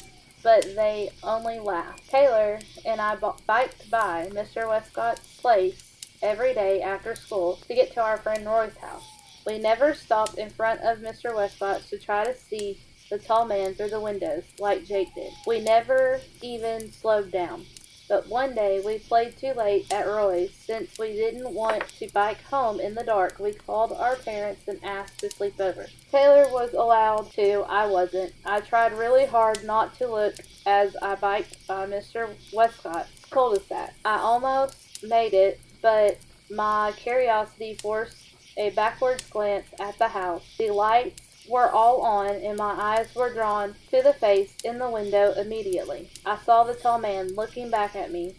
but 0.46 0.62
they 0.76 1.10
only 1.24 1.58
laughed. 1.58 2.08
Taylor 2.08 2.60
and 2.84 3.00
I 3.00 3.16
biked 3.16 3.90
by 3.90 4.28
Mr. 4.32 4.68
Westcott's 4.68 5.40
place 5.40 5.96
every 6.22 6.54
day 6.54 6.80
after 6.80 7.16
school 7.16 7.56
to 7.66 7.74
get 7.74 7.92
to 7.94 8.00
our 8.00 8.16
friend 8.16 8.46
Roy's 8.46 8.76
house. 8.76 9.02
We 9.44 9.58
never 9.58 9.92
stopped 9.92 10.38
in 10.38 10.50
front 10.50 10.82
of 10.82 10.98
Mr. 10.98 11.34
Westcott's 11.34 11.90
to 11.90 11.98
try 11.98 12.24
to 12.24 12.32
see 12.32 12.78
the 13.10 13.18
tall 13.18 13.44
man 13.44 13.74
through 13.74 13.90
the 13.90 14.00
windows 14.00 14.44
like 14.60 14.86
Jake 14.86 15.12
did. 15.16 15.32
We 15.48 15.60
never 15.60 16.20
even 16.42 16.92
slowed 16.92 17.32
down. 17.32 17.66
But 18.08 18.28
one 18.28 18.54
day 18.54 18.80
we 18.84 18.98
played 18.98 19.36
too 19.36 19.52
late 19.52 19.92
at 19.92 20.06
Roy's. 20.06 20.54
Since 20.54 20.98
we 20.98 21.12
didn't 21.12 21.52
want 21.52 21.88
to 21.98 22.08
bike 22.12 22.42
home 22.44 22.80
in 22.80 22.94
the 22.94 23.02
dark, 23.02 23.38
we 23.38 23.52
called 23.52 23.92
our 23.92 24.16
parents 24.16 24.68
and 24.68 24.82
asked 24.84 25.18
to 25.20 25.30
sleep 25.30 25.60
over. 25.60 25.86
Taylor 26.10 26.48
was 26.52 26.72
allowed 26.72 27.32
to, 27.32 27.64
I 27.68 27.86
wasn't. 27.86 28.32
I 28.44 28.60
tried 28.60 28.92
really 28.92 29.26
hard 29.26 29.64
not 29.64 29.96
to 29.98 30.06
look 30.06 30.34
as 30.66 30.96
I 31.02 31.16
biked 31.16 31.66
by 31.66 31.86
Mr. 31.86 32.30
Westcott's 32.52 33.10
cul-de-sac. 33.30 33.94
I 34.04 34.18
almost 34.18 35.02
made 35.02 35.34
it, 35.34 35.60
but 35.82 36.18
my 36.50 36.92
curiosity 36.96 37.74
forced 37.74 38.22
a 38.56 38.70
backwards 38.70 39.24
glance 39.28 39.66
at 39.80 39.98
the 39.98 40.08
house. 40.08 40.54
The 40.58 40.70
lights 40.70 41.22
were 41.48 41.70
all 41.70 42.02
on, 42.02 42.30
and 42.30 42.58
my 42.58 42.72
eyes 42.72 43.14
were 43.14 43.32
drawn 43.32 43.74
to 43.90 44.02
the 44.02 44.12
face 44.12 44.54
in 44.64 44.78
the 44.78 44.90
window 44.90 45.32
immediately. 45.32 46.10
I 46.24 46.38
saw 46.38 46.64
the 46.64 46.74
tall 46.74 46.98
man 46.98 47.34
looking 47.34 47.70
back 47.70 47.94
at 47.96 48.12
me. 48.12 48.34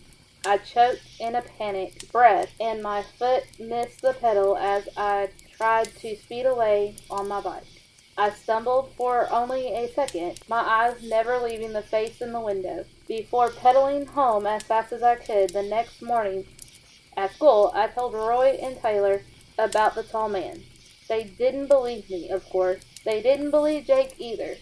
I 0.46 0.58
choked 0.58 1.02
in 1.20 1.36
a 1.36 1.42
panicked 1.42 2.12
breath, 2.12 2.52
and 2.60 2.82
my 2.82 3.04
foot 3.18 3.44
missed 3.60 4.02
the 4.02 4.14
pedal 4.14 4.58
as 4.58 4.88
I 4.96 5.30
tried 5.58 5.96
to 5.98 6.16
speed 6.16 6.46
away 6.46 6.96
on 7.10 7.28
my 7.28 7.42
bike. 7.42 7.64
I 8.20 8.32
stumbled 8.32 8.94
for 8.98 9.32
only 9.32 9.68
a 9.68 9.94
second, 9.94 10.40
my 10.50 10.62
eyes 10.62 11.04
never 11.04 11.38
leaving 11.38 11.74
the 11.74 11.84
face 11.84 12.20
in 12.20 12.34
the 12.34 12.40
window. 12.40 12.86
Before 13.08 13.52
pedaling 13.52 14.08
home 14.08 14.48
as 14.48 14.64
fast 14.64 14.92
as 14.92 15.04
I 15.04 15.16
could 15.16 15.52
the 15.52 15.62
next 15.62 16.02
morning 16.02 16.48
at 17.16 17.34
school, 17.34 17.72
I 17.76 17.88
told 17.88 18.16
Roy 18.16 18.58
and 18.62 18.82
Taylor 18.82 19.22
about 19.60 19.94
the 19.94 20.02
tall 20.02 20.30
man. 20.30 20.64
They 21.08 21.24
didn't 21.26 21.68
believe 21.68 22.10
me, 22.10 22.30
of 22.30 22.44
course. 22.50 22.84
They 23.08 23.22
didn't 23.22 23.52
believe 23.52 23.86
Jake 23.86 24.16
either. 24.18 24.58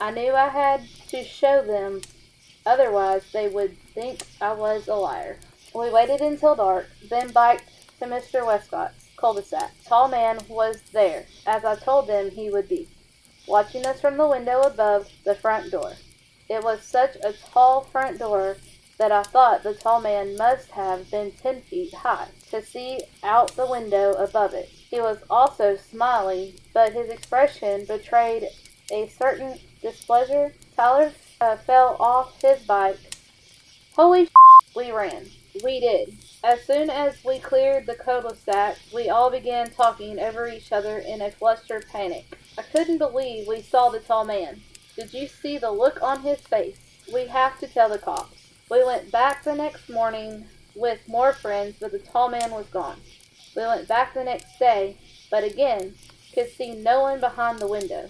I 0.00 0.12
knew 0.12 0.32
I 0.32 0.48
had 0.48 0.82
to 1.08 1.24
show 1.24 1.60
them, 1.60 2.02
otherwise, 2.64 3.24
they 3.32 3.48
would 3.48 3.76
think 3.94 4.22
I 4.40 4.52
was 4.52 4.86
a 4.86 4.94
liar. 4.94 5.38
We 5.74 5.90
waited 5.90 6.20
until 6.20 6.54
dark, 6.54 6.86
then 7.08 7.32
biked 7.32 7.68
to 7.98 8.04
Mr. 8.04 8.46
Westcott's 8.46 9.08
cul-de-sac. 9.16 9.72
Tall 9.84 10.06
man 10.06 10.38
was 10.48 10.80
there, 10.92 11.26
as 11.48 11.64
I 11.64 11.74
told 11.74 12.06
them 12.06 12.30
he 12.30 12.48
would 12.48 12.68
be, 12.68 12.86
watching 13.48 13.84
us 13.84 14.00
from 14.00 14.16
the 14.16 14.28
window 14.28 14.60
above 14.60 15.08
the 15.24 15.34
front 15.34 15.72
door. 15.72 15.94
It 16.48 16.62
was 16.62 16.82
such 16.82 17.16
a 17.24 17.34
tall 17.52 17.80
front 17.80 18.20
door 18.20 18.56
that 18.98 19.10
I 19.10 19.24
thought 19.24 19.64
the 19.64 19.74
tall 19.74 20.00
man 20.00 20.36
must 20.36 20.70
have 20.70 21.10
been 21.10 21.32
ten 21.32 21.60
feet 21.62 21.92
high 21.92 22.28
to 22.50 22.62
see 22.62 23.00
out 23.24 23.56
the 23.56 23.66
window 23.66 24.12
above 24.12 24.54
it. 24.54 24.70
He 24.90 25.00
was 25.00 25.18
also 25.30 25.76
smiling, 25.76 26.54
but 26.74 26.92
his 26.92 27.10
expression 27.10 27.84
betrayed 27.84 28.48
a 28.90 29.06
certain 29.06 29.60
displeasure. 29.80 30.52
Tyler 30.76 31.12
uh, 31.40 31.56
fell 31.58 31.96
off 32.00 32.42
his 32.42 32.60
bike. 32.64 32.98
Holy 33.94 34.28
we 34.76 34.90
ran. 34.90 35.26
We 35.62 35.78
did. 35.78 36.16
As 36.42 36.64
soon 36.64 36.90
as 36.90 37.24
we 37.24 37.38
cleared 37.38 37.86
the 37.86 37.94
cul-de-sac, 37.94 38.78
we 38.92 39.08
all 39.08 39.30
began 39.30 39.70
talking 39.70 40.18
over 40.18 40.48
each 40.48 40.72
other 40.72 40.98
in 40.98 41.22
a 41.22 41.30
flustered 41.30 41.86
panic. 41.88 42.24
I 42.58 42.62
couldn't 42.62 42.98
believe 42.98 43.46
we 43.46 43.62
saw 43.62 43.90
the 43.90 44.00
tall 44.00 44.24
man. 44.24 44.60
Did 44.96 45.14
you 45.14 45.28
see 45.28 45.56
the 45.58 45.70
look 45.70 46.02
on 46.02 46.22
his 46.22 46.40
face? 46.40 46.78
We 47.12 47.26
have 47.26 47.60
to 47.60 47.68
tell 47.68 47.88
the 47.88 47.98
cops. 47.98 48.36
We 48.68 48.84
went 48.84 49.12
back 49.12 49.44
the 49.44 49.54
next 49.54 49.88
morning 49.88 50.46
with 50.74 51.06
more 51.06 51.32
friends, 51.32 51.76
but 51.80 51.92
the 51.92 51.98
tall 51.98 52.28
man 52.28 52.50
was 52.50 52.66
gone. 52.66 53.00
We 53.56 53.62
went 53.62 53.88
back 53.88 54.14
the 54.14 54.24
next 54.24 54.58
day, 54.58 54.96
but 55.30 55.44
again 55.44 55.94
could 56.34 56.50
see 56.50 56.74
no 56.74 57.00
one 57.02 57.20
behind 57.20 57.58
the 57.58 57.66
window. 57.66 58.08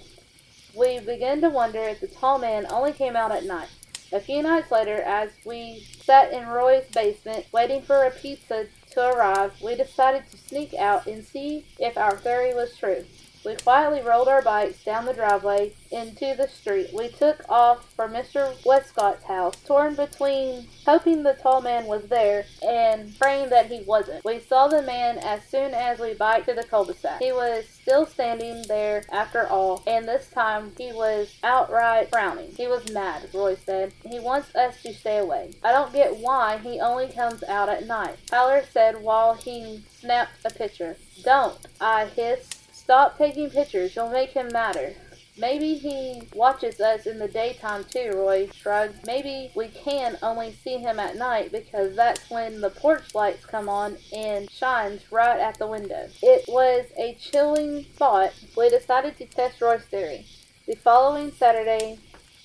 We 0.74 1.00
began 1.00 1.40
to 1.40 1.50
wonder 1.50 1.80
if 1.80 2.00
the 2.00 2.06
tall 2.06 2.38
man 2.38 2.66
only 2.70 2.92
came 2.92 3.16
out 3.16 3.32
at 3.32 3.44
night. 3.44 3.68
A 4.12 4.20
few 4.20 4.42
nights 4.42 4.70
later, 4.70 5.00
as 5.02 5.30
we 5.44 5.86
sat 6.02 6.32
in 6.32 6.48
Roy's 6.48 6.86
basement 6.92 7.46
waiting 7.52 7.82
for 7.82 8.04
a 8.04 8.10
pizza 8.10 8.66
to 8.90 9.08
arrive, 9.08 9.52
we 9.62 9.76
decided 9.76 10.28
to 10.30 10.36
sneak 10.36 10.74
out 10.74 11.06
and 11.06 11.24
see 11.24 11.66
if 11.78 11.96
our 11.96 12.16
theory 12.16 12.52
was 12.54 12.76
true. 12.76 13.04
We 13.44 13.56
quietly 13.56 14.02
rolled 14.02 14.28
our 14.28 14.42
bikes 14.42 14.84
down 14.84 15.06
the 15.06 15.14
driveway 15.14 15.72
into 15.90 16.34
the 16.36 16.46
street. 16.46 16.90
We 16.92 17.08
took 17.08 17.42
off 17.48 17.90
for 17.94 18.06
Mr. 18.06 18.54
Westcott's 18.66 19.24
house, 19.24 19.56
torn 19.64 19.94
between 19.94 20.68
hoping 20.84 21.22
the 21.22 21.32
tall 21.32 21.62
man 21.62 21.86
was 21.86 22.04
there 22.08 22.44
and 22.62 23.18
praying 23.18 23.48
that 23.50 23.66
he 23.66 23.82
wasn't. 23.82 24.24
We 24.24 24.40
saw 24.40 24.68
the 24.68 24.82
man 24.82 25.18
as 25.18 25.42
soon 25.44 25.72
as 25.72 25.98
we 25.98 26.14
biked 26.14 26.48
to 26.48 26.54
the 26.54 26.64
cul-de-sac. 26.64 27.20
He 27.20 27.32
was 27.32 27.66
still 27.66 28.04
standing 28.04 28.62
there 28.68 29.04
after 29.10 29.48
all, 29.48 29.82
and 29.86 30.06
this 30.06 30.28
time 30.28 30.72
he 30.76 30.92
was 30.92 31.34
outright 31.42 32.10
frowning. 32.10 32.52
He 32.56 32.66
was 32.66 32.92
mad, 32.92 33.28
Roy 33.32 33.56
said. 33.56 33.92
He 34.04 34.20
wants 34.20 34.54
us 34.54 34.82
to 34.82 34.92
stay 34.92 35.18
away. 35.18 35.52
I 35.64 35.72
don't 35.72 35.92
get 35.92 36.18
why 36.18 36.58
he 36.58 36.78
only 36.78 37.08
comes 37.08 37.42
out 37.44 37.68
at 37.68 37.86
night. 37.86 38.16
Tyler 38.26 38.64
said 38.70 39.02
while 39.02 39.34
he 39.34 39.82
snapped 39.98 40.44
a 40.44 40.50
picture. 40.50 40.96
Don't, 41.24 41.58
I 41.80 42.06
hissed. 42.06 42.59
Stop 42.90 43.16
taking 43.16 43.48
pictures. 43.48 43.94
You'll 43.94 44.10
make 44.10 44.30
him 44.30 44.48
madder. 44.52 44.94
Maybe 45.38 45.74
he 45.74 46.22
watches 46.34 46.80
us 46.80 47.06
in 47.06 47.20
the 47.20 47.28
daytime 47.28 47.84
too, 47.84 48.10
Roy 48.16 48.48
shrugged. 48.52 49.06
Maybe 49.06 49.52
we 49.54 49.68
can 49.68 50.18
only 50.24 50.52
see 50.64 50.78
him 50.78 50.98
at 50.98 51.14
night 51.14 51.52
because 51.52 51.94
that's 51.94 52.28
when 52.28 52.60
the 52.60 52.70
porch 52.70 53.14
lights 53.14 53.46
come 53.46 53.68
on 53.68 53.96
and 54.12 54.50
shines 54.50 55.02
right 55.12 55.38
at 55.38 55.56
the 55.58 55.68
window. 55.68 56.08
It 56.20 56.46
was 56.48 56.86
a 56.98 57.14
chilling 57.20 57.84
thought. 57.94 58.32
We 58.56 58.68
decided 58.70 59.16
to 59.18 59.26
test 59.26 59.60
Roy's 59.60 59.82
theory. 59.82 60.26
The 60.66 60.74
following 60.74 61.30
Saturday, 61.30 62.00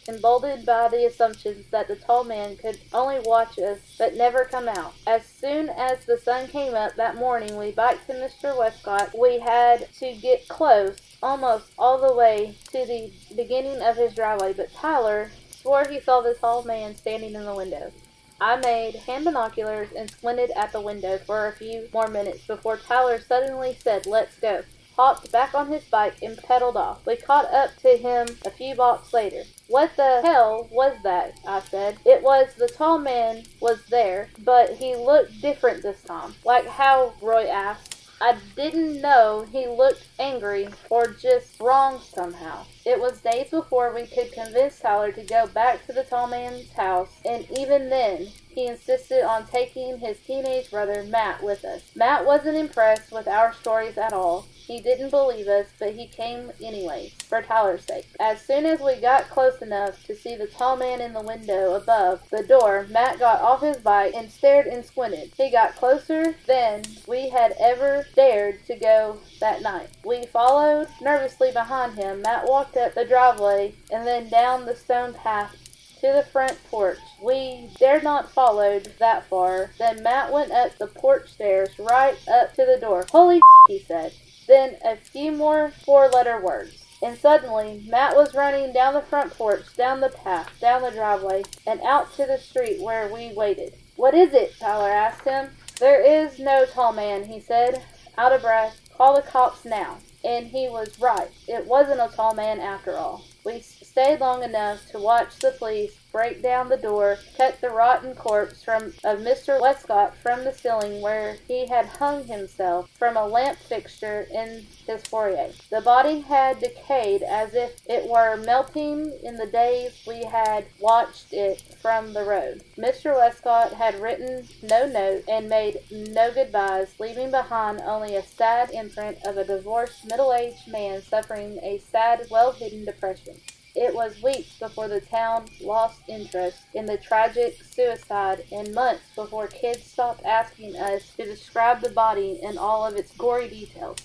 emboldened 0.08 0.66
by 0.66 0.88
the 0.88 1.06
assumptions 1.06 1.66
that 1.72 1.88
the 1.88 1.95
tall 1.95 2.24
man 2.24 2.56
could 2.58 2.78
only 2.93 3.20
watch 3.20 3.58
us 3.58 3.80
but 3.97 4.16
never 4.16 4.45
come 4.45 4.68
out. 4.68 4.93
As 5.08 5.26
soon 5.26 5.70
as 5.70 6.06
the 6.06 6.18
sun 6.18 6.47
came 6.47 6.74
up 6.74 6.95
that 6.95 7.16
morning, 7.16 7.58
we 7.58 7.72
biked 7.72 8.08
to 8.08 8.14
Mr. 8.14 8.58
Westcott. 8.58 9.18
We 9.18 9.39
had 9.39 9.91
to 9.93 10.14
get 10.14 10.47
close, 10.47 10.97
almost 11.24 11.72
all 11.78 11.97
the 11.97 12.16
way 12.16 12.56
to 12.72 12.86
the 12.86 13.12
beginning 13.36 13.82
of 13.82 13.97
his 13.97 14.14
driveway, 14.14 14.53
but 14.53 14.74
Tyler 14.74 15.32
swore 15.49 15.86
he 15.89 15.99
saw 15.99 16.22
the 16.22 16.36
tall 16.36 16.64
man 16.64 16.95
standing 16.95 17.34
in 17.34 17.45
the 17.45 17.56
window. 17.56 17.91
I 18.39 18.58
made 18.58 18.95
hand 18.95 19.24
binoculars 19.24 19.89
and 19.97 20.12
squinted 20.12 20.51
at 20.51 20.74
the 20.74 20.82
window 20.82 21.18
for 21.18 21.47
a 21.47 21.53
few 21.53 21.88
more 21.93 22.10
minutes 22.10 22.45
before 22.45 22.78
Tyler 22.78 23.20
suddenly 23.20 23.78
said, 23.82 24.06
Let's 24.06 24.38
go 24.38 24.64
hopped 24.96 25.32
back 25.32 25.54
on 25.54 25.68
his 25.68 25.84
bike 25.86 26.16
and 26.22 26.38
pedaled 26.38 26.78
off. 26.78 27.06
We 27.06 27.16
caught 27.16 27.54
up 27.54 27.76
to 27.78 27.98
him 27.98 28.28
a 28.46 28.50
few 28.50 28.76
blocks 28.76 29.14
later. 29.14 29.43
What 29.68 29.96
the 29.96 30.22
hell 30.24 30.68
was 30.72 30.96
that? 31.04 31.39
I 31.48 31.60
said. 31.62 31.98
It 32.06 32.22
was 32.24 32.54
the 32.54 32.68
tall 32.68 33.00
man 33.00 33.43
was 33.60 33.86
there, 33.89 34.30
but 34.39 34.76
he 34.76 34.96
looked 34.96 35.41
different 35.41 35.84
this 35.84 36.02
time. 36.04 36.34
Like 36.43 36.68
how? 36.68 37.14
Roy 37.22 37.48
asked. 37.48 37.96
I 38.22 38.38
didn't 38.56 39.02
know 39.02 39.46
he 39.52 39.68
looked 39.68 40.08
angry 40.18 40.70
or 40.89 41.08
just 41.08 41.60
wrong 41.60 42.00
somehow. 42.00 42.66
It 42.86 43.00
was 43.00 43.20
days 43.20 43.50
before 43.50 43.93
we 43.93 44.08
could 44.08 44.32
convince 44.32 44.80
Tyler 44.80 45.12
to 45.12 45.24
go 45.24 45.48
back 45.48 45.86
to 45.86 45.93
the 45.93 46.04
tall 46.04 46.28
man's 46.28 46.72
house, 46.72 47.10
and 47.26 47.46
even 47.58 47.89
then, 47.89 48.28
he 48.48 48.68
insisted 48.68 49.26
on 49.26 49.48
taking 49.48 49.98
his 50.00 50.18
teenage 50.20 50.72
brother 50.72 51.04
Matt 51.04 51.43
with 51.43 51.66
us. 51.66 51.82
Matt 51.93 52.26
wasn't 52.26 52.56
impressed 52.56 53.12
with 53.12 53.28
our 53.28 53.54
stories 53.54 53.98
at 53.98 54.14
all. 54.14 54.46
He 54.66 54.82
didn't 54.82 55.11
believe 55.11 55.47
us, 55.47 55.68
but 55.78 55.93
he 55.93 56.07
came 56.07 56.51
anyway, 56.61 57.13
for 57.30 57.41
Tyler's 57.41 57.86
sake. 57.86 58.07
As 58.20 58.41
soon 58.41 58.66
as 58.66 58.80
we 58.80 58.95
got 58.95 59.30
close 59.30 59.61
enough 59.61 60.03
to 60.05 60.16
see 60.16 60.36
the 60.36 60.47
tall 60.47 60.76
man 60.76 61.01
in 61.01 61.13
the 61.13 61.22
window 61.22 61.76
above 61.76 62.28
the 62.32 62.43
door, 62.43 62.88
Matt 62.89 63.20
got 63.20 63.41
off 63.41 63.61
his 63.61 63.78
bike 63.78 64.13
and 64.16 64.32
stared 64.32 64.66
and 64.66 64.84
squinted. 64.84 65.32
He 65.38 65.51
got 65.51 65.76
closer 65.76 66.36
than 66.47 66.84
we 67.07 67.30
had 67.30 67.55
ever 67.59 68.07
dared 68.16 68.66
to 68.66 68.76
go 68.76 69.20
that 69.39 69.61
night. 69.61 69.89
We 70.03 70.26
followed 70.26 70.88
nervously 70.99 71.51
behind 71.51 71.95
him. 71.95 72.24
Matt 72.24 72.47
walked 72.47 72.76
up 72.76 72.95
the 72.95 73.05
driveway 73.05 73.76
and 73.91 74.05
then 74.05 74.30
down 74.30 74.66
the 74.66 74.76
stone 74.76 75.13
path 75.13 75.55
to 76.01 76.13
the 76.13 76.24
front 76.32 76.57
porch. 76.70 76.99
We 77.22 77.70
dared 77.80 78.03
not 78.03 78.32
follow 78.32 78.80
that 78.99 79.26
far. 79.26 79.72
Then 79.80 80.03
Matt 80.03 80.32
went 80.32 80.51
up 80.51 80.78
the 80.78 80.88
porch 80.88 81.32
stairs 81.32 81.70
right 81.80 82.18
up 82.28 82.53
to 82.55 82.66
the 82.66 82.80
door. 82.80 83.05
Holy 83.11 83.41
he 83.68 83.80
said. 83.80 84.13
Then 84.48 84.78
a 84.84 84.96
few 84.96 85.32
more 85.32 85.72
four 85.84 86.08
letter 86.10 86.39
words. 86.39 86.84
And 87.02 87.18
suddenly, 87.18 87.86
Matt 87.88 88.16
was 88.16 88.34
running 88.34 88.74
down 88.74 88.93
the 88.93 89.02
front 89.02 89.34
porch, 89.34 89.76
down 89.76 90.00
the 90.00 90.10
path, 90.10 90.52
down 90.60 90.82
the 90.82 90.91
driveway, 90.91 91.43
and 91.68 91.82
out 91.82 92.14
to 92.16 92.26
the 92.26 92.38
street 92.38 92.82
where 92.82 93.12
we 93.12 93.34
waited. 93.34 93.76
What 93.96 94.14
is 94.14 94.34
it? 94.34 94.58
Tyler 94.60 94.89
asked 94.89 95.26
him. 95.26 95.50
There 95.80 96.02
is 96.02 96.39
no 96.39 96.66
tall 96.66 96.93
man, 96.93 97.26
he 97.26 97.39
said, 97.39 97.84
out 98.18 98.32
of 98.32 98.41
breath. 98.41 98.80
Call 98.96 99.16
the 99.16 99.22
cops 99.22 99.66
now. 99.66 99.98
And 100.24 100.48
he 100.48 100.70
was 100.70 101.00
right. 101.00 101.30
It 101.48 101.68
wasn't 101.68 102.00
a 102.00 102.16
tall 102.16 102.34
man 102.34 102.60
after 102.60 102.93
all. 102.93 103.24
We 103.46 103.60
stayed 103.60 104.22
long 104.22 104.43
enough 104.43 104.89
to 104.91 105.00
watch 105.00 105.38
the 105.39 105.52
police 105.52 105.96
break 106.16 106.41
down 106.41 106.70
the 106.70 106.78
door, 106.78 107.18
cut 107.36 107.59
the 107.59 107.70
rotten 107.70 108.16
corpse 108.16 108.63
from 108.63 108.86
of 109.03 109.20
Mr. 109.20 109.59
Westcott 109.59 110.16
from 110.16 110.45
the 110.45 110.53
ceiling 110.53 111.01
where 111.01 111.36
he 111.45 111.68
had 111.68 111.86
hung 111.86 112.24
himself 112.24 112.89
from 112.97 113.18
a 113.18 113.28
lamp 113.28 113.57
fixture 113.57 114.26
in 114.32 114.66
his 114.88 115.03
foyer. 115.03 115.49
The 115.70 115.82
body 115.82 116.22
had 116.22 116.61
decayed 116.61 117.22
as 117.22 117.53
if 117.53 117.82
it 117.86 118.09
were 118.09 118.38
melting 118.38 119.11
in 119.24 119.36
the 119.36 119.45
days 119.45 120.05
we 120.07 120.24
had 120.24 120.63
watched 120.80 121.34
it 121.34 121.61
from 121.82 122.13
the 122.13 122.24
road. 122.24 122.63
Mr. 122.78 123.13
Westcott 123.13 123.74
had 123.74 123.99
written 123.99 124.47
no 124.63 124.88
note 124.88 125.26
and 125.28 125.49
made 125.49 125.82
no 125.91 126.32
goodbyes, 126.32 126.95
leaving 126.97 127.30
behind 127.30 127.82
only 127.82 128.16
a 128.16 128.24
sad 128.24 128.72
imprint 128.72 129.18
of 129.26 129.36
a 129.36 129.43
divorced 129.43 130.05
middle-aged 130.05 130.70
man 130.70 131.01
suffering 131.01 131.59
a 131.61 131.78
sad, 131.91 132.26
well-hidden 132.32 132.86
depression. 132.86 133.36
It 133.76 133.93
was 133.93 134.21
weeks 134.23 134.57
before 134.57 134.88
the 134.88 135.01
town 135.01 135.47
lost 135.59 135.99
interest 136.07 136.59
in 136.73 136.86
the 136.86 136.97
tragic 136.97 137.57
suicide 137.61 138.45
and 138.49 138.73
months 138.73 139.03
before 139.15 139.47
kids 139.47 139.84
stopped 139.84 140.23
asking 140.23 140.78
us 140.78 141.13
to 141.17 141.26
describe 141.26 141.82
the 141.82 141.89
body 141.89 142.39
in 142.41 142.57
all 142.57 142.86
of 142.86 142.95
its 142.95 143.11
gory 143.17 143.49
details. 143.49 143.97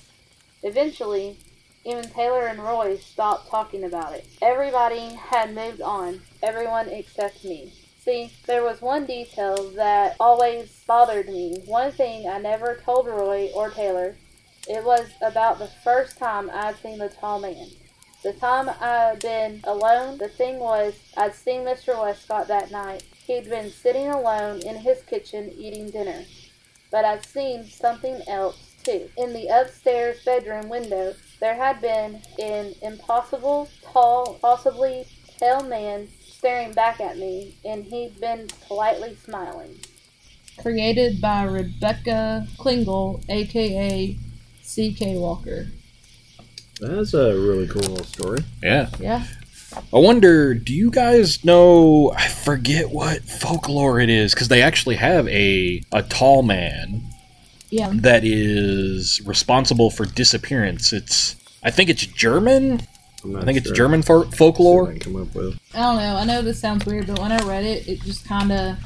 Eventually, 0.65 1.39
even 1.85 2.11
Taylor 2.11 2.49
and 2.49 2.59
Roy 2.59 2.97
stopped 2.97 3.49
talking 3.49 3.85
about 3.85 4.13
it. 4.13 4.27
Everybody 4.43 5.15
had 5.15 5.55
moved 5.55 5.81
on, 5.81 6.21
everyone 6.43 6.89
except 6.89 7.45
me. 7.45 7.73
See, 8.01 8.33
there 8.47 8.65
was 8.65 8.83
one 8.83 9.07
detail 9.07 9.71
that 9.77 10.17
always 10.19 10.83
bothered 10.87 11.29
me, 11.29 11.63
one 11.67 11.93
thing 11.93 12.29
I 12.29 12.39
never 12.39 12.81
told 12.85 13.07
Roy 13.07 13.51
or 13.55 13.71
Taylor. 13.71 14.17
It 14.69 14.85
was 14.85 15.07
about 15.23 15.59
the 15.59 15.71
first 15.85 16.19
time 16.19 16.51
I'd 16.53 16.77
seen 16.83 16.99
the 16.99 17.09
tall 17.09 17.41
man. 17.41 17.69
The 18.23 18.35
time 18.35 18.69
I'd 18.69 19.21
been 19.21 19.63
alone, 19.65 20.19
the 20.19 20.29
thing 20.29 20.59
was, 20.59 20.93
I'd 21.17 21.35
seen 21.35 21.63
Mr. 21.63 21.99
Westcott 21.99 22.49
that 22.49 22.71
night. 22.71 23.03
He'd 23.27 23.49
been 23.49 23.71
sitting 23.71 24.09
alone 24.09 24.61
in 24.61 24.77
his 24.77 25.03
kitchen 25.03 25.51
eating 25.57 25.89
dinner. 25.89 26.25
But 26.91 27.07
I'd 27.07 27.25
seen 27.25 27.65
something 27.65 28.21
else, 28.29 28.75
too. 28.85 29.09
In 29.17 29.33
the 29.33 29.47
upstairs 29.47 30.23
bedroom 30.23 30.69
window, 30.69 31.15
there 31.41 31.55
had 31.55 31.81
been 31.81 32.21
an 32.39 32.75
impossible, 32.83 33.71
tall, 33.83 34.39
possibly 34.43 35.07
pale 35.39 35.63
man 35.63 36.09
staring 36.21 36.75
back 36.75 37.01
at 37.01 37.17
me, 37.17 37.55
and 37.65 37.85
he'd 37.85 38.21
been 38.21 38.49
politely 38.67 39.17
smiling. 39.25 39.79
Created 40.59 41.23
by 41.23 41.45
Rebecca 41.45 42.47
Klingel, 42.59 43.25
aka 43.31 44.19
C.K. 44.61 45.17
Walker. 45.17 45.69
That's 46.81 47.15
a 47.15 47.35
really 47.39 47.67
cool 47.69 47.83
little 47.83 48.05
story. 48.05 48.41
Yeah. 48.63 48.89
Yeah. 48.99 49.25
I 49.93 49.99
wonder, 49.99 50.55
do 50.55 50.75
you 50.75 50.91
guys 50.91 51.45
know? 51.45 52.13
I 52.17 52.27
forget 52.29 52.91
what 52.91 53.23
folklore 53.23 54.01
it 54.01 54.11
is 54.11 54.35
because 54.35 54.49
they 54.49 54.63
actually 54.63 54.97
have 54.97 55.29
a 55.29 55.81
a 55.93 56.03
tall 56.03 56.43
man 56.43 57.03
Yeah. 57.71 57.91
that 57.95 58.25
is 58.25 59.21
responsible 59.25 59.91
for 59.91 60.07
disappearance. 60.07 60.93
It's 60.93 61.37
I 61.63 61.71
think 61.71 61.89
it's 61.91 62.05
German. 62.05 62.81
I'm 63.23 63.33
not 63.33 63.43
I 63.43 63.45
think 63.47 63.59
it's. 63.59 63.71
German 63.71 64.03
fo- 64.03 64.25
folklore. 64.31 64.91
I 64.93 64.99
come 64.99 65.17
up 65.17 65.35
with. 65.35 65.57
I 65.75 65.79
don't 65.81 65.97
know. 65.97 66.17
I 66.17 66.25
know 66.25 66.43
this 66.43 66.59
sounds 66.59 66.85
weird, 66.87 67.07
but 67.07 67.19
when 67.21 67.31
I 67.31 67.39
read 67.47 67.65
it, 67.65 67.87
it 67.87 68.01
just 68.01 68.27
kind 68.27 68.51
of, 68.51 68.77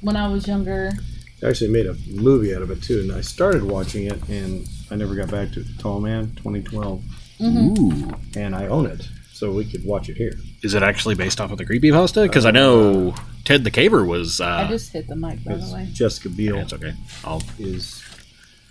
when 0.00 0.14
I 0.16 0.28
was 0.28 0.46
younger, 0.46 0.92
They 1.40 1.48
actually 1.48 1.70
made 1.72 1.86
a 1.86 1.96
movie 2.08 2.54
out 2.54 2.62
of 2.62 2.70
it 2.70 2.82
too, 2.82 3.00
and 3.00 3.12
I 3.12 3.20
started 3.20 3.64
watching 3.64 4.06
it, 4.06 4.26
and 4.28 4.66
I 4.92 4.94
never 4.94 5.16
got 5.16 5.28
back 5.30 5.50
to 5.52 5.60
it. 5.60 5.66
Tall 5.80 6.00
Man, 6.00 6.28
2012, 6.36 7.02
Ooh, 7.42 8.12
and 8.36 8.54
I 8.54 8.66
own 8.66 8.86
it, 8.86 9.08
so 9.32 9.52
we 9.52 9.64
could 9.64 9.84
watch 9.84 10.08
it 10.08 10.16
here. 10.16 10.32
is 10.62 10.74
it 10.74 10.82
actually 10.82 11.14
based 11.14 11.40
off 11.40 11.50
of 11.50 11.58
the 11.58 11.64
creepypasta? 11.64 12.22
Because 12.24 12.44
I 12.44 12.50
know 12.50 13.14
Ted 13.44 13.64
the 13.64 13.70
Caver 13.70 14.06
was. 14.06 14.40
I 14.40 14.64
Uh, 14.64 14.68
just 14.68 14.92
hit 14.92 15.08
the 15.08 15.16
mic, 15.16 15.42
by 15.44 15.54
It's 15.54 15.68
the 15.70 15.74
way. 15.74 15.88
Jessica 15.92 16.28
Biel 16.28 16.56
yeah, 16.56 16.62
it's 16.62 16.72
okay. 16.72 16.92
I'll 17.24 17.42
is 17.58 18.02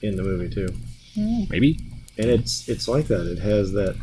in 0.01 0.15
the 0.15 0.23
movie 0.23 0.49
too, 0.53 0.69
maybe. 1.49 1.79
and 2.17 2.29
it's 2.29 2.67
it's 2.69 2.87
like 2.87 3.07
that. 3.07 3.25
It 3.25 3.39
has 3.39 3.71
that 3.73 3.95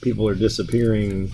people 0.00 0.28
are 0.28 0.34
disappearing 0.34 1.30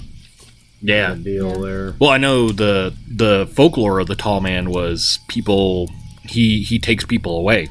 Yeah. 0.82 1.14
kinda 1.14 1.24
deal 1.24 1.50
Yeah. 1.56 1.66
there. 1.66 1.94
Well, 1.98 2.10
I 2.10 2.18
know 2.18 2.50
the 2.50 2.92
the 3.08 3.48
folklore 3.54 3.98
of 4.00 4.06
the 4.08 4.14
tall 4.16 4.40
man 4.40 4.70
was 4.70 5.18
people 5.28 5.90
he 6.28 6.62
he 6.62 6.78
takes 6.78 7.04
people 7.04 7.36
away. 7.38 7.68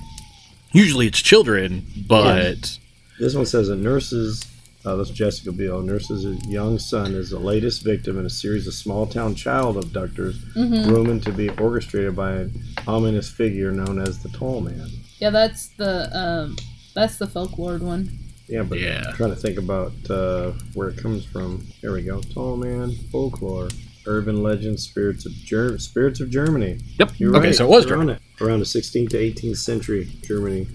Usually 0.72 1.06
it's 1.06 1.22
children, 1.22 1.86
but 2.08 2.80
This 3.20 3.36
one 3.36 3.46
says 3.46 3.70
a 3.70 3.76
nurse's. 3.76 4.44
Uh, 4.86 4.96
that's 4.98 5.12
Jessica 5.12 5.52
Biel. 5.52 5.82
Nurse's 5.82 6.26
young 6.46 6.78
son 6.78 7.14
is 7.16 7.30
the 7.30 7.40
latest 7.40 7.84
victim 7.86 8.20
in 8.20 8.26
a 8.26 8.30
series 8.30 8.68
of 8.68 8.74
small 8.74 9.06
town 9.06 9.34
child 9.34 9.78
abductors, 9.78 10.44
hmm 10.54 10.84
rumored 10.90 11.24
to 11.24 11.32
be 11.32 11.50
orchestrated 11.52 12.16
by 12.16 12.32
an 12.34 12.64
ominous 12.88 13.30
figure 13.30 13.72
known 13.72 14.00
as 14.00 14.20
the 14.22 14.30
Tall 14.30 14.60
Man. 14.62 14.88
Yeah, 15.20 15.30
that's 15.30 15.70
the 15.70 16.10
um, 16.18 16.58
that's 16.94 17.18
the 17.18 17.28
folklore 17.28 17.78
one. 17.78 18.10
Yeah, 18.48 18.64
but 18.64 18.80
Yeah. 18.80 19.06
I'm 19.08 19.14
trying 19.16 19.30
to 19.30 19.38
think 19.38 19.58
about 19.58 19.94
uh, 20.10 20.52
where 20.74 20.90
it 20.90 20.98
comes 20.98 21.24
from. 21.24 21.62
Here 21.82 21.94
we 21.94 22.02
go. 22.04 22.20
Tall 22.20 22.58
Man, 22.58 22.92
folklore, 23.10 23.70
urban 24.06 24.44
legends, 24.44 24.84
spirits 24.84 25.26
of 25.26 25.32
Ger- 25.32 25.78
spirits 25.80 26.20
of 26.20 26.30
Germany. 26.30 26.80
yep. 27.00 27.12
You're 27.18 27.36
okay, 27.38 27.48
right. 27.48 27.56
so 27.56 27.66
it 27.66 27.70
was 27.70 27.86
You're 27.86 27.98
German. 28.00 28.20
Around 28.42 28.60
the 28.60 28.66
16th 28.66 29.12
to 29.12 29.18
18th 29.18 29.58
century 29.58 30.10
Germany 30.24 30.68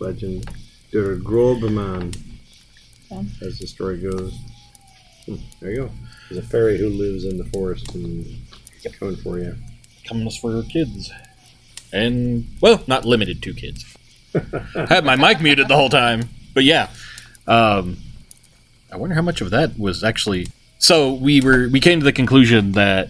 legend. 0.00 0.50
Der 0.90 1.14
Grobemann, 1.16 2.12
Okay. 3.12 3.46
as 3.46 3.58
the 3.58 3.66
story 3.66 3.98
goes. 3.98 4.34
Hmm, 5.26 5.36
there 5.60 5.70
you 5.70 5.76
go. 5.82 5.90
There's 6.30 6.44
a 6.44 6.48
fairy 6.48 6.78
who 6.78 6.88
lives 6.88 7.24
in 7.24 7.36
the 7.38 7.44
forest 7.46 7.94
and 7.94 8.26
coming 8.98 9.16
for 9.16 9.38
you. 9.38 9.54
Comes 10.08 10.36
for 10.36 10.50
your 10.52 10.64
kids. 10.64 11.10
And 11.92 12.46
well, 12.60 12.82
not 12.86 13.04
limited 13.04 13.42
to 13.42 13.54
kids. 13.54 13.84
I 14.34 14.86
had 14.88 15.04
my 15.04 15.14
mic 15.16 15.40
muted 15.40 15.68
the 15.68 15.76
whole 15.76 15.90
time. 15.90 16.28
But 16.54 16.64
yeah. 16.64 16.88
Um 17.46 17.98
I 18.90 18.96
wonder 18.96 19.14
how 19.14 19.22
much 19.22 19.40
of 19.40 19.50
that 19.50 19.78
was 19.78 20.02
actually 20.02 20.48
So 20.78 21.12
we 21.12 21.40
were 21.40 21.68
we 21.68 21.80
came 21.80 22.00
to 22.00 22.04
the 22.04 22.12
conclusion 22.12 22.72
that 22.72 23.08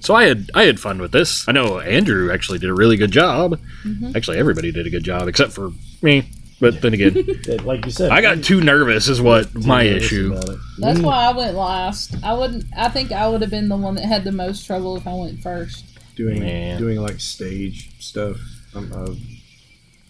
so 0.00 0.14
I 0.14 0.24
had 0.24 0.50
I 0.54 0.62
had 0.62 0.80
fun 0.80 0.98
with 1.00 1.12
this. 1.12 1.46
I 1.48 1.52
know 1.52 1.80
Andrew 1.80 2.32
actually 2.32 2.58
did 2.58 2.70
a 2.70 2.74
really 2.74 2.96
good 2.96 3.10
job. 3.12 3.58
Mhm. 3.84 4.14
Actually 4.16 4.38
everybody 4.38 4.72
did 4.72 4.86
a 4.86 4.90
good 4.90 5.04
job 5.04 5.28
except 5.28 5.52
for 5.52 5.72
me. 6.00 6.24
But 6.60 6.82
then 6.82 6.92
again, 6.94 7.14
Like 7.64 7.86
you 7.86 7.90
said, 7.90 8.10
I 8.10 8.20
got 8.20 8.44
too 8.44 8.60
nervous 8.60 9.08
is 9.08 9.20
what 9.20 9.54
my 9.54 9.82
issue. 9.82 10.34
That's 10.78 10.98
Mm. 10.98 11.04
why 11.04 11.26
I 11.26 11.32
went 11.32 11.56
last. 11.56 12.14
I 12.22 12.34
wouldn't. 12.34 12.66
I 12.76 12.88
think 12.88 13.12
I 13.12 13.28
would 13.28 13.40
have 13.40 13.50
been 13.50 13.68
the 13.68 13.76
one 13.76 13.94
that 13.94 14.04
had 14.04 14.24
the 14.24 14.32
most 14.32 14.66
trouble 14.66 14.96
if 14.96 15.06
I 15.06 15.14
went 15.14 15.40
first. 15.42 15.84
doing 16.16 16.40
Man. 16.40 16.78
doing 16.78 16.98
like 17.00 17.18
stage 17.18 17.90
stuff. 17.98 18.36
I'm, 18.74 18.92
uh, 18.92 19.10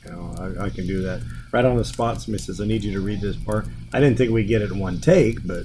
you 0.05 0.11
know, 0.11 0.34
I, 0.59 0.64
I 0.66 0.70
can 0.70 0.86
do 0.86 1.03
that 1.03 1.20
right 1.53 1.64
on 1.64 1.76
the 1.76 1.84
spot. 1.84 2.20
Somebody 2.20 2.42
says, 2.42 2.61
"I 2.61 2.64
need 2.66 2.82
you 2.82 2.92
to 2.94 3.01
read 3.01 3.20
this 3.20 3.36
part." 3.36 3.66
I 3.92 4.01
didn't 4.01 4.18
think 4.18 4.32
we'd 4.32 4.48
get 4.48 4.61
it 4.62 4.70
in 4.72 4.78
one 4.80 4.98
take, 5.01 5.46
but 5.46 5.64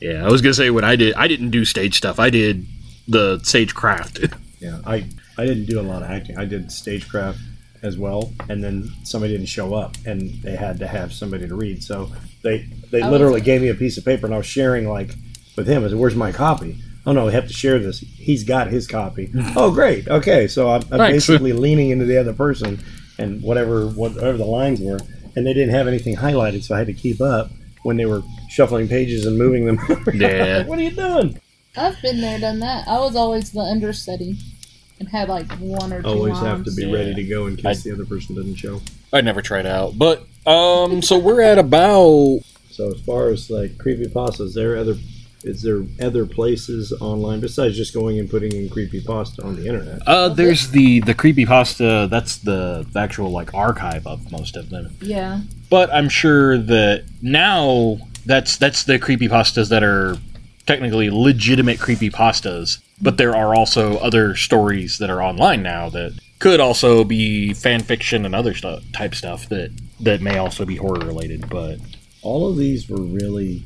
Yeah, 0.00 0.26
I 0.26 0.30
was 0.30 0.42
gonna 0.42 0.54
say 0.54 0.70
what 0.70 0.82
I 0.84 0.96
did. 0.96 1.14
I 1.14 1.28
didn't 1.28 1.50
do 1.50 1.64
stage 1.64 1.96
stuff. 1.96 2.18
I 2.18 2.30
did 2.30 2.66
the 3.06 3.38
stage 3.44 3.72
craft. 3.74 4.18
yeah, 4.60 4.78
I 4.84 5.04
I 5.36 5.46
didn't 5.46 5.66
do 5.66 5.78
a 5.78 5.82
lot 5.82 6.02
of 6.02 6.10
acting. 6.10 6.36
I 6.38 6.44
did 6.44 6.72
stagecraft 6.72 7.38
as 7.82 7.96
well, 7.98 8.32
and 8.48 8.62
then 8.62 8.90
somebody 9.04 9.32
didn't 9.34 9.48
show 9.48 9.74
up, 9.74 9.96
and 10.06 10.30
they 10.42 10.56
had 10.56 10.78
to 10.80 10.86
have 10.86 11.12
somebody 11.12 11.46
to 11.48 11.54
read. 11.54 11.82
So 11.82 12.10
they 12.42 12.66
they 12.90 13.02
I 13.02 13.10
literally 13.10 13.34
was- 13.34 13.42
gave 13.42 13.62
me 13.62 13.68
a 13.68 13.74
piece 13.74 13.96
of 13.98 14.04
paper, 14.04 14.26
and 14.26 14.34
I 14.34 14.38
was 14.38 14.46
sharing 14.46 14.88
like 14.88 15.14
with 15.56 15.66
him. 15.68 15.84
I 15.84 15.88
said, 15.88 15.98
"Where's 15.98 16.14
my 16.16 16.32
copy?" 16.32 16.78
Oh 17.06 17.12
no, 17.12 17.26
we 17.26 17.32
have 17.32 17.46
to 17.48 17.54
share 17.54 17.78
this. 17.78 18.00
He's 18.00 18.44
got 18.44 18.68
his 18.68 18.86
copy. 18.86 19.30
oh 19.56 19.70
great, 19.70 20.08
okay. 20.08 20.46
So 20.48 20.70
I'm, 20.70 20.82
I'm 20.90 20.98
basically 20.98 21.52
leaning 21.52 21.90
into 21.90 22.04
the 22.04 22.18
other 22.18 22.32
person, 22.34 22.78
and 23.18 23.42
whatever 23.42 23.86
whatever 23.88 24.36
the 24.36 24.44
lines 24.44 24.80
were, 24.80 24.98
and 25.36 25.46
they 25.46 25.54
didn't 25.54 25.74
have 25.74 25.88
anything 25.88 26.16
highlighted, 26.16 26.64
so 26.64 26.74
I 26.74 26.78
had 26.78 26.86
to 26.88 26.92
keep 26.94 27.20
up 27.20 27.50
when 27.84 27.96
they 27.96 28.06
were 28.06 28.22
shuffling 28.50 28.88
pages 28.88 29.24
and 29.24 29.38
moving 29.38 29.64
them. 29.66 29.78
Yeah. 30.14 30.66
what 30.66 30.78
are 30.78 30.82
you 30.82 30.90
doing? 30.90 31.40
I've 31.76 32.00
been 32.02 32.20
there, 32.20 32.40
done 32.40 32.58
that. 32.60 32.88
I 32.88 32.98
was 32.98 33.14
always 33.14 33.52
the 33.52 33.60
understudy, 33.60 34.36
and 35.00 35.08
had 35.08 35.28
like 35.28 35.50
one 35.54 35.92
or 35.92 36.02
two 36.02 36.08
Always 36.08 36.34
lines. 36.34 36.46
have 36.46 36.64
to 36.64 36.72
be 36.72 36.86
Yeah. 36.86 36.94
ready 36.94 37.14
to 37.14 37.22
go 37.24 37.46
in 37.46 37.56
case 37.56 37.80
I- 37.86 37.88
the 37.90 37.92
other 37.94 38.04
person 38.06 38.34
doesn't 38.36 38.56
show. 38.56 38.80
I 39.12 39.20
never 39.20 39.40
tried 39.42 39.66
out, 39.66 39.96
but 39.98 40.26
um, 40.46 41.02
so 41.02 41.18
we're 41.18 41.42
at 41.42 41.58
about 41.58 42.40
So 42.70 42.90
as 42.92 43.00
far 43.04 43.28
as 43.30 43.50
like 43.50 43.76
creepypasta, 43.78 44.40
is 44.42 44.54
there 44.54 44.76
other 44.76 44.96
is 45.44 45.62
there 45.62 45.82
other 46.02 46.26
places 46.26 46.92
online 47.00 47.38
besides 47.38 47.76
just 47.76 47.94
going 47.94 48.18
and 48.18 48.28
putting 48.28 48.50
in 48.52 48.68
creepy 48.68 49.00
pasta 49.00 49.40
on 49.44 49.54
the 49.56 49.66
internet? 49.68 50.00
uh, 50.06 50.28
there's 50.28 50.70
the 50.70 51.00
the 51.00 51.14
creepy 51.14 51.46
pasta. 51.46 52.08
That's 52.10 52.36
the, 52.38 52.84
the 52.92 52.98
actual 52.98 53.30
like 53.30 53.54
archive 53.54 54.06
of 54.06 54.30
most 54.32 54.56
of 54.56 54.70
them. 54.70 54.90
Yeah. 55.00 55.40
But 55.70 55.92
I'm 55.94 56.08
sure 56.08 56.58
that 56.58 57.04
now 57.22 57.98
that's 58.26 58.56
that's 58.56 58.84
the 58.84 58.98
creepy 58.98 59.28
pastas 59.28 59.68
that 59.68 59.82
are 59.84 60.16
technically 60.66 61.08
legitimate 61.08 61.78
creepy 61.78 62.10
pastas. 62.10 62.78
But 63.00 63.16
there 63.16 63.34
are 63.36 63.54
also 63.54 63.96
other 63.98 64.34
stories 64.34 64.98
that 64.98 65.10
are 65.10 65.22
online 65.22 65.62
now 65.62 65.88
that 65.90 66.18
could 66.38 66.60
also 66.60 67.04
be 67.04 67.52
fan 67.54 67.80
fiction 67.80 68.24
and 68.24 68.34
other 68.34 68.54
stuff 68.54 68.82
type 68.92 69.14
stuff 69.14 69.48
that 69.48 69.70
that 70.00 70.20
may 70.20 70.38
also 70.38 70.64
be 70.64 70.76
horror 70.76 71.04
related. 71.06 71.48
But 71.48 71.78
All 72.22 72.48
of 72.48 72.56
these 72.56 72.88
were 72.88 73.00
really, 73.00 73.62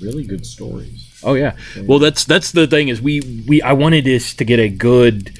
really 0.00 0.24
good 0.24 0.46
stories. 0.46 1.18
Oh 1.22 1.34
yeah. 1.34 1.56
Well, 1.84 1.98
that's 1.98 2.24
that's 2.24 2.52
the 2.52 2.66
thing 2.66 2.88
is 2.88 3.00
we 3.00 3.44
we 3.48 3.62
I 3.62 3.72
wanted 3.72 4.04
this 4.04 4.34
to 4.34 4.44
get 4.44 4.58
a 4.58 4.68
good 4.68 5.38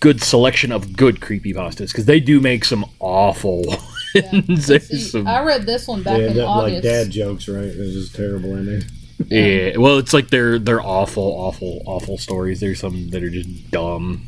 good 0.00 0.22
selection 0.22 0.72
of 0.72 0.96
good 0.96 1.20
creepy 1.20 1.52
pastas 1.52 1.88
because 1.88 2.06
they 2.06 2.20
do 2.20 2.40
make 2.40 2.64
some 2.64 2.84
awful. 3.00 3.64
yeah. 4.14 4.32
ones. 4.32 4.66
See, 4.66 4.98
some- 4.98 5.26
I 5.26 5.42
read 5.42 5.66
this 5.66 5.86
one 5.86 6.02
back 6.02 6.16
they 6.18 6.24
in 6.24 6.30
end 6.30 6.40
up 6.40 6.56
like 6.56 6.82
dad 6.82 7.10
jokes, 7.10 7.48
right? 7.48 7.64
It's 7.64 7.92
just 7.92 8.14
terrible 8.14 8.56
ending. 8.56 8.82
Yeah. 9.28 9.76
Well, 9.76 9.98
it's 9.98 10.12
like 10.12 10.30
they're 10.30 10.58
they're 10.58 10.80
awful, 10.82 11.22
awful, 11.22 11.82
awful 11.86 12.18
stories. 12.18 12.60
There's 12.60 12.80
some 12.80 13.10
that 13.10 13.22
are 13.22 13.30
just 13.30 13.70
dumb. 13.70 14.22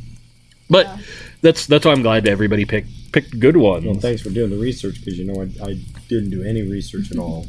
But 0.70 0.86
Yeah. 0.86 0.98
that's 1.42 1.66
that's 1.66 1.84
why 1.84 1.92
I'm 1.92 2.02
glad 2.02 2.24
that 2.24 2.30
everybody 2.30 2.64
picked 2.64 3.12
picked 3.12 3.38
good 3.38 3.56
ones. 3.56 3.84
Well, 3.84 3.94
thanks 3.94 4.22
for 4.22 4.30
doing 4.30 4.50
the 4.50 4.58
research 4.58 4.96
because 5.00 5.18
you 5.18 5.24
know 5.24 5.40
I, 5.42 5.70
I 5.70 5.78
didn't 6.08 6.30
do 6.30 6.42
any 6.42 6.62
research 6.62 7.10
at 7.10 7.18
all. 7.18 7.46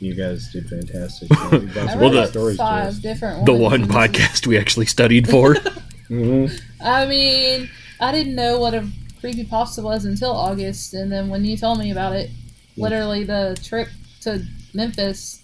You 0.00 0.14
guys 0.14 0.52
did 0.52 0.68
fantastic. 0.68 1.32
So 1.32 1.52
you 1.52 1.66
brought 1.68 1.76
I 1.88 1.90
some 1.92 2.00
Well, 2.00 2.10
the- 2.10 2.20
like 2.22 2.30
stories 2.30 2.56
to 2.56 2.62
five 2.62 3.00
different 3.00 3.46
the 3.46 3.54
one 3.54 3.84
podcast 3.86 4.46
we 4.46 4.58
actually 4.58 4.86
studied 4.86 5.28
for. 5.28 5.54
Mhm. 6.10 6.60
I 6.82 7.06
mean, 7.06 7.70
I 7.98 8.12
didn't 8.12 8.34
know 8.34 8.60
what 8.60 8.74
a 8.74 8.86
creepy 9.20 9.42
pasta 9.44 9.80
was 9.80 10.04
until 10.04 10.32
August, 10.32 10.92
and 10.92 11.10
then 11.10 11.30
when 11.30 11.46
you 11.46 11.56
told 11.56 11.78
me 11.78 11.90
about 11.92 12.12
it, 12.14 12.28
literally 12.76 13.24
the 13.24 13.58
trip 13.64 13.88
to 14.20 14.44
Memphis, 14.74 15.40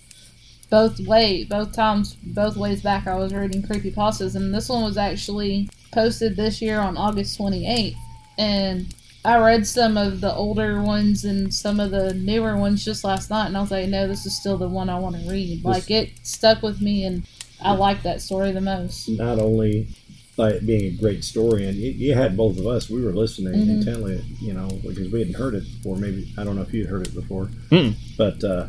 both 0.71 1.01
way, 1.01 1.45
both 1.45 1.73
times, 1.73 2.17
both 2.23 2.57
ways 2.57 2.83
back, 2.83 3.07
I 3.07 3.17
was 3.17 3.35
reading 3.35 3.63
creepy 3.63 3.91
pastas, 3.91 4.37
and 4.37 4.55
this 4.55 4.69
one 4.69 4.85
was 4.85 4.97
actually 4.97 5.69
posted 5.93 6.37
this 6.37 6.63
year 6.63 6.79
on 6.81 6.97
August 6.97 7.39
28th, 7.39 7.97
and 8.39 8.87
I 9.25 9.39
read 9.39 9.67
some 9.67 9.97
of 9.97 10.21
the 10.21 10.33
older 10.33 10.81
ones 10.83 11.25
and 11.25 11.53
some 11.53 11.79
of 11.81 11.91
the 11.91 12.15
newer 12.15 12.57
ones 12.57 12.85
just 12.85 13.05
last 13.05 13.29
night, 13.31 13.47
and 13.49 13.57
I 13.57 13.61
was 13.61 13.71
like, 13.71 13.89
no, 13.89 14.07
this 14.09 14.25
is 14.27 14.35
still 14.39 14.57
the 14.57 14.69
one 14.69 14.89
I 14.89 14.99
want 14.99 15.17
to 15.17 15.29
read. 15.31 15.65
Like 15.65 15.91
it 15.91 16.11
stuck 16.23 16.63
with 16.63 16.81
me, 16.81 17.05
and 17.05 17.27
I 17.61 17.73
like 17.75 18.03
that 18.05 18.23
story 18.23 18.53
the 18.53 18.61
most. 18.63 19.09
Not 19.11 19.39
only 19.39 19.89
by 20.37 20.51
it 20.53 20.67
being 20.67 20.85
a 20.87 20.97
great 20.97 21.23
story, 21.25 21.67
and 21.67 21.77
you, 21.77 21.91
you 21.91 22.15
had 22.15 22.35
both 22.37 22.59
of 22.59 22.67
us. 22.67 22.89
We 22.89 23.03
were 23.03 23.13
listening 23.13 23.53
Mhm. 23.61 23.69
intently, 23.81 24.25
you 24.41 24.55
know, 24.55 24.69
because 24.87 25.11
we 25.11 25.19
hadn't 25.19 25.35
heard 25.35 25.55
it 25.55 25.65
before. 25.65 25.97
Maybe 25.97 26.33
I 26.39 26.45
don't 26.45 26.57
know 26.57 26.63
if 26.63 26.73
you'd 26.73 26.87
heard 26.87 27.07
it 27.07 27.15
before, 27.15 27.47
Hmm. 27.71 27.91
but 28.17 28.43
uh, 28.43 28.69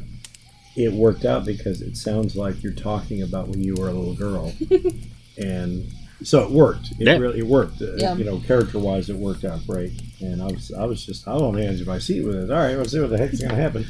it 0.76 0.94
worked 0.94 1.26
out 1.26 1.46
because 1.46 1.82
it 1.82 1.98
sounds 1.98 2.36
like 2.36 2.64
you're 2.64 2.72
talking 2.74 3.22
about 3.22 3.48
when 3.50 3.62
you 3.64 3.76
were 3.76 3.90
a 3.90 3.94
little 3.94 4.14
girl, 4.16 4.54
and 5.38 5.86
so 6.24 6.44
it 6.44 6.52
worked. 6.52 6.92
It 7.00 7.08
Yeah. 7.08 7.18
really 7.18 7.40
it 7.40 7.48
worked. 7.48 7.82
Uh, 7.82 7.96
Yeah. 7.98 8.16
You 8.16 8.24
know, 8.26 8.40
character 8.40 8.80
wise, 8.80 9.10
it 9.10 9.16
worked 9.16 9.44
out 9.44 9.66
great. 9.68 9.92
And 10.22 10.42
I 10.42 10.46
was 10.48 10.72
I 10.72 10.86
was 10.86 11.06
just 11.06 11.28
I 11.28 11.34
was 11.34 11.42
on 11.42 11.56
the 11.56 11.66
edge 11.66 11.82
of 11.82 11.88
my 11.88 12.00
seat 12.00 12.22
with 12.22 12.36
it. 12.36 12.52
All 12.52 12.58
right, 12.60 12.78
let's 12.78 12.92
see 12.92 13.00
what 13.00 13.10
the 13.10 13.18
heck's 13.18 13.42
gonna 13.42 13.56
happen. 13.56 13.86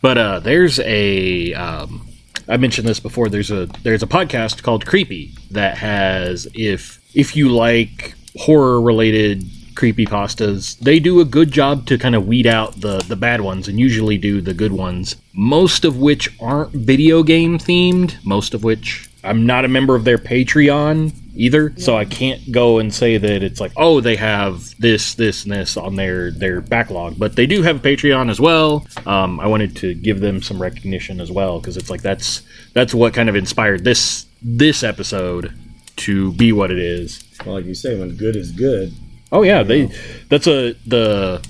But 0.00 0.18
uh, 0.18 0.40
there's 0.40 0.80
a 0.80 1.52
um, 1.54 2.06
I 2.48 2.56
mentioned 2.56 2.86
this 2.88 3.00
before. 3.00 3.28
There's 3.28 3.50
a 3.50 3.66
there's 3.82 4.02
a 4.02 4.06
podcast 4.06 4.62
called 4.62 4.86
Creepy 4.86 5.32
that 5.50 5.78
has 5.78 6.46
if 6.54 7.00
if 7.14 7.36
you 7.36 7.50
like 7.50 8.14
horror 8.36 8.80
related 8.80 9.44
creepy 9.74 10.06
pastas, 10.06 10.78
they 10.78 10.98
do 10.98 11.20
a 11.20 11.24
good 11.24 11.50
job 11.50 11.86
to 11.86 11.98
kind 11.98 12.14
of 12.14 12.26
weed 12.26 12.46
out 12.46 12.80
the 12.80 12.98
the 12.98 13.16
bad 13.16 13.40
ones 13.40 13.68
and 13.68 13.78
usually 13.78 14.18
do 14.18 14.40
the 14.40 14.54
good 14.54 14.72
ones. 14.72 15.16
Most 15.32 15.84
of 15.84 15.98
which 15.98 16.30
aren't 16.40 16.72
video 16.72 17.22
game 17.22 17.58
themed. 17.58 18.14
Most 18.24 18.54
of 18.54 18.64
which 18.64 19.08
I'm 19.24 19.46
not 19.46 19.64
a 19.64 19.68
member 19.68 19.94
of 19.94 20.04
their 20.04 20.18
Patreon 20.18 21.12
either, 21.34 21.72
so 21.78 21.96
I 21.96 22.04
can't 22.04 22.52
go 22.52 22.78
and 22.78 22.94
say 22.94 23.16
that 23.16 23.42
it's 23.42 23.60
like, 23.60 23.72
oh, 23.76 24.00
they 24.00 24.16
have 24.16 24.78
this, 24.78 25.14
this, 25.14 25.44
and 25.44 25.52
this 25.52 25.76
on 25.76 25.96
their 25.96 26.30
their 26.30 26.60
backlog. 26.60 27.18
But 27.18 27.34
they 27.34 27.46
do 27.46 27.62
have 27.62 27.76
a 27.76 27.88
Patreon 27.88 28.30
as 28.30 28.40
well. 28.40 28.86
Um, 29.06 29.40
I 29.40 29.46
wanted 29.46 29.76
to 29.76 29.94
give 29.94 30.20
them 30.20 30.42
some 30.42 30.60
recognition 30.60 31.20
as 31.20 31.32
well 31.32 31.58
because 31.58 31.76
it's 31.76 31.90
like 31.90 32.02
that's 32.02 32.42
that's 32.74 32.94
what 32.94 33.14
kind 33.14 33.28
of 33.28 33.34
inspired 33.36 33.84
this 33.84 34.26
this 34.42 34.82
episode 34.82 35.54
to 35.96 36.32
be 36.32 36.52
what 36.52 36.70
it 36.70 36.78
is. 36.78 37.24
Well, 37.44 37.54
like 37.54 37.64
you 37.64 37.74
say, 37.74 37.98
when 37.98 38.16
good 38.16 38.36
is 38.36 38.52
good, 38.52 38.92
Oh 39.34 39.42
yeah, 39.42 39.62
they 39.64 39.90
that's 40.28 40.46
a 40.46 40.72
the 40.86 41.44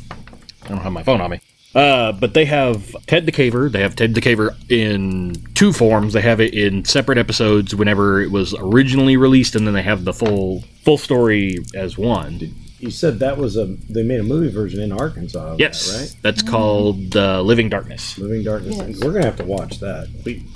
I 0.64 0.68
don't 0.68 0.78
have 0.78 0.92
my 0.92 1.02
phone 1.02 1.20
on 1.20 1.30
me. 1.30 1.40
Uh, 1.74 2.12
but 2.12 2.34
they 2.34 2.44
have 2.44 2.94
Ted 3.06 3.26
the 3.26 3.32
Caver. 3.32 3.70
They 3.70 3.80
have 3.82 3.94
Ted 3.96 4.14
the 4.14 4.20
Caver 4.20 4.54
in 4.70 5.34
two 5.54 5.72
forms. 5.72 6.12
They 6.12 6.22
have 6.22 6.40
it 6.40 6.54
in 6.54 6.84
separate 6.84 7.18
episodes 7.18 7.74
whenever 7.74 8.22
it 8.22 8.30
was 8.30 8.54
originally 8.58 9.16
released, 9.16 9.54
and 9.56 9.66
then 9.66 9.74
they 9.74 9.82
have 9.82 10.04
the 10.04 10.14
full 10.14 10.62
full 10.84 10.98
story 10.98 11.58
as 11.74 11.98
one. 11.98 12.54
You 12.78 12.90
said 12.90 13.18
that 13.18 13.38
was 13.38 13.56
a 13.56 13.66
they 13.90 14.02
made 14.02 14.20
a 14.20 14.24
movie 14.24 14.50
version 14.52 14.80
in 14.80 14.92
Arkansas. 14.92 15.52
Of 15.54 15.60
Yes, 15.60 15.90
that, 15.90 16.00
right? 16.00 16.16
that's 16.22 16.42
called 16.42 17.16
uh, 17.16 17.42
Living 17.42 17.68
Darkness. 17.68 18.18
Living 18.18 18.44
Darkness. 18.44 18.76
Yes. 18.76 19.04
We're 19.04 19.12
gonna 19.12 19.24
have 19.24 19.36
to 19.36 19.44
watch 19.44 19.80
that. 19.80 20.08
We, 20.24 20.32
you 20.34 20.40
know, 20.40 20.46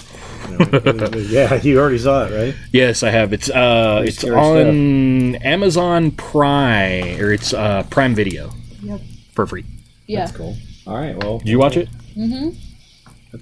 yeah, 1.28 1.54
you 1.62 1.78
already 1.78 1.98
saw 1.98 2.26
it, 2.26 2.32
right? 2.36 2.54
Yes, 2.72 3.02
I 3.02 3.10
have. 3.10 3.32
It's 3.32 3.48
uh, 3.50 4.02
it's 4.06 4.18
scary 4.18 4.36
on 4.36 5.34
Amazon 5.36 6.10
Prime 6.12 7.20
or 7.20 7.32
it's 7.32 7.52
uh, 7.54 7.82
Prime 7.90 8.14
Video 8.14 8.52
Yep. 8.82 9.00
for 9.32 9.46
free. 9.46 9.64
Yeah. 10.06 10.20
That's 10.20 10.32
cool. 10.36 10.56
All 10.86 10.96
right. 10.96 11.16
Well, 11.22 11.38
Did 11.38 11.48
you 11.48 11.58
watch 11.58 11.76
it? 11.76 11.88
Mm-hmm. 12.16 12.50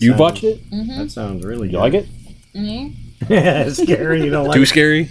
You 0.01 0.11
sounds- 0.11 0.21
watched 0.21 0.45
it? 0.45 0.71
Mm-hmm. 0.71 0.99
That 0.99 1.11
sounds 1.11 1.45
really. 1.45 1.71
You 1.71 1.79
like 1.79 1.95
it? 1.95 2.07
hmm 2.55 2.89
yeah, 3.31 3.69
scary. 3.71 4.23
You 4.25 4.31
don't 4.31 4.47
like 4.47 4.57
Too 4.57 4.63
it. 4.63 4.67
scary? 4.67 5.09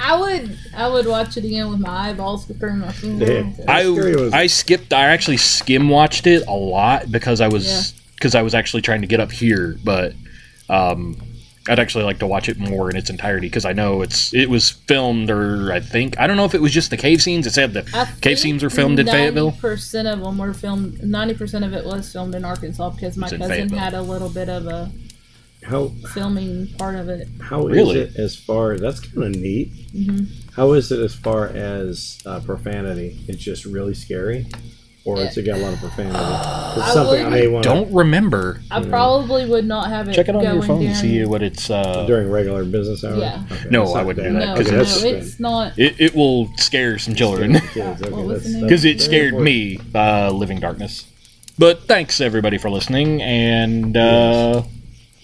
I 0.00 0.18
would 0.18 0.58
I 0.74 0.88
would 0.88 1.06
watch 1.06 1.36
it 1.36 1.44
again 1.44 1.68
with 1.70 1.80
my 1.80 2.08
eyeballs 2.10 2.46
comparing 2.46 2.78
my 2.78 2.92
Yeah. 3.02 3.50
I 3.68 4.30
I 4.32 4.46
skipped. 4.46 4.92
I 4.92 5.06
actually 5.08 5.36
skim 5.36 5.88
watched 5.88 6.26
it 6.26 6.46
a 6.48 6.52
lot 6.52 7.12
because 7.12 7.40
I 7.40 7.48
was 7.48 7.92
because 8.14 8.34
I 8.34 8.42
was 8.42 8.54
actually 8.54 8.82
trying 8.82 9.00
to 9.02 9.06
get 9.06 9.20
up 9.20 9.30
here, 9.30 9.76
but 9.84 10.14
um, 10.70 11.16
I'd 11.68 11.78
actually 11.78 12.04
like 12.04 12.18
to 12.20 12.26
watch 12.26 12.48
it 12.48 12.58
more 12.58 12.88
in 12.90 12.96
its 12.96 13.10
entirety 13.10 13.46
because 13.46 13.66
I 13.66 13.74
know 13.74 14.00
it's 14.00 14.32
it 14.32 14.48
was 14.48 14.70
filmed 14.70 15.30
or 15.30 15.70
I 15.72 15.80
think 15.80 16.18
I 16.18 16.26
don't 16.26 16.36
know 16.38 16.46
if 16.46 16.54
it 16.54 16.62
was 16.62 16.72
just 16.72 16.88
the 16.90 16.96
cave 16.96 17.20
scenes. 17.20 17.46
It 17.46 17.52
said 17.52 17.74
the 17.74 17.82
cave 18.22 18.38
scenes 18.38 18.62
were 18.62 18.70
filmed 18.70 18.98
in 18.98 19.06
Fayetteville. 19.06 19.52
percent 19.52 20.08
of 20.08 20.20
them 20.20 20.38
were 20.38 20.54
filmed. 20.54 21.02
Ninety 21.02 21.34
percent 21.34 21.64
of 21.64 21.74
it 21.74 21.84
was 21.84 22.10
filmed 22.10 22.34
in 22.34 22.44
Arkansas 22.44 22.90
because 22.90 23.16
my 23.18 23.28
cousin 23.28 23.68
had 23.70 23.92
a 23.94 24.00
little 24.02 24.30
bit 24.30 24.48
of 24.48 24.66
a 24.66 24.90
How 25.62 25.88
filming 26.14 26.68
part 26.78 26.96
of 26.96 27.08
it. 27.10 27.28
how 27.42 27.66
is 27.68 27.76
Really? 27.76 27.98
it 28.00 28.16
as 28.16 28.34
far? 28.34 28.78
That's 28.78 29.00
kind 29.00 29.24
of 29.24 29.40
neat. 29.40 29.68
hmm 29.92 30.24
How 30.56 30.72
is 30.72 30.90
it 30.90 30.98
as 30.98 31.14
far 31.14 31.46
as 31.48 32.18
uh, 32.24 32.40
profanity? 32.40 33.20
It's 33.28 33.42
just 33.42 33.66
really 33.66 33.94
scary, 33.94 34.46
or 35.04 35.18
it's 35.20 35.36
it 35.36 35.46
got 35.46 35.58
a 35.58 35.62
lot 35.62 35.72
of 35.72 35.78
profanity? 35.80 36.16
It's 36.18 36.88
I 36.88 36.90
something 36.94 37.20
I 37.20 37.24
would- 37.24 37.30
may 37.32 37.48
want 37.48 37.64
Don't 37.64 37.92
remember. 37.92 38.60
I 38.70 38.82
probably 38.82 39.46
would 39.46 39.64
not 39.66 39.88
have 39.88 40.08
it. 40.08 40.14
Check 40.14 40.28
it 40.28 40.36
on 40.36 40.42
your 40.42 40.62
phone 40.62 40.78
to 40.80 40.84
during- 40.86 40.94
see 40.94 41.24
what 41.24 41.42
it's. 41.42 41.70
Uh, 41.70 42.04
during 42.06 42.30
regular 42.30 42.64
business 42.64 43.02
hours. 43.04 43.18
Yeah. 43.18 43.42
Okay, 43.50 43.68
No, 43.70 43.92
I 43.94 44.02
wouldn't 44.02 44.26
do 44.26 44.32
that, 44.38 44.56
because 44.58 44.72
no, 44.72 44.78
that's 44.78 45.02
it's 45.02 45.40
not. 45.40 45.78
it, 45.78 45.96
it 46.00 46.14
will 46.14 46.50
scare 46.56 46.98
some 46.98 47.14
children. 47.14 47.54
Kids, 47.72 48.02
okay, 48.02 48.10
What 48.10 48.26
was 48.26 48.42
that's- 48.42 48.42
the 48.44 48.50
name? 48.50 48.60
that's 48.60 48.62
because 48.62 48.84
it 48.84 49.00
scared 49.00 49.34
important. 49.34 49.44
me 49.44 49.80
uh, 49.94 50.30
living 50.30 50.60
darkness 50.60 51.06
but 51.58 51.82
thanks 51.82 52.20
everybody 52.22 52.56
for 52.56 52.70
listening 52.70 53.20
and 53.20 53.94
uh, 53.94 54.62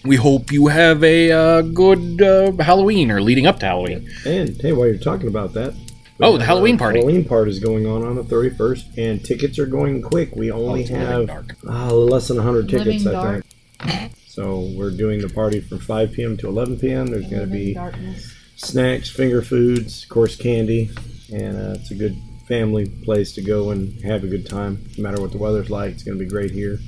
we 0.05 0.17
hope 0.17 0.53
you 0.53 0.67
have 0.67 1.03
a 1.03 1.33
uh, 1.33 1.63
good 1.63 2.21
uh, 2.21 2.53
halloween 2.63 3.11
or 3.11 3.23
leading 3.23 3.47
up 3.47 3.59
to 3.61 3.65
halloween 3.67 4.07
And 4.27 4.61
hey, 4.61 4.73
while 4.73 4.87
you're 4.87 4.99
talking 4.99 5.29
about 5.29 5.55
that, 5.55 5.73
we 5.73 5.86
Oh, 6.21 6.33
the 6.33 6.39
have 6.39 6.47
Halloween 6.47 6.75
our 6.77 6.79
party. 6.79 6.99
Halloween 7.01 7.25
party 7.25 7.51
is 7.51 7.59
going 7.59 7.87
on 7.87 8.03
on 8.05 8.17
the 8.17 8.23
31st, 8.23 8.97
and 8.99 9.25
tickets 9.25 9.59
are 9.59 9.67
going 9.67 10.01
quick. 10.03 10.35
We 10.35 10.51
only 10.51 10.85
Oh, 10.85 10.95
have 10.97 11.31
uh, 11.67 11.95
less 11.95 12.29
than 12.29 12.39
100 12.39 12.69
tickets, 12.69 13.05
Living 13.05 13.09
I 13.09 13.13
Dark. 13.13 13.45
think. 13.81 14.13
So 14.27 14.71
we're 14.77 14.91
doing 14.91 15.21
the 15.21 15.29
party 15.29 15.61
from 15.61 15.79
5 15.79 16.13
p.m. 16.13 16.37
to 16.39 16.49
11 16.49 16.79
p.m. 16.79 17.07
There's 17.09 17.29
going 17.29 17.43
to 17.47 17.53
be 17.53 17.75
darkness. 17.75 18.35
snacks, 18.57 19.09
finger 19.11 19.43
foods, 19.43 20.05
of 20.05 20.09
course, 20.09 20.37
candy, 20.37 20.91
and 21.33 21.57
uh, 21.57 21.75
it's 21.79 21.91
a 21.91 21.95
good 21.95 22.17
family 22.49 22.87
place 23.05 23.33
to 23.35 23.43
go 23.43 23.71
and 23.71 24.01
have 24.03 24.25
a 24.25 24.27
good 24.29 24.47
time. 24.49 24.85
No 24.97 25.03
matter 25.03 25.21
what 25.21 25.33
the 25.33 25.39
weather's 25.39 25.69
like, 25.71 25.93
it's 25.93 26.03
going 26.03 26.17
to 26.19 26.25
be 26.25 26.31
great 26.31 26.51
here. 26.51 26.79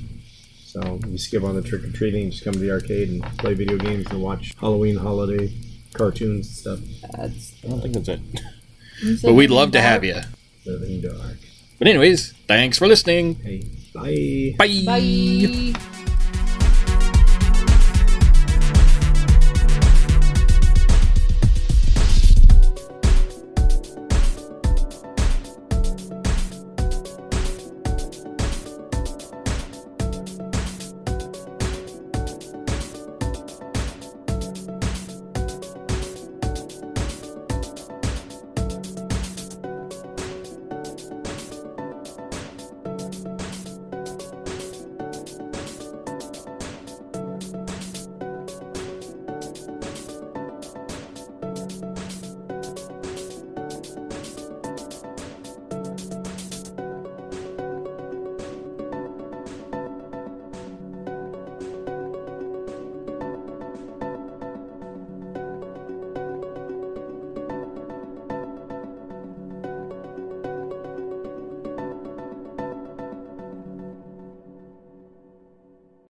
So 0.63 0.99
you 1.07 1.17
skip 1.17 1.43
on 1.43 1.55
the 1.55 1.61
trick 1.63 1.83
or 1.83 1.91
treating, 1.91 2.29
just 2.31 2.43
come 2.43 2.53
to 2.53 2.59
the 2.59 2.71
arcade 2.71 3.09
and 3.09 3.23
play 3.39 3.53
video 3.55 3.77
games 3.77 4.05
and 4.11 4.21
watch 4.21 4.53
Halloween 4.59 4.95
holiday 4.97 5.51
cartoons 5.93 6.47
and 6.47 6.79
stuff. 6.79 7.11
That's, 7.17 7.55
i 7.65 7.67
don't 7.67 7.81
think 7.81 7.93
that's 7.95 8.07
it 8.09 8.19
you 8.21 8.31
said 8.39 8.53
but 9.23 9.33
we'd 9.33 9.47
Living 9.47 9.55
love 9.55 9.71
to 9.71 9.81
have 9.81 10.03
you 10.03 10.21
Living 10.65 11.01
dark. 11.01 11.37
but 11.77 11.87
anyways 11.87 12.33
thanks 12.47 12.77
for 12.77 12.87
listening 12.87 13.35
Hey, 13.35 13.63
bye. 13.93 14.55
bye. 14.57 14.83
Bye. 14.85 15.98